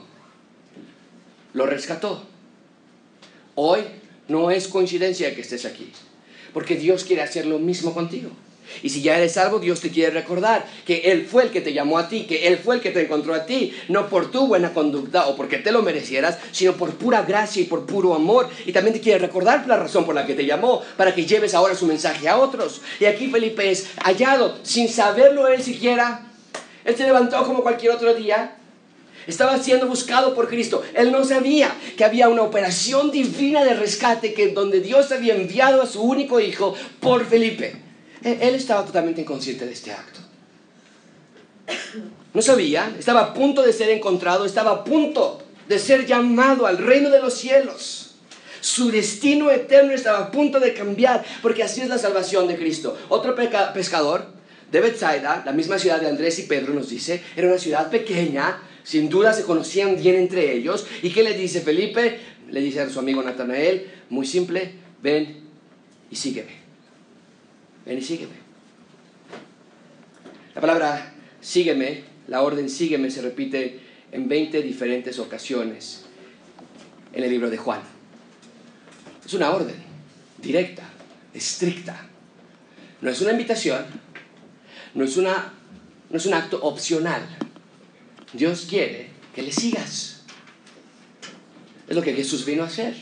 lo 1.53 1.65
rescató. 1.65 2.23
Hoy 3.55 3.81
no 4.27 4.51
es 4.51 4.67
coincidencia 4.67 5.33
que 5.35 5.41
estés 5.41 5.65
aquí, 5.65 5.91
porque 6.53 6.75
Dios 6.75 7.03
quiere 7.03 7.21
hacer 7.21 7.45
lo 7.45 7.59
mismo 7.59 7.93
contigo. 7.93 8.29
Y 8.83 8.89
si 8.89 9.01
ya 9.01 9.17
eres 9.17 9.33
salvo, 9.33 9.59
Dios 9.59 9.81
te 9.81 9.89
quiere 9.89 10.11
recordar 10.11 10.65
que 10.85 11.11
Él 11.11 11.25
fue 11.25 11.43
el 11.43 11.49
que 11.49 11.61
te 11.61 11.73
llamó 11.73 11.97
a 11.97 12.07
ti, 12.07 12.25
que 12.25 12.47
Él 12.47 12.57
fue 12.57 12.75
el 12.75 12.81
que 12.81 12.91
te 12.91 13.01
encontró 13.01 13.33
a 13.33 13.45
ti, 13.45 13.73
no 13.87 14.07
por 14.09 14.31
tu 14.31 14.47
buena 14.47 14.73
conducta 14.73 15.27
o 15.27 15.35
porque 15.35 15.57
te 15.57 15.71
lo 15.71 15.81
merecieras, 15.81 16.37
sino 16.51 16.73
por 16.73 16.91
pura 16.91 17.23
gracia 17.23 17.61
y 17.61 17.65
por 17.65 17.85
puro 17.85 18.13
amor. 18.13 18.49
Y 18.65 18.71
también 18.71 18.93
te 18.93 19.01
quiere 19.01 19.19
recordar 19.19 19.65
la 19.67 19.77
razón 19.77 20.05
por 20.05 20.15
la 20.15 20.25
que 20.25 20.35
te 20.35 20.45
llamó, 20.45 20.81
para 20.97 21.13
que 21.13 21.25
lleves 21.25 21.53
ahora 21.53 21.75
su 21.75 21.87
mensaje 21.87 22.27
a 22.27 22.37
otros. 22.37 22.81
Y 22.99 23.05
aquí 23.05 23.29
Felipe 23.29 23.69
es 23.69 23.87
hallado, 24.03 24.59
sin 24.63 24.87
saberlo 24.87 25.47
él 25.47 25.61
siquiera. 25.61 26.27
Él 26.85 26.95
se 26.95 27.03
levantó 27.03 27.43
como 27.45 27.63
cualquier 27.63 27.91
otro 27.91 28.13
día. 28.13 28.58
Estaba 29.29 29.61
siendo 29.61 29.85
buscado 29.85 30.33
por 30.33 30.49
Cristo. 30.49 30.81
Él 30.95 31.11
no 31.11 31.23
sabía 31.23 31.71
que 31.95 32.03
había 32.03 32.29
una 32.29 32.41
operación 32.41 33.11
divina 33.11 33.63
de 33.63 33.75
rescate 33.75 34.33
que 34.33 34.49
donde 34.49 34.81
Dios 34.81 35.11
había 35.11 35.35
enviado 35.35 35.83
a 35.83 35.85
su 35.85 36.01
único 36.01 36.39
hijo 36.39 36.73
por 36.99 37.25
Felipe. 37.25 37.75
Él 38.23 38.55
estaba 38.55 38.83
totalmente 38.83 39.21
inconsciente 39.21 39.67
de 39.67 39.73
este 39.73 39.91
acto. 39.91 40.19
No 42.33 42.41
sabía, 42.41 42.91
estaba 42.97 43.21
a 43.21 43.33
punto 43.35 43.61
de 43.61 43.71
ser 43.71 43.91
encontrado, 43.91 44.45
estaba 44.45 44.71
a 44.71 44.83
punto 44.83 45.43
de 45.67 45.77
ser 45.77 46.07
llamado 46.07 46.65
al 46.65 46.79
reino 46.79 47.11
de 47.11 47.19
los 47.19 47.35
cielos. 47.35 48.15
Su 48.61 48.91
destino 48.91 49.51
eterno 49.51 49.93
estaba 49.93 50.19
a 50.19 50.31
punto 50.31 50.59
de 50.59 50.73
cambiar, 50.73 51.23
porque 51.43 51.63
así 51.63 51.81
es 51.81 51.87
la 51.87 51.99
salvación 51.99 52.47
de 52.47 52.57
Cristo. 52.57 52.97
Otro 53.09 53.35
pescador 53.35 54.25
de 54.71 54.81
Bethsaida, 54.81 55.43
la 55.45 55.51
misma 55.51 55.77
ciudad 55.77 56.01
de 56.01 56.09
Andrés 56.09 56.39
y 56.39 56.43
Pedro 56.43 56.73
nos 56.73 56.89
dice, 56.89 57.23
era 57.35 57.47
una 57.47 57.59
ciudad 57.59 57.89
pequeña, 57.89 58.61
sin 58.89 59.07
duda 59.07 59.33
se 59.33 59.43
conocían 59.43 59.95
bien 60.01 60.15
entre 60.15 60.51
ellos. 60.51 60.87
¿Y 61.03 61.11
qué 61.11 61.21
le 61.21 61.37
dice 61.37 61.61
Felipe? 61.61 62.17
Le 62.49 62.59
dice 62.59 62.81
a 62.81 62.89
su 62.89 62.97
amigo 62.97 63.21
Natanael, 63.21 63.87
muy 64.09 64.25
simple, 64.25 64.71
ven 64.99 65.41
y 66.09 66.15
sígueme. 66.15 66.53
Ven 67.85 67.99
y 67.99 68.01
sígueme. 68.01 68.33
La 70.55 70.61
palabra 70.61 71.13
sígueme, 71.39 72.01
la 72.29 72.41
orden 72.41 72.67
sígueme 72.67 73.11
se 73.11 73.21
repite 73.21 73.79
en 74.11 74.27
20 74.27 74.63
diferentes 74.63 75.19
ocasiones 75.19 76.05
en 77.13 77.23
el 77.23 77.29
libro 77.29 77.51
de 77.51 77.57
Juan. 77.57 77.81
Es 79.23 79.35
una 79.35 79.51
orden 79.51 79.75
directa, 80.41 80.89
estricta. 81.35 82.07
No 83.01 83.11
es 83.11 83.21
una 83.21 83.33
invitación, 83.33 83.85
no 84.95 85.03
es, 85.03 85.15
una, 85.15 85.53
no 86.09 86.17
es 86.17 86.25
un 86.25 86.33
acto 86.33 86.59
opcional. 86.63 87.21
Dios 88.33 88.67
quiere 88.69 89.09
que 89.33 89.41
le 89.41 89.51
sigas. 89.51 90.21
Es 91.87 91.95
lo 91.95 92.01
que 92.01 92.13
Jesús 92.13 92.45
vino 92.45 92.63
a 92.63 92.67
hacer. 92.67 92.95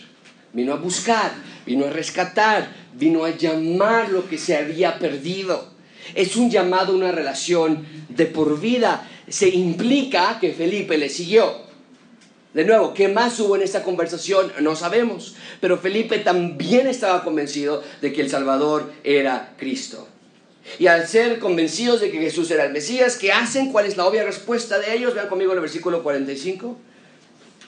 Vino 0.53 0.73
a 0.73 0.77
buscar, 0.77 1.33
vino 1.65 1.85
a 1.85 1.89
rescatar, 1.89 2.73
vino 2.93 3.25
a 3.25 3.31
llamar 3.31 4.09
lo 4.09 4.27
que 4.29 4.37
se 4.37 4.55
había 4.55 4.97
perdido. 4.97 5.69
Es 6.15 6.37
un 6.37 6.49
llamado, 6.49 6.95
una 6.95 7.11
relación 7.11 7.85
de 8.09 8.25
por 8.25 8.59
vida. 8.59 9.07
Se 9.27 9.49
implica 9.49 10.39
que 10.39 10.53
Felipe 10.53 10.97
le 10.97 11.09
siguió. 11.09 11.67
De 12.53 12.63
nuevo, 12.63 12.93
¿qué 12.93 13.09
más 13.09 13.39
hubo 13.39 13.55
en 13.55 13.61
esta 13.61 13.83
conversación? 13.83 14.51
No 14.61 14.75
sabemos. 14.75 15.35
Pero 15.59 15.77
Felipe 15.77 16.17
también 16.19 16.87
estaba 16.87 17.23
convencido 17.23 17.83
de 18.01 18.13
que 18.13 18.21
el 18.21 18.29
Salvador 18.29 18.91
era 19.03 19.53
Cristo. 19.57 20.07
Y 20.79 20.87
al 20.87 21.07
ser 21.07 21.39
convencidos 21.39 22.01
de 22.01 22.11
que 22.11 22.19
Jesús 22.19 22.51
era 22.51 22.65
el 22.65 22.73
Mesías, 22.73 23.17
¿qué 23.17 23.31
hacen? 23.31 23.71
¿Cuál 23.71 23.85
es 23.85 23.97
la 23.97 24.05
obvia 24.05 24.23
respuesta 24.23 24.79
de 24.79 24.93
ellos? 24.93 25.13
Vean 25.13 25.27
conmigo 25.27 25.53
el 25.53 25.59
versículo 25.59 26.03
45. 26.03 26.77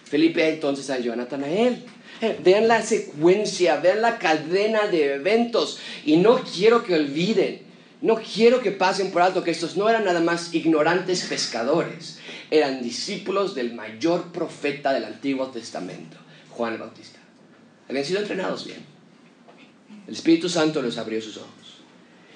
Felipe 0.06 0.47
entonces 0.50 0.89
halló 0.89 1.14
a 1.14 1.16
Natanael 1.16 1.86
Vean 2.43 2.68
la 2.68 2.82
secuencia, 2.82 3.78
vean 3.78 4.02
la 4.02 4.20
cadena 4.20 4.88
de 4.88 5.16
eventos. 5.16 5.80
Y 6.06 6.18
no 6.18 6.43
quiero 6.43 6.84
que 6.84 6.95
olviden, 6.95 7.62
no 8.02 8.16
quiero 8.16 8.62
que 8.62 8.72
pasen 8.72 9.12
por 9.12 9.22
alto 9.22 9.43
que 9.43 9.52
estos 9.52 9.78
no 9.78 9.89
eran 9.89 10.06
nada 10.06 10.20
más 10.20 10.54
ignorantes 10.54 11.24
pescadores, 11.24 12.20
eran 12.52 12.82
discípulos 12.82 13.56
del 13.56 13.74
mayor 13.74 14.32
profeta 14.32 14.91
del 14.93 15.06
Antiguo 15.06 15.47
Testamento, 15.47 16.18
Juan 16.50 16.74
el 16.74 16.80
Bautista. 16.80 17.20
Habían 17.88 18.06
sido 18.06 18.20
entrenados 18.20 18.66
bien. 18.66 18.84
El 20.08 20.14
Espíritu 20.14 20.50
Santo 20.50 20.82
les 20.82 20.97
abrió 20.97 21.22
sus 21.22 21.38
ojos. 21.38 21.50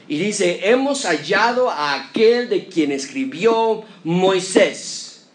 Y 0.08 0.18
dice, 0.18 0.70
hemos 0.70 1.06
hallado 1.06 1.70
a 1.70 1.96
aquel 1.96 2.50
de 2.50 2.68
quien 2.68 2.92
escribió 2.92 3.84
Moisés. 4.04 5.28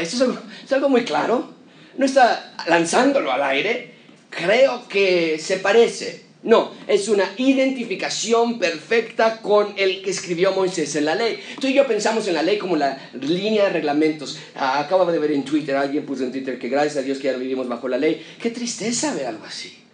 esto 0.00 0.38
es 0.64 0.72
algo 0.72 0.88
muy 0.88 1.04
claro 1.04 1.60
no 2.00 2.06
está 2.06 2.54
lanzándolo 2.66 3.30
al 3.30 3.42
aire, 3.42 3.92
creo 4.30 4.88
que 4.88 5.38
se 5.38 5.58
parece. 5.58 6.30
No, 6.42 6.72
es 6.86 7.08
una 7.10 7.34
identificación 7.36 8.58
perfecta 8.58 9.42
con 9.42 9.74
el 9.76 10.00
que 10.00 10.08
escribió 10.08 10.52
Moisés 10.52 10.96
en 10.96 11.04
la 11.04 11.14
ley. 11.14 11.38
Tú 11.60 11.66
y 11.66 11.74
yo 11.74 11.86
pensamos 11.86 12.26
en 12.26 12.32
la 12.32 12.42
ley 12.42 12.56
como 12.56 12.76
la 12.76 13.10
línea 13.12 13.64
de 13.64 13.70
reglamentos. 13.70 14.38
Ah, 14.56 14.80
acabo 14.80 15.04
de 15.12 15.18
ver 15.18 15.32
en 15.32 15.44
Twitter, 15.44 15.76
alguien 15.76 16.06
puso 16.06 16.24
en 16.24 16.32
Twitter 16.32 16.58
que 16.58 16.70
gracias 16.70 16.96
a 16.96 17.02
Dios 17.02 17.18
que 17.18 17.24
ya 17.24 17.36
vivimos 17.36 17.68
bajo 17.68 17.86
la 17.88 17.98
ley. 17.98 18.24
Qué 18.40 18.50
tristeza 18.50 19.12
ver 19.14 19.26
algo 19.26 19.44
así. 19.44 19.84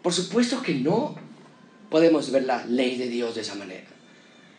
Por 0.00 0.12
supuesto 0.12 0.62
que 0.62 0.74
no 0.74 1.16
podemos 1.94 2.32
ver 2.32 2.42
la 2.42 2.66
ley 2.66 2.96
de 2.96 3.06
Dios 3.06 3.36
de 3.36 3.42
esa 3.42 3.54
manera. 3.54 3.86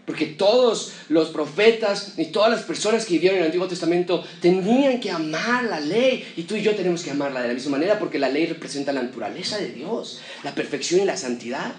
Porque 0.05 0.25
todos 0.25 0.93
los 1.09 1.31
profetas 1.31 2.13
y 2.17 2.27
todas 2.27 2.49
las 2.49 2.61
personas 2.61 3.05
que 3.05 3.15
vivieron 3.15 3.35
en 3.35 3.41
el 3.41 3.47
Antiguo 3.47 3.67
Testamento 3.67 4.23
tenían 4.39 5.01
que 5.01 5.11
amar 5.11 5.65
la 5.65 5.81
ley. 5.81 6.25
Y 6.37 6.43
tú 6.43 6.55
y 6.55 6.61
yo 6.61 6.73
tenemos 6.75 7.03
que 7.03 7.11
amarla 7.11 7.41
de 7.41 7.49
la 7.49 7.53
misma 7.53 7.71
manera 7.71 7.99
porque 7.99 8.19
la 8.19 8.29
ley 8.29 8.45
representa 8.45 8.93
la 8.93 9.03
naturaleza 9.03 9.57
de 9.57 9.67
Dios, 9.67 10.21
la 10.45 10.55
perfección 10.55 11.01
y 11.01 11.03
la 11.03 11.17
santidad. 11.17 11.73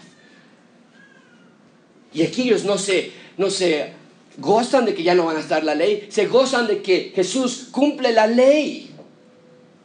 Y 2.12 2.22
aquí 2.22 2.42
ellos 2.42 2.64
no 2.64 2.76
se, 2.76 3.12
no 3.38 3.48
se 3.48 3.92
gozan 4.36 4.84
de 4.84 4.94
que 4.94 5.04
ya 5.04 5.14
no 5.14 5.24
van 5.24 5.38
a 5.38 5.40
estar 5.40 5.64
la 5.64 5.74
ley, 5.74 6.08
se 6.10 6.26
gozan 6.26 6.66
de 6.66 6.82
que 6.82 7.12
Jesús 7.16 7.68
cumple 7.70 8.12
la 8.12 8.26
ley. 8.26 8.90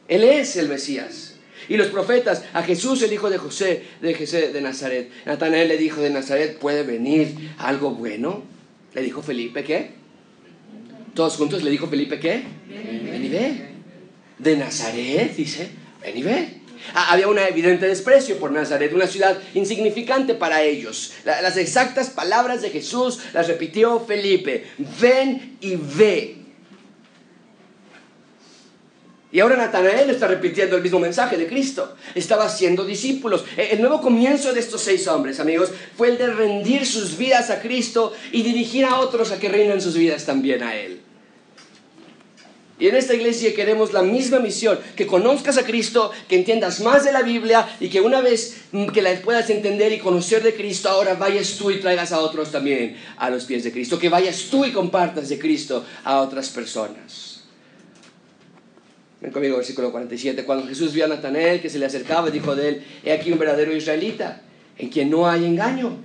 Él 0.10 0.26
es 0.26 0.58
el 0.58 0.68
Mesías 0.68 1.31
y 1.70 1.78
los 1.78 1.88
profetas, 1.88 2.44
a 2.54 2.64
Jesús 2.64 3.02
el 3.02 3.14
hijo 3.14 3.30
de 3.30 3.38
José, 3.38 3.84
de 4.02 4.14
José 4.14 4.52
de 4.52 4.62
Nazaret. 4.62 5.10
Natanael 5.26 5.68
le 5.68 5.78
dijo, 5.78 6.02
de 6.02 6.10
Nazaret 6.10 6.58
puede 6.58 6.84
venir 6.84 7.54
algo 7.58 7.92
bueno. 7.92 8.44
Le 8.94 9.02
dijo 9.02 9.22
Felipe, 9.22 9.64
¿qué? 9.64 9.92
Todos 11.14 11.38
juntos 11.38 11.64
le 11.64 11.72
dijo 11.72 11.88
Felipe, 11.88 12.20
¿qué? 12.20 12.44
Ven 12.68 13.26
y 13.26 13.30
ve. 13.30 13.72
De 14.38 14.58
Nazaret, 14.58 15.36
dice, 15.36 15.70
ven 16.02 16.18
y 16.18 16.24
ve. 16.24 16.62
Ah, 16.94 17.14
había 17.14 17.28
un 17.28 17.38
evidente 17.38 17.88
desprecio 17.88 18.38
por 18.38 18.52
Nazaret, 18.52 18.92
una 18.94 19.08
ciudad 19.08 19.38
insignificante 19.54 20.34
para 20.34 20.64
ellos. 20.64 21.14
las 21.26 21.58
exactas 21.58 22.10
palabras 22.10 22.62
de 22.62 22.70
Jesús 22.70 23.20
las 23.34 23.48
repitió 23.48 24.00
Felipe, 24.00 24.66
ven 25.00 25.58
y 25.62 25.76
ve. 25.76 26.41
Y 29.34 29.40
ahora 29.40 29.56
Natanael 29.56 30.10
está 30.10 30.28
repitiendo 30.28 30.76
el 30.76 30.84
mismo 30.84 31.00
mensaje 31.00 31.38
de 31.38 31.48
Cristo. 31.48 31.96
Estaba 32.16 32.46
haciendo 32.46 32.84
discípulos. 32.84 33.46
E, 33.56 33.70
el 33.72 33.80
nuevo 33.80 34.02
comienzo 34.02 34.52
de 34.52 34.60
estos 34.60 34.82
seis 34.82 35.08
hombres, 35.08 35.40
amigos, 35.40 35.72
fue 35.96 36.10
el 36.10 36.18
de 36.18 36.28
rendir 36.28 36.86
sus 36.86 37.18
vidas 37.18 37.50
a 37.50 37.62
Cristo 37.62 38.12
y 38.34 38.44
dirigir 38.44 38.84
a 38.84 39.00
otros 39.00 39.32
a 39.32 39.40
que 39.40 39.48
reinen 39.48 39.82
sus 39.82 39.96
vidas 39.96 40.26
también 40.26 40.64
a 40.64 40.76
Él. 40.76 41.00
Y 42.78 42.88
en 42.88 42.96
esta 42.96 43.14
iglesia 43.14 43.54
queremos 43.54 43.94
la 43.94 44.02
misma 44.02 44.40
misión, 44.40 44.80
que 44.96 45.06
conozcas 45.06 45.60
a 45.60 45.64
Cristo, 45.64 46.12
que 46.28 46.36
entiendas 46.36 46.80
más 46.80 47.06
de 47.06 47.12
la 47.12 47.22
Biblia 47.22 47.78
y 47.80 47.90
que 47.90 48.02
una 48.02 48.22
vez 48.22 48.58
que 48.92 49.04
la 49.04 49.14
puedas 49.22 49.52
entender 49.52 49.94
y 49.94 50.00
conocer 50.00 50.42
de 50.42 50.56
Cristo, 50.56 50.90
ahora 50.90 51.14
vayas 51.14 51.58
tú 51.60 51.70
y 51.70 51.80
traigas 51.80 52.12
a 52.12 52.20
otros 52.20 52.52
también 52.52 52.98
a 53.18 53.30
los 53.30 53.46
pies 53.46 53.64
de 53.64 53.72
Cristo, 53.72 54.00
que 54.00 54.10
vayas 54.10 54.48
tú 54.50 54.66
y 54.66 54.72
compartas 54.72 55.30
de 55.30 55.38
Cristo 55.38 55.86
a 56.04 56.22
otras 56.22 56.50
personas. 56.50 57.31
Ven 59.22 59.32
conmigo, 59.32 59.58
versículo 59.58 59.92
47. 59.92 60.44
Cuando 60.46 60.68
Jesús 60.68 60.94
vio 60.94 61.06
a 61.06 61.08
Natanael 61.08 61.62
que 61.62 61.70
se 61.70 61.78
le 61.78 61.86
acercaba, 61.86 62.32
dijo 62.32 62.56
de 62.56 62.70
él, 62.70 62.84
he 63.04 63.12
aquí 63.12 63.32
un 63.32 63.38
verdadero 63.38 63.76
israelita, 63.76 64.42
en 64.80 64.90
quien 64.90 65.12
no 65.12 65.30
hay 65.30 65.46
engaño. 65.46 65.96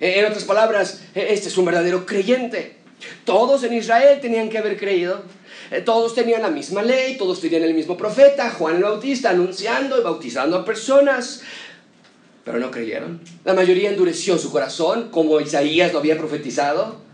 En 0.00 0.24
otras 0.24 0.42
palabras, 0.42 1.02
e-, 1.14 1.32
este 1.32 1.48
es 1.48 1.56
un 1.56 1.64
verdadero 1.64 2.04
creyente. 2.04 2.76
Todos 3.24 3.62
en 3.62 3.72
Israel 3.72 4.18
tenían 4.20 4.48
que 4.48 4.58
haber 4.58 4.76
creído. 4.76 5.22
Eh, 5.70 5.80
todos 5.80 6.12
tenían 6.14 6.42
la 6.42 6.50
misma 6.50 6.82
ley, 6.82 7.16
todos 7.16 7.40
tenían 7.40 7.62
el 7.62 7.74
mismo 7.74 7.96
profeta, 7.96 8.50
Juan 8.50 8.76
el 8.76 8.82
Bautista, 8.82 9.30
anunciando 9.30 10.00
y 10.00 10.02
bautizando 10.02 10.56
a 10.56 10.64
personas. 10.64 11.42
Pero 12.44 12.58
no 12.58 12.72
creyeron. 12.72 13.20
La 13.44 13.54
mayoría 13.54 13.90
endureció 13.90 14.38
su 14.38 14.50
corazón, 14.50 15.10
como 15.10 15.40
Isaías 15.40 15.92
lo 15.92 16.00
había 16.00 16.18
profetizado 16.18 17.05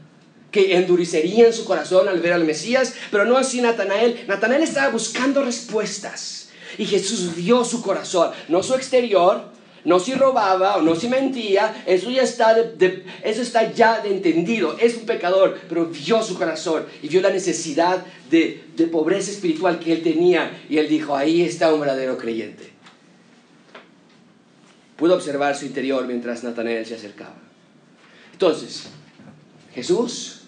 que 0.52 0.76
endurecerían 0.76 1.52
su 1.52 1.64
corazón 1.64 2.08
al 2.08 2.20
ver 2.20 2.34
al 2.34 2.44
Mesías, 2.44 2.94
pero 3.10 3.24
no 3.24 3.36
así 3.36 3.60
Natanael. 3.60 4.24
Natanael 4.28 4.62
estaba 4.62 4.90
buscando 4.90 5.42
respuestas 5.42 6.50
y 6.78 6.84
Jesús 6.84 7.34
vio 7.34 7.64
su 7.64 7.82
corazón, 7.82 8.30
no 8.48 8.62
su 8.62 8.74
exterior, 8.74 9.50
no 9.84 9.98
si 9.98 10.14
robaba 10.14 10.76
o 10.76 10.82
no 10.82 10.94
si 10.94 11.08
mentía, 11.08 11.82
eso 11.86 12.10
ya 12.10 12.22
está, 12.22 12.56
eso 13.24 13.42
está 13.42 13.72
ya 13.72 14.00
de 14.00 14.10
entendido, 14.10 14.76
es 14.78 14.96
un 14.96 15.06
pecador, 15.06 15.58
pero 15.68 15.86
vio 15.86 16.22
su 16.22 16.36
corazón 16.36 16.86
y 17.02 17.08
vio 17.08 17.20
la 17.20 17.30
necesidad 17.30 18.04
de, 18.30 18.62
de 18.76 18.86
pobreza 18.86 19.32
espiritual 19.32 19.80
que 19.80 19.92
él 19.92 20.02
tenía 20.02 20.62
y 20.68 20.78
él 20.78 20.88
dijo, 20.88 21.16
ahí 21.16 21.42
está 21.42 21.74
un 21.74 21.80
verdadero 21.80 22.16
creyente. 22.16 22.70
pudo 24.96 25.14
observar 25.14 25.56
su 25.56 25.66
interior 25.66 26.06
mientras 26.06 26.44
Natanael 26.44 26.86
se 26.86 26.94
acercaba. 26.94 27.34
Entonces, 28.32 28.84
Jesús 29.74 30.41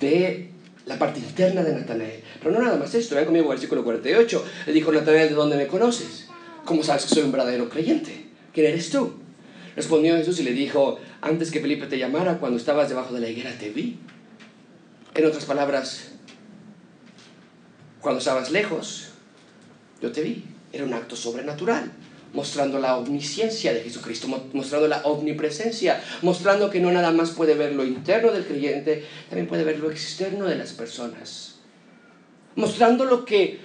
ve 0.00 0.50
la 0.86 0.98
parte 0.98 1.20
interna 1.20 1.62
de 1.62 1.74
Natanael. 1.74 2.22
Pero 2.40 2.52
no 2.52 2.62
nada 2.62 2.76
más 2.76 2.94
esto, 2.94 3.14
vean 3.14 3.26
conmigo 3.26 3.48
versículo 3.48 3.84
48. 3.84 4.44
Le 4.66 4.72
dijo 4.72 4.92
Natanael, 4.92 5.30
¿de 5.30 5.34
dónde 5.34 5.56
me 5.56 5.66
conoces? 5.66 6.28
¿Cómo 6.64 6.82
sabes 6.82 7.04
que 7.04 7.14
soy 7.14 7.22
un 7.22 7.32
verdadero 7.32 7.68
creyente? 7.68 8.26
¿Quién 8.52 8.66
eres 8.66 8.90
tú? 8.90 9.14
Respondió 9.76 10.16
Jesús 10.16 10.38
y 10.40 10.44
le 10.44 10.52
dijo, 10.52 10.98
antes 11.20 11.50
que 11.50 11.60
Felipe 11.60 11.86
te 11.86 11.98
llamara, 11.98 12.38
cuando 12.38 12.58
estabas 12.58 12.88
debajo 12.88 13.12
de 13.14 13.20
la 13.20 13.28
higuera 13.28 13.52
te 13.58 13.70
vi. 13.70 13.98
En 15.14 15.26
otras 15.26 15.44
palabras, 15.44 16.12
cuando 18.00 18.18
estabas 18.18 18.50
lejos, 18.50 19.10
yo 20.00 20.12
te 20.12 20.22
vi. 20.22 20.44
Era 20.72 20.84
un 20.84 20.92
acto 20.92 21.16
sobrenatural, 21.16 21.92
mostrando 22.34 22.78
la 22.78 22.98
omnisciencia 22.98 23.72
de 23.72 23.80
Jesucristo, 23.80 24.28
mostrando 24.52 24.88
la 24.88 25.02
omnipresencia, 25.04 26.02
mostrando 26.22 26.68
que 26.68 26.80
no 26.80 26.90
nada 26.90 27.12
más 27.12 27.30
puede 27.30 27.54
ver 27.54 27.72
lo 27.72 27.84
interno 27.84 28.32
del 28.32 28.44
creyente, 28.44 29.04
también 29.28 29.46
puede 29.46 29.64
ver 29.64 29.78
lo 29.78 29.90
externo 29.90 30.44
de 30.44 30.56
las 30.56 30.72
personas. 30.72 31.54
Mostrando 32.56 33.04
lo 33.04 33.24
que 33.24 33.60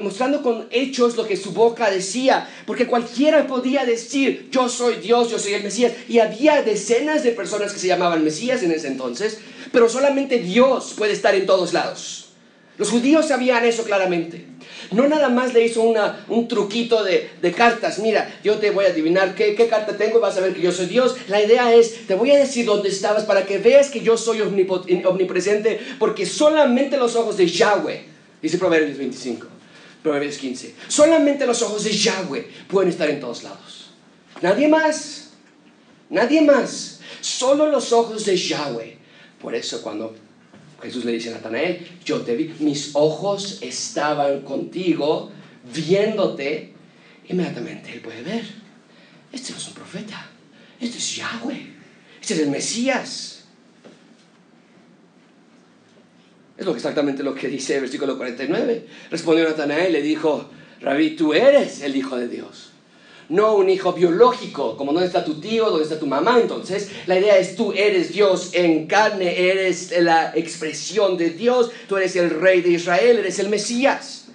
mostrando 0.00 0.42
con 0.42 0.66
hechos 0.70 1.16
lo 1.16 1.26
que 1.26 1.36
su 1.36 1.52
boca 1.52 1.90
decía, 1.90 2.48
porque 2.66 2.86
cualquiera 2.86 3.46
podía 3.46 3.84
decir, 3.84 4.48
yo 4.50 4.68
soy 4.68 4.96
Dios, 4.96 5.30
yo 5.30 5.38
soy 5.38 5.54
el 5.54 5.62
Mesías, 5.62 5.92
y 6.08 6.20
había 6.20 6.62
decenas 6.62 7.22
de 7.22 7.32
personas 7.32 7.72
que 7.72 7.78
se 7.78 7.88
llamaban 7.88 8.24
Mesías 8.24 8.62
en 8.62 8.72
ese 8.72 8.88
entonces, 8.88 9.40
pero 9.72 9.88
solamente 9.90 10.38
Dios 10.38 10.94
puede 10.96 11.12
estar 11.12 11.34
en 11.34 11.44
todos 11.44 11.74
lados. 11.74 12.23
Los 12.76 12.90
judíos 12.90 13.28
sabían 13.28 13.64
eso 13.64 13.84
claramente. 13.84 14.46
No 14.90 15.06
nada 15.06 15.28
más 15.28 15.54
le 15.54 15.64
hizo 15.64 15.82
una, 15.82 16.24
un 16.28 16.48
truquito 16.48 17.04
de, 17.04 17.30
cartas. 17.56 18.00
Mira, 18.00 18.38
yo 18.42 18.58
te 18.58 18.70
voy 18.70 18.84
a 18.84 18.88
adivinar 18.88 19.34
qué, 19.34 19.54
qué, 19.54 19.68
carta 19.68 19.96
tengo, 19.96 20.20
vas 20.20 20.36
a 20.36 20.40
ver 20.40 20.54
que 20.54 20.60
yo 20.60 20.72
soy 20.72 20.86
Dios. 20.86 21.16
La 21.28 21.42
idea 21.42 21.72
es, 21.72 22.06
te 22.06 22.14
voy 22.14 22.32
a 22.32 22.38
decir 22.38 22.66
dónde 22.66 22.88
estabas 22.88 23.24
para 23.24 23.46
que 23.46 23.58
veas 23.58 23.90
que 23.90 24.00
yo 24.00 24.16
soy 24.16 24.40
omnipresente, 24.40 25.80
porque 25.98 26.26
solamente 26.26 26.96
los 26.96 27.14
ojos 27.14 27.36
de 27.36 27.46
Yahweh, 27.46 28.04
dice 28.42 28.58
Proverbios 28.58 28.98
25, 28.98 29.46
Proverbios 30.02 30.36
15, 30.38 30.74
solamente 30.88 31.46
los 31.46 31.62
ojos 31.62 31.84
de 31.84 31.92
Yahweh 31.92 32.48
pueden 32.68 32.90
estar 32.90 33.08
en 33.08 33.20
todos 33.20 33.44
lados. 33.44 33.90
Nadie 34.42 34.66
más, 34.66 35.30
nadie 36.10 36.42
más, 36.42 37.00
solo 37.20 37.70
los 37.70 37.92
ojos 37.92 38.24
de 38.26 38.36
Yahweh. 38.36 38.98
Por 39.40 39.54
eso 39.54 39.82
cuando 39.82 40.14
Jesús 40.84 41.04
le 41.04 41.12
dice 41.12 41.30
a 41.30 41.32
Natanael, 41.32 41.86
yo 42.04 42.20
te 42.20 42.36
vi, 42.36 42.54
mis 42.58 42.90
ojos 42.92 43.58
estaban 43.62 44.42
contigo, 44.42 45.32
viéndote. 45.74 46.74
Inmediatamente 47.28 47.92
él 47.94 48.00
puede 48.00 48.22
ver, 48.22 48.44
este 49.32 49.52
no 49.52 49.58
es 49.58 49.68
un 49.68 49.74
profeta, 49.74 50.28
este 50.78 50.98
es 50.98 51.16
Yahweh, 51.16 51.66
este 52.20 52.34
es 52.34 52.40
el 52.40 52.50
Mesías. 52.50 53.44
Es 56.58 56.66
lo 56.66 56.74
exactamente 56.74 57.22
lo 57.22 57.34
que 57.34 57.48
dice 57.48 57.76
el 57.76 57.80
versículo 57.80 58.16
49. 58.18 58.86
Respondió 59.10 59.44
Natanael 59.44 59.88
y 59.88 59.92
le 59.92 60.02
dijo, 60.02 60.50
Rabí, 60.82 61.16
tú 61.16 61.32
eres 61.32 61.80
el 61.80 61.96
Hijo 61.96 62.16
de 62.16 62.28
Dios 62.28 62.73
no 63.28 63.54
un 63.54 63.70
hijo 63.70 63.92
biológico, 63.92 64.76
como 64.76 64.92
dónde 64.92 65.06
está 65.06 65.24
tu 65.24 65.40
tío, 65.40 65.70
dónde 65.70 65.84
está 65.84 65.98
tu 65.98 66.06
mamá. 66.06 66.38
Entonces, 66.40 66.90
la 67.06 67.18
idea 67.18 67.38
es 67.38 67.56
tú 67.56 67.72
eres 67.72 68.12
Dios 68.12 68.50
en 68.52 68.86
carne, 68.86 69.50
eres 69.50 69.94
la 70.00 70.32
expresión 70.34 71.16
de 71.16 71.30
Dios, 71.30 71.70
tú 71.88 71.96
eres 71.96 72.16
el 72.16 72.30
rey 72.30 72.60
de 72.60 72.70
Israel, 72.70 73.18
eres 73.18 73.38
el 73.38 73.48
Mesías. 73.48 74.26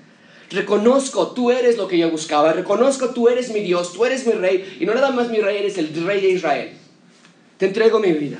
Reconozco, 0.51 1.27
tú 1.31 1.51
eres 1.51 1.77
lo 1.77 1.87
que 1.87 1.97
yo 1.97 2.09
buscaba, 2.09 2.53
reconozco, 2.53 3.09
tú 3.09 3.29
eres 3.29 3.51
mi 3.53 3.59
Dios, 3.59 3.93
tú 3.93 4.03
eres 4.05 4.25
mi 4.25 4.33
rey, 4.33 4.77
y 4.79 4.85
no 4.85 4.95
nada 4.95 5.11
más 5.11 5.29
mi 5.29 5.39
rey, 5.39 5.57
eres 5.57 5.77
el 5.77 5.93
rey 6.05 6.21
de 6.21 6.29
Israel. 6.29 6.71
Te 7.57 7.67
entrego 7.67 7.99
mi 7.99 8.11
vida. 8.13 8.39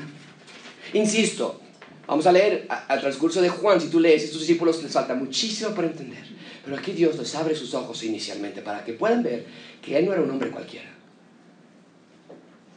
Insisto, 0.94 1.60
vamos 2.08 2.26
a 2.26 2.32
leer 2.32 2.66
al 2.88 3.00
transcurso 3.00 3.42
de 3.42 3.50
Juan, 3.50 3.80
si 3.80 3.90
tú 3.90 4.00
lees, 4.00 4.24
estos 4.24 4.40
discípulos 4.40 4.82
les 4.82 4.92
falta 4.92 5.14
muchísimo 5.14 5.70
para 5.76 5.88
entender. 5.88 6.24
Pero 6.70 6.82
aquí 6.82 6.92
Dios 6.92 7.18
les 7.18 7.34
abre 7.34 7.56
sus 7.56 7.74
ojos 7.74 8.04
inicialmente 8.04 8.62
para 8.62 8.86
que 8.86 8.94
puedan 8.94 9.24
ver 9.24 9.44
que 9.82 9.98
él 9.98 10.06
no 10.06 10.14
era 10.14 10.22
un 10.22 10.30
hombre 10.30 10.52
cualquiera. 10.52 10.88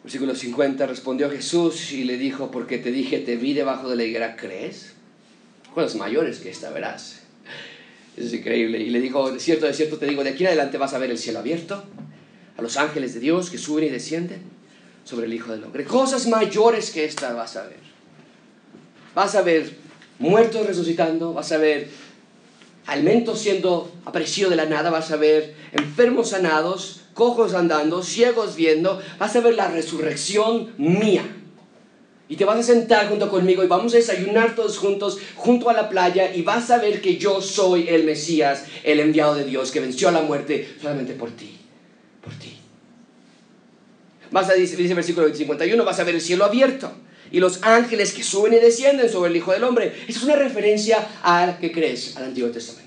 Versículo 0.02 0.34
50, 0.34 0.86
respondió 0.86 1.30
Jesús 1.30 1.92
y 1.92 2.04
le 2.04 2.16
dijo, 2.16 2.50
porque 2.50 2.78
te 2.78 2.90
dije, 2.90 3.18
te 3.18 3.36
vi 3.36 3.52
debajo 3.52 3.90
de 3.90 3.96
la 3.96 4.04
higuera, 4.04 4.34
¿crees? 4.34 4.94
Cosas 5.74 5.94
mayores 5.96 6.38
que 6.38 6.48
esta 6.48 6.70
verás. 6.70 7.20
Es 8.16 8.32
increíble. 8.32 8.78
Y 8.78 8.88
le 8.88 8.98
dijo, 9.02 9.30
de 9.30 9.38
cierto, 9.38 9.66
de 9.66 9.74
cierto 9.74 9.98
te 9.98 10.06
digo, 10.06 10.24
de 10.24 10.30
aquí 10.30 10.44
en 10.44 10.48
adelante 10.48 10.78
vas 10.78 10.94
a 10.94 10.98
ver 10.98 11.10
el 11.10 11.18
cielo 11.18 11.40
abierto, 11.40 11.84
a 12.56 12.62
los 12.62 12.78
ángeles 12.78 13.12
de 13.12 13.20
Dios 13.20 13.50
que 13.50 13.58
suben 13.58 13.84
y 13.84 13.90
descienden 13.90 14.40
sobre 15.04 15.26
el 15.26 15.34
Hijo 15.34 15.52
del 15.52 15.64
Hombre. 15.64 15.84
Cosas 15.84 16.26
mayores 16.28 16.92
que 16.92 17.04
esta 17.04 17.34
vas 17.34 17.56
a 17.56 17.64
ver. 17.64 17.80
Vas 19.14 19.34
a 19.34 19.42
ver 19.42 19.70
muertos 20.18 20.66
resucitando, 20.66 21.34
vas 21.34 21.52
a 21.52 21.58
ver 21.58 21.90
alimentos 22.86 23.40
siendo 23.40 23.92
aparecido 24.04 24.50
de 24.50 24.56
la 24.56 24.66
nada, 24.66 24.90
vas 24.90 25.10
a 25.10 25.16
ver 25.16 25.54
enfermos 25.72 26.30
sanados, 26.30 27.02
cojos 27.14 27.54
andando, 27.54 28.02
ciegos 28.02 28.56
viendo, 28.56 29.00
vas 29.18 29.34
a 29.36 29.40
ver 29.40 29.54
la 29.54 29.68
resurrección 29.68 30.72
mía. 30.78 31.24
Y 32.28 32.36
te 32.36 32.44
vas 32.46 32.58
a 32.58 32.62
sentar 32.62 33.08
junto 33.08 33.28
conmigo 33.28 33.62
y 33.62 33.66
vamos 33.66 33.92
a 33.92 33.98
desayunar 33.98 34.54
todos 34.54 34.78
juntos 34.78 35.18
junto 35.36 35.68
a 35.68 35.74
la 35.74 35.90
playa 35.90 36.34
y 36.34 36.42
vas 36.42 36.70
a 36.70 36.78
ver 36.78 37.02
que 37.02 37.18
yo 37.18 37.42
soy 37.42 37.88
el 37.88 38.04
Mesías, 38.04 38.64
el 38.84 39.00
enviado 39.00 39.34
de 39.34 39.44
Dios 39.44 39.70
que 39.70 39.80
venció 39.80 40.08
a 40.08 40.12
la 40.12 40.22
muerte 40.22 40.76
solamente 40.80 41.12
por 41.12 41.30
ti, 41.30 41.58
por 42.22 42.32
ti. 42.34 42.56
Vas 44.30 44.48
a, 44.48 44.54
dice, 44.54 44.94
versículo 44.94 45.32
51, 45.32 45.84
vas 45.84 46.00
a 46.00 46.04
ver 46.04 46.14
el 46.14 46.20
cielo 46.22 46.46
abierto 46.46 46.90
y 47.32 47.40
los 47.40 47.62
ángeles 47.62 48.12
que 48.12 48.22
suben 48.22 48.52
y 48.52 48.56
descienden 48.56 49.10
sobre 49.10 49.30
el 49.30 49.36
Hijo 49.36 49.52
del 49.52 49.64
Hombre. 49.64 49.92
Esa 50.06 50.18
es 50.18 50.24
una 50.24 50.36
referencia 50.36 51.08
al 51.22 51.58
que 51.58 51.72
crees, 51.72 52.16
al 52.16 52.24
Antiguo 52.24 52.50
Testamento. 52.50 52.82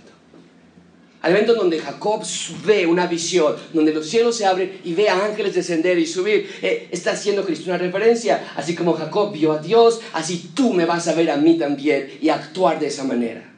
Al 1.22 1.32
evento 1.32 1.56
donde 1.56 1.80
Jacob 1.80 2.24
ve 2.66 2.86
una 2.86 3.08
visión, 3.08 3.56
donde 3.74 3.92
los 3.92 4.08
cielos 4.08 4.38
se 4.38 4.46
abren 4.46 4.80
y 4.84 4.94
ve 4.94 5.10
a 5.10 5.26
ángeles 5.26 5.56
descender 5.56 5.98
y 5.98 6.06
subir, 6.06 6.48
eh, 6.62 6.88
está 6.92 7.14
haciendo 7.14 7.44
Cristo 7.44 7.72
una 7.72 7.80
referencia. 7.80 8.54
Así 8.56 8.76
como 8.76 8.94
Jacob 8.94 9.34
vio 9.34 9.52
a 9.54 9.58
Dios, 9.58 10.02
así 10.14 10.52
tú 10.54 10.72
me 10.72 10.86
vas 10.86 11.08
a 11.08 11.16
ver 11.16 11.32
a 11.32 11.38
mí 11.38 11.58
también 11.58 12.12
y 12.22 12.30
actuar 12.30 12.80
de 12.80 12.88
esa 12.88 13.04
manera 13.04 13.55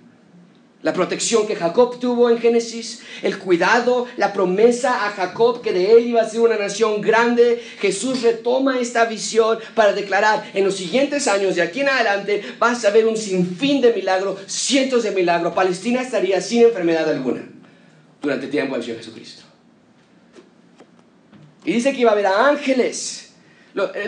la 0.88 0.94
protección 0.94 1.46
que 1.46 1.58
Jacob 1.58 2.00
tuvo 2.00 2.30
en 2.30 2.40
Génesis, 2.40 3.02
el 3.22 3.38
cuidado, 3.40 4.08
la 4.16 4.32
promesa 4.32 5.06
a 5.06 5.10
Jacob 5.10 5.62
que 5.62 5.74
de 5.74 5.92
él 5.92 6.08
iba 6.08 6.22
a 6.22 6.30
ser 6.30 6.40
una 6.40 6.56
nación 6.56 7.02
grande. 7.02 7.62
Jesús 7.82 8.22
retoma 8.22 8.80
esta 8.80 9.04
visión 9.04 9.60
para 9.76 9.92
declarar 9.92 10.50
en 10.54 10.64
los 10.64 10.78
siguientes 10.78 11.28
años, 11.28 11.56
de 11.56 11.62
aquí 11.62 11.82
en 11.82 11.90
adelante, 11.90 12.42
vas 12.58 12.86
a 12.86 12.92
ver 12.92 13.06
un 13.06 13.18
sinfín 13.18 13.82
de 13.82 13.92
milagros, 13.92 14.40
cientos 14.48 15.04
de 15.04 15.12
milagros. 15.12 15.54
Palestina 15.54 16.02
estaría 16.02 16.40
sin 16.40 16.62
enfermedad 16.62 17.10
alguna 17.10 17.42
durante 18.22 18.46
el 18.46 18.52
tiempo 18.52 18.76
del 18.76 18.84
Señor 18.84 19.00
Jesucristo. 19.00 19.44
Y 21.66 21.74
dice 21.74 21.92
que 21.92 22.00
iba 22.00 22.12
a 22.12 22.14
haber 22.14 22.28
ángeles 22.28 23.26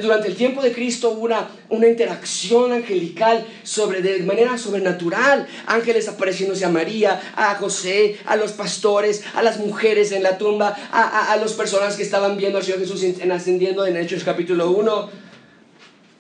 durante 0.02 0.28
el 0.28 0.36
tiempo 0.36 0.62
de 0.62 0.72
Cristo 0.72 1.12
hubo 1.12 1.26
una, 1.70 1.88
interacción 1.88 2.74
angelical 2.74 3.46
sobre, 3.64 4.02
de 4.02 4.24
manera 4.24 4.58
sobrenatural. 4.58 5.48
Ángeles 5.68 6.08
apareciéndose 6.08 6.66
a 6.66 6.70
María, 6.70 7.22
a 7.36 7.56
José, 7.56 8.18
a 8.26 8.36
los 8.36 8.54
pastores, 8.54 9.24
a 9.36 9.44
las 9.44 9.60
mujeres 9.60 10.12
en 10.12 10.24
la 10.24 10.38
tumba, 10.38 10.76
a, 10.92 11.02
a, 11.02 11.34
a 11.34 11.38
las 11.38 11.54
personas 11.54 11.96
que 11.96 12.04
estaban 12.04 12.38
viendo 12.38 12.58
al 12.58 12.64
Señor 12.64 12.80
Jesús 12.80 13.04
en, 13.04 13.32
ascendiendo 13.32 13.86
en 13.86 13.98
Hechos 13.98 14.24
capítulo 14.24 14.72
1. 14.72 15.10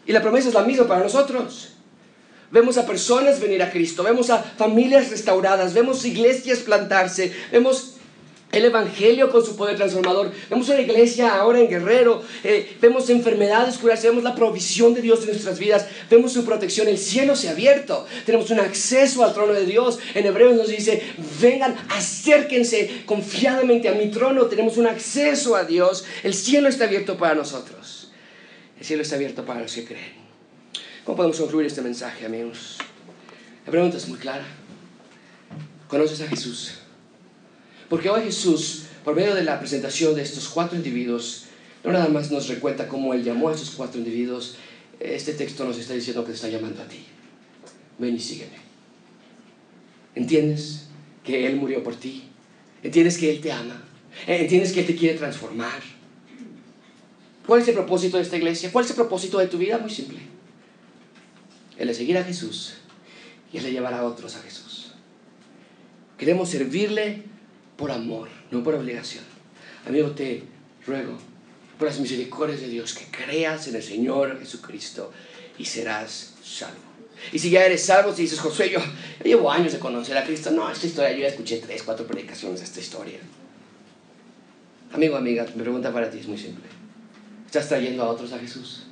Y 0.05 0.11
la 0.11 0.21
promesa 0.21 0.49
es 0.49 0.53
la 0.53 0.63
misma 0.63 0.87
para 0.87 1.03
nosotros. 1.03 1.73
Vemos 2.51 2.77
a 2.77 2.85
personas 2.85 3.39
venir 3.39 3.61
a 3.61 3.69
Cristo, 3.69 4.03
vemos 4.03 4.29
a 4.31 4.41
familias 4.41 5.11
restauradas, 5.11 5.73
vemos 5.73 6.03
iglesias 6.03 6.59
plantarse, 6.59 7.31
vemos 7.51 7.98
el 8.51 8.65
Evangelio 8.65 9.29
con 9.29 9.45
su 9.45 9.55
poder 9.55 9.77
transformador. 9.77 10.31
Vemos 10.49 10.67
una 10.69 10.81
iglesia 10.81 11.35
ahora 11.35 11.59
en 11.59 11.69
Guerrero. 11.69 12.23
Eh, 12.43 12.77
vemos 12.81 13.09
enfermedades 13.09 13.77
curarse. 13.77 14.09
Vemos 14.09 14.23
la 14.23 14.33
provisión 14.33 14.93
de 14.93 15.01
Dios 15.01 15.21
en 15.21 15.27
nuestras 15.27 15.59
vidas. 15.59 15.85
Vemos 16.09 16.33
su 16.33 16.43
protección. 16.45 16.87
El 16.87 16.97
cielo 16.97 17.35
se 17.35 17.49
ha 17.49 17.51
abierto. 17.51 18.07
Tenemos 18.25 18.49
un 18.49 18.59
acceso 18.59 19.23
al 19.23 19.33
trono 19.33 19.53
de 19.53 19.65
Dios. 19.65 19.99
En 20.15 20.25
Hebreos 20.25 20.55
nos 20.55 20.69
dice, 20.69 21.03
vengan, 21.39 21.75
acérquense 21.89 23.03
confiadamente 23.05 23.87
a 23.87 23.93
mi 23.93 24.09
trono. 24.09 24.47
Tenemos 24.47 24.77
un 24.77 24.87
acceso 24.87 25.55
a 25.55 25.63
Dios. 25.63 26.05
El 26.23 26.33
cielo 26.33 26.69
está 26.69 26.85
abierto 26.85 27.17
para 27.17 27.35
nosotros. 27.35 28.11
El 28.79 28.85
cielo 28.85 29.03
está 29.03 29.15
abierto 29.15 29.45
para 29.45 29.61
los 29.61 29.73
que 29.75 29.85
creen. 29.85 30.13
¿Cómo 31.05 31.17
podemos 31.17 31.39
concluir 31.39 31.67
este 31.67 31.81
mensaje, 31.81 32.25
amigos? 32.25 32.77
La 33.65 33.71
pregunta 33.71 33.97
es 33.97 34.07
muy 34.07 34.17
clara. 34.17 34.45
¿Conoces 35.87 36.21
a 36.21 36.27
Jesús? 36.27 36.78
Porque 37.89 38.09
hoy 38.09 38.23
Jesús, 38.23 38.83
por 39.03 39.15
medio 39.15 39.33
de 39.33 39.43
la 39.43 39.59
presentación 39.59 40.15
de 40.15 40.21
estos 40.21 40.47
cuatro 40.47 40.77
individuos, 40.77 41.45
no 41.83 41.91
nada 41.91 42.07
más 42.07 42.29
nos 42.29 42.47
recuenta 42.47 42.87
cómo 42.87 43.13
Él 43.13 43.23
llamó 43.23 43.49
a 43.49 43.53
estos 43.53 43.71
cuatro 43.71 43.99
individuos, 43.99 44.55
este 44.99 45.33
texto 45.33 45.65
nos 45.65 45.77
está 45.77 45.93
diciendo 45.93 46.23
que 46.23 46.29
te 46.29 46.35
está 46.35 46.49
llamando 46.49 46.81
a 46.81 46.85
ti. 46.85 47.05
Ven 47.97 48.15
y 48.15 48.19
sígueme. 48.19 48.57
¿Entiendes 50.15 50.87
que 51.23 51.47
Él 51.47 51.55
murió 51.55 51.83
por 51.83 51.95
ti? 51.95 52.23
¿Entiendes 52.83 53.17
que 53.17 53.31
Él 53.31 53.41
te 53.41 53.51
ama? 53.51 53.81
¿Entiendes 54.27 54.71
que 54.71 54.81
Él 54.81 54.85
te 54.85 54.95
quiere 54.95 55.17
transformar? 55.17 55.81
¿Cuál 57.45 57.61
es 57.61 57.67
el 57.67 57.73
propósito 57.73 58.17
de 58.17 58.23
esta 58.23 58.37
iglesia? 58.37 58.71
¿Cuál 58.71 58.85
es 58.85 58.91
el 58.91 58.95
propósito 58.95 59.39
de 59.39 59.47
tu 59.47 59.57
vida? 59.57 59.79
Muy 59.79 59.89
simple. 59.89 60.19
El 61.77 61.87
de 61.87 61.93
seguir 61.93 62.17
a 62.17 62.23
Jesús 62.23 62.75
y 63.51 63.57
el 63.57 63.63
de 63.63 63.71
llevar 63.71 63.93
a 63.93 64.05
otros 64.05 64.35
a 64.35 64.41
Jesús. 64.41 64.91
Queremos 66.17 66.49
servirle 66.49 67.23
por 67.79 67.91
amor, 67.91 68.27
no 68.51 68.61
por 68.61 68.75
obligación. 68.75 69.23
Amigo, 69.87 70.11
te 70.11 70.43
ruego 70.85 71.17
por 71.77 71.87
las 71.87 71.99
misericordias 71.99 72.59
de 72.59 72.67
Dios 72.67 72.93
que 72.93 73.05
creas 73.05 73.69
en 73.69 73.75
el 73.75 73.81
Señor 73.81 74.37
Jesucristo 74.37 75.13
y 75.57 75.63
serás 75.63 76.33
salvo. 76.43 76.77
Y 77.31 77.39
si 77.39 77.49
ya 77.49 77.65
eres 77.65 77.85
salvo, 77.85 78.13
si 78.13 78.23
dices, 78.23 78.39
Josué, 78.39 78.69
yo, 78.69 78.79
llevo 79.23 79.49
años 79.49 79.71
de 79.71 79.79
conocer 79.79 80.17
a 80.17 80.25
Cristo, 80.25 80.51
no, 80.51 80.69
esta 80.69 80.87
historia, 80.87 81.13
yo 81.13 81.19
ya 81.19 81.29
escuché 81.29 81.57
tres, 81.57 81.83
cuatro 81.83 82.05
predicaciones 82.05 82.59
de 82.59 82.65
esta 82.65 82.81
historia. 82.81 83.19
Amigo, 84.91 85.15
amiga, 85.15 85.45
mi 85.55 85.61
pregunta 85.61 85.93
para 85.93 86.09
ti 86.09 86.19
es 86.19 86.27
muy 86.27 86.37
simple. 86.37 86.65
¿Estás 87.45 87.69
trayendo 87.69 88.03
a 88.03 88.09
otros 88.09 88.33
a 88.33 88.39
Jesús? 88.39 88.83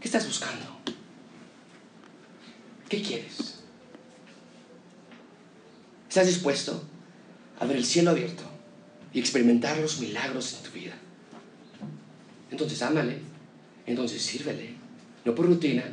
¿Qué 0.00 0.08
estás 0.08 0.26
buscando? 0.26 0.64
¿Qué 2.88 3.00
quieres? 3.02 3.60
¿Estás 6.08 6.26
dispuesto 6.26 6.82
a 7.58 7.66
ver 7.66 7.76
el 7.76 7.84
cielo 7.84 8.10
abierto 8.10 8.42
y 9.12 9.20
experimentar 9.20 9.78
los 9.78 10.00
milagros 10.00 10.54
en 10.58 10.70
tu 10.70 10.78
vida? 10.78 10.94
Entonces 12.50 12.80
ámale, 12.82 13.18
entonces 13.86 14.22
sírvele, 14.22 14.74
no 15.24 15.34
por 15.34 15.46
rutina, 15.46 15.84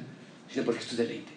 sino 0.52 0.66
porque 0.66 0.82
es 0.82 0.88
tu 0.88 0.96
deleite. 0.96 1.32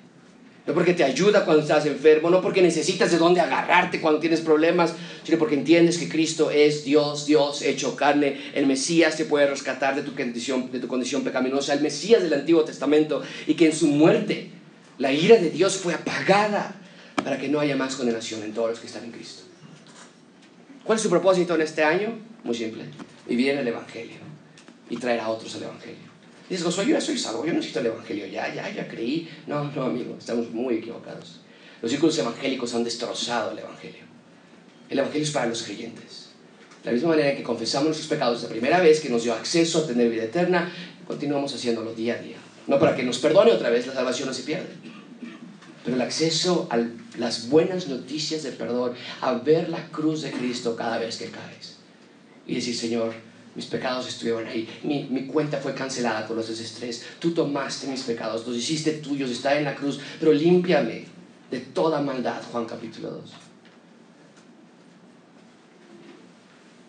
No 0.66 0.74
porque 0.74 0.94
te 0.94 1.04
ayuda 1.04 1.44
cuando 1.44 1.62
estás 1.62 1.86
enfermo, 1.86 2.28
no 2.28 2.42
porque 2.42 2.60
necesitas 2.60 3.12
de 3.12 3.18
dónde 3.18 3.40
agarrarte 3.40 4.00
cuando 4.00 4.18
tienes 4.18 4.40
problemas, 4.40 4.94
sino 5.22 5.38
porque 5.38 5.54
entiendes 5.54 5.96
que 5.96 6.08
Cristo 6.08 6.50
es 6.50 6.84
Dios, 6.84 7.24
Dios 7.24 7.62
hecho 7.62 7.94
carne. 7.94 8.50
El 8.52 8.66
Mesías 8.66 9.16
te 9.16 9.26
puede 9.26 9.46
rescatar 9.46 9.94
de 9.94 10.02
tu 10.02 10.16
condición, 10.16 10.72
de 10.72 10.80
tu 10.80 10.88
condición 10.88 11.22
pecaminosa, 11.22 11.72
el 11.72 11.82
Mesías 11.82 12.20
del 12.20 12.34
Antiguo 12.34 12.64
Testamento, 12.64 13.22
y 13.46 13.54
que 13.54 13.66
en 13.66 13.72
su 13.72 13.86
muerte 13.86 14.50
la 14.98 15.12
ira 15.12 15.36
de 15.36 15.50
Dios 15.50 15.76
fue 15.76 15.94
apagada 15.94 16.74
para 17.22 17.38
que 17.38 17.48
no 17.48 17.60
haya 17.60 17.76
más 17.76 17.94
condenación 17.94 18.42
en 18.42 18.52
todos 18.52 18.70
los 18.70 18.80
que 18.80 18.88
están 18.88 19.04
en 19.04 19.12
Cristo. 19.12 19.45
¿Cuál 20.86 20.96
es 20.96 21.02
su 21.02 21.10
propósito 21.10 21.56
en 21.56 21.62
este 21.62 21.82
año? 21.82 22.16
Muy 22.44 22.54
simple, 22.54 22.84
vivir 23.26 23.50
en 23.50 23.58
el 23.58 23.66
Evangelio 23.66 24.18
y 24.88 24.96
traer 24.96 25.18
a 25.18 25.28
otros 25.28 25.52
al 25.56 25.64
Evangelio. 25.64 26.06
Dices, 26.48 26.64
Josué, 26.64 26.84
yo 26.86 26.92
ya 26.92 27.00
soy 27.00 27.18
salvo, 27.18 27.44
yo 27.44 27.52
necesito 27.52 27.80
el 27.80 27.86
Evangelio, 27.86 28.26
ya, 28.26 28.54
ya, 28.54 28.70
ya 28.70 28.86
creí. 28.86 29.28
No, 29.48 29.64
no, 29.72 29.82
amigo, 29.82 30.14
estamos 30.16 30.48
muy 30.52 30.76
equivocados. 30.76 31.40
Los 31.82 31.90
círculos 31.90 32.16
evangélicos 32.18 32.72
han 32.76 32.84
destrozado 32.84 33.50
el 33.50 33.58
Evangelio. 33.58 34.04
El 34.88 35.00
Evangelio 35.00 35.24
es 35.24 35.32
para 35.32 35.46
los 35.46 35.64
creyentes. 35.64 36.28
De 36.84 36.90
la 36.90 36.92
misma 36.92 37.08
manera 37.08 37.36
que 37.36 37.42
confesamos 37.42 37.88
nuestros 37.88 38.08
pecados 38.08 38.44
la 38.44 38.48
primera 38.48 38.78
vez, 38.78 39.00
que 39.00 39.08
nos 39.08 39.24
dio 39.24 39.34
acceso 39.34 39.80
a 39.80 39.86
tener 39.88 40.08
vida 40.08 40.22
eterna, 40.22 40.72
continuamos 41.04 41.52
haciéndolo 41.52 41.94
día 41.94 42.14
a 42.14 42.18
día. 42.18 42.36
No 42.68 42.78
para 42.78 42.94
que 42.94 43.02
nos 43.02 43.18
perdone 43.18 43.50
otra 43.50 43.70
vez, 43.70 43.88
la 43.88 43.92
salvación 43.92 44.28
no 44.28 44.34
se 44.34 44.44
pierde. 44.44 44.68
Pero 45.86 45.98
el 45.98 46.02
acceso 46.02 46.66
a 46.68 46.80
las 47.16 47.48
buenas 47.48 47.86
noticias 47.86 48.42
de 48.42 48.50
perdón, 48.50 48.94
a 49.20 49.34
ver 49.34 49.68
la 49.68 49.86
cruz 49.90 50.22
de 50.22 50.32
Cristo 50.32 50.74
cada 50.74 50.98
vez 50.98 51.16
que 51.16 51.26
caes. 51.26 51.76
Y 52.44 52.56
decir, 52.56 52.76
Señor, 52.76 53.14
mis 53.54 53.66
pecados 53.66 54.08
estuvieron 54.08 54.48
ahí. 54.48 54.68
Mi, 54.82 55.28
cuenta 55.28 55.58
fue 55.58 55.74
cancelada 55.74 56.26
por 56.26 56.36
los 56.36 56.48
desestrés. 56.48 57.04
Tú 57.20 57.30
tomaste 57.30 57.86
mis 57.86 58.02
pecados, 58.02 58.44
los 58.48 58.56
hiciste 58.56 58.94
tuyos, 58.94 59.30
está 59.30 59.56
en 59.56 59.64
la 59.64 59.76
cruz, 59.76 60.00
pero 60.18 60.32
límpiame 60.32 61.04
de 61.52 61.60
toda 61.60 62.02
maldad. 62.02 62.42
Juan 62.50 62.64
capítulo 62.64 63.10
2. 63.10 63.30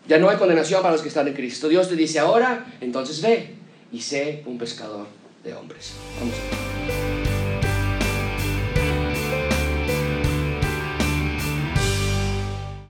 Ya 0.08 0.18
no 0.18 0.28
hay 0.28 0.38
condenación 0.38 0.82
para 0.82 0.94
los 0.94 1.02
que 1.02 1.08
están 1.08 1.28
en 1.28 1.34
Cristo. 1.34 1.68
Dios 1.68 1.88
te 1.88 1.94
dice 1.94 2.18
ahora, 2.18 2.66
entonces 2.80 3.22
ve 3.22 3.54
y 3.92 4.00
sé 4.00 4.42
un 4.44 4.58
pescador 4.58 5.06
de 5.44 5.54
hombres. 5.54 5.92
Vamos. 6.18 7.17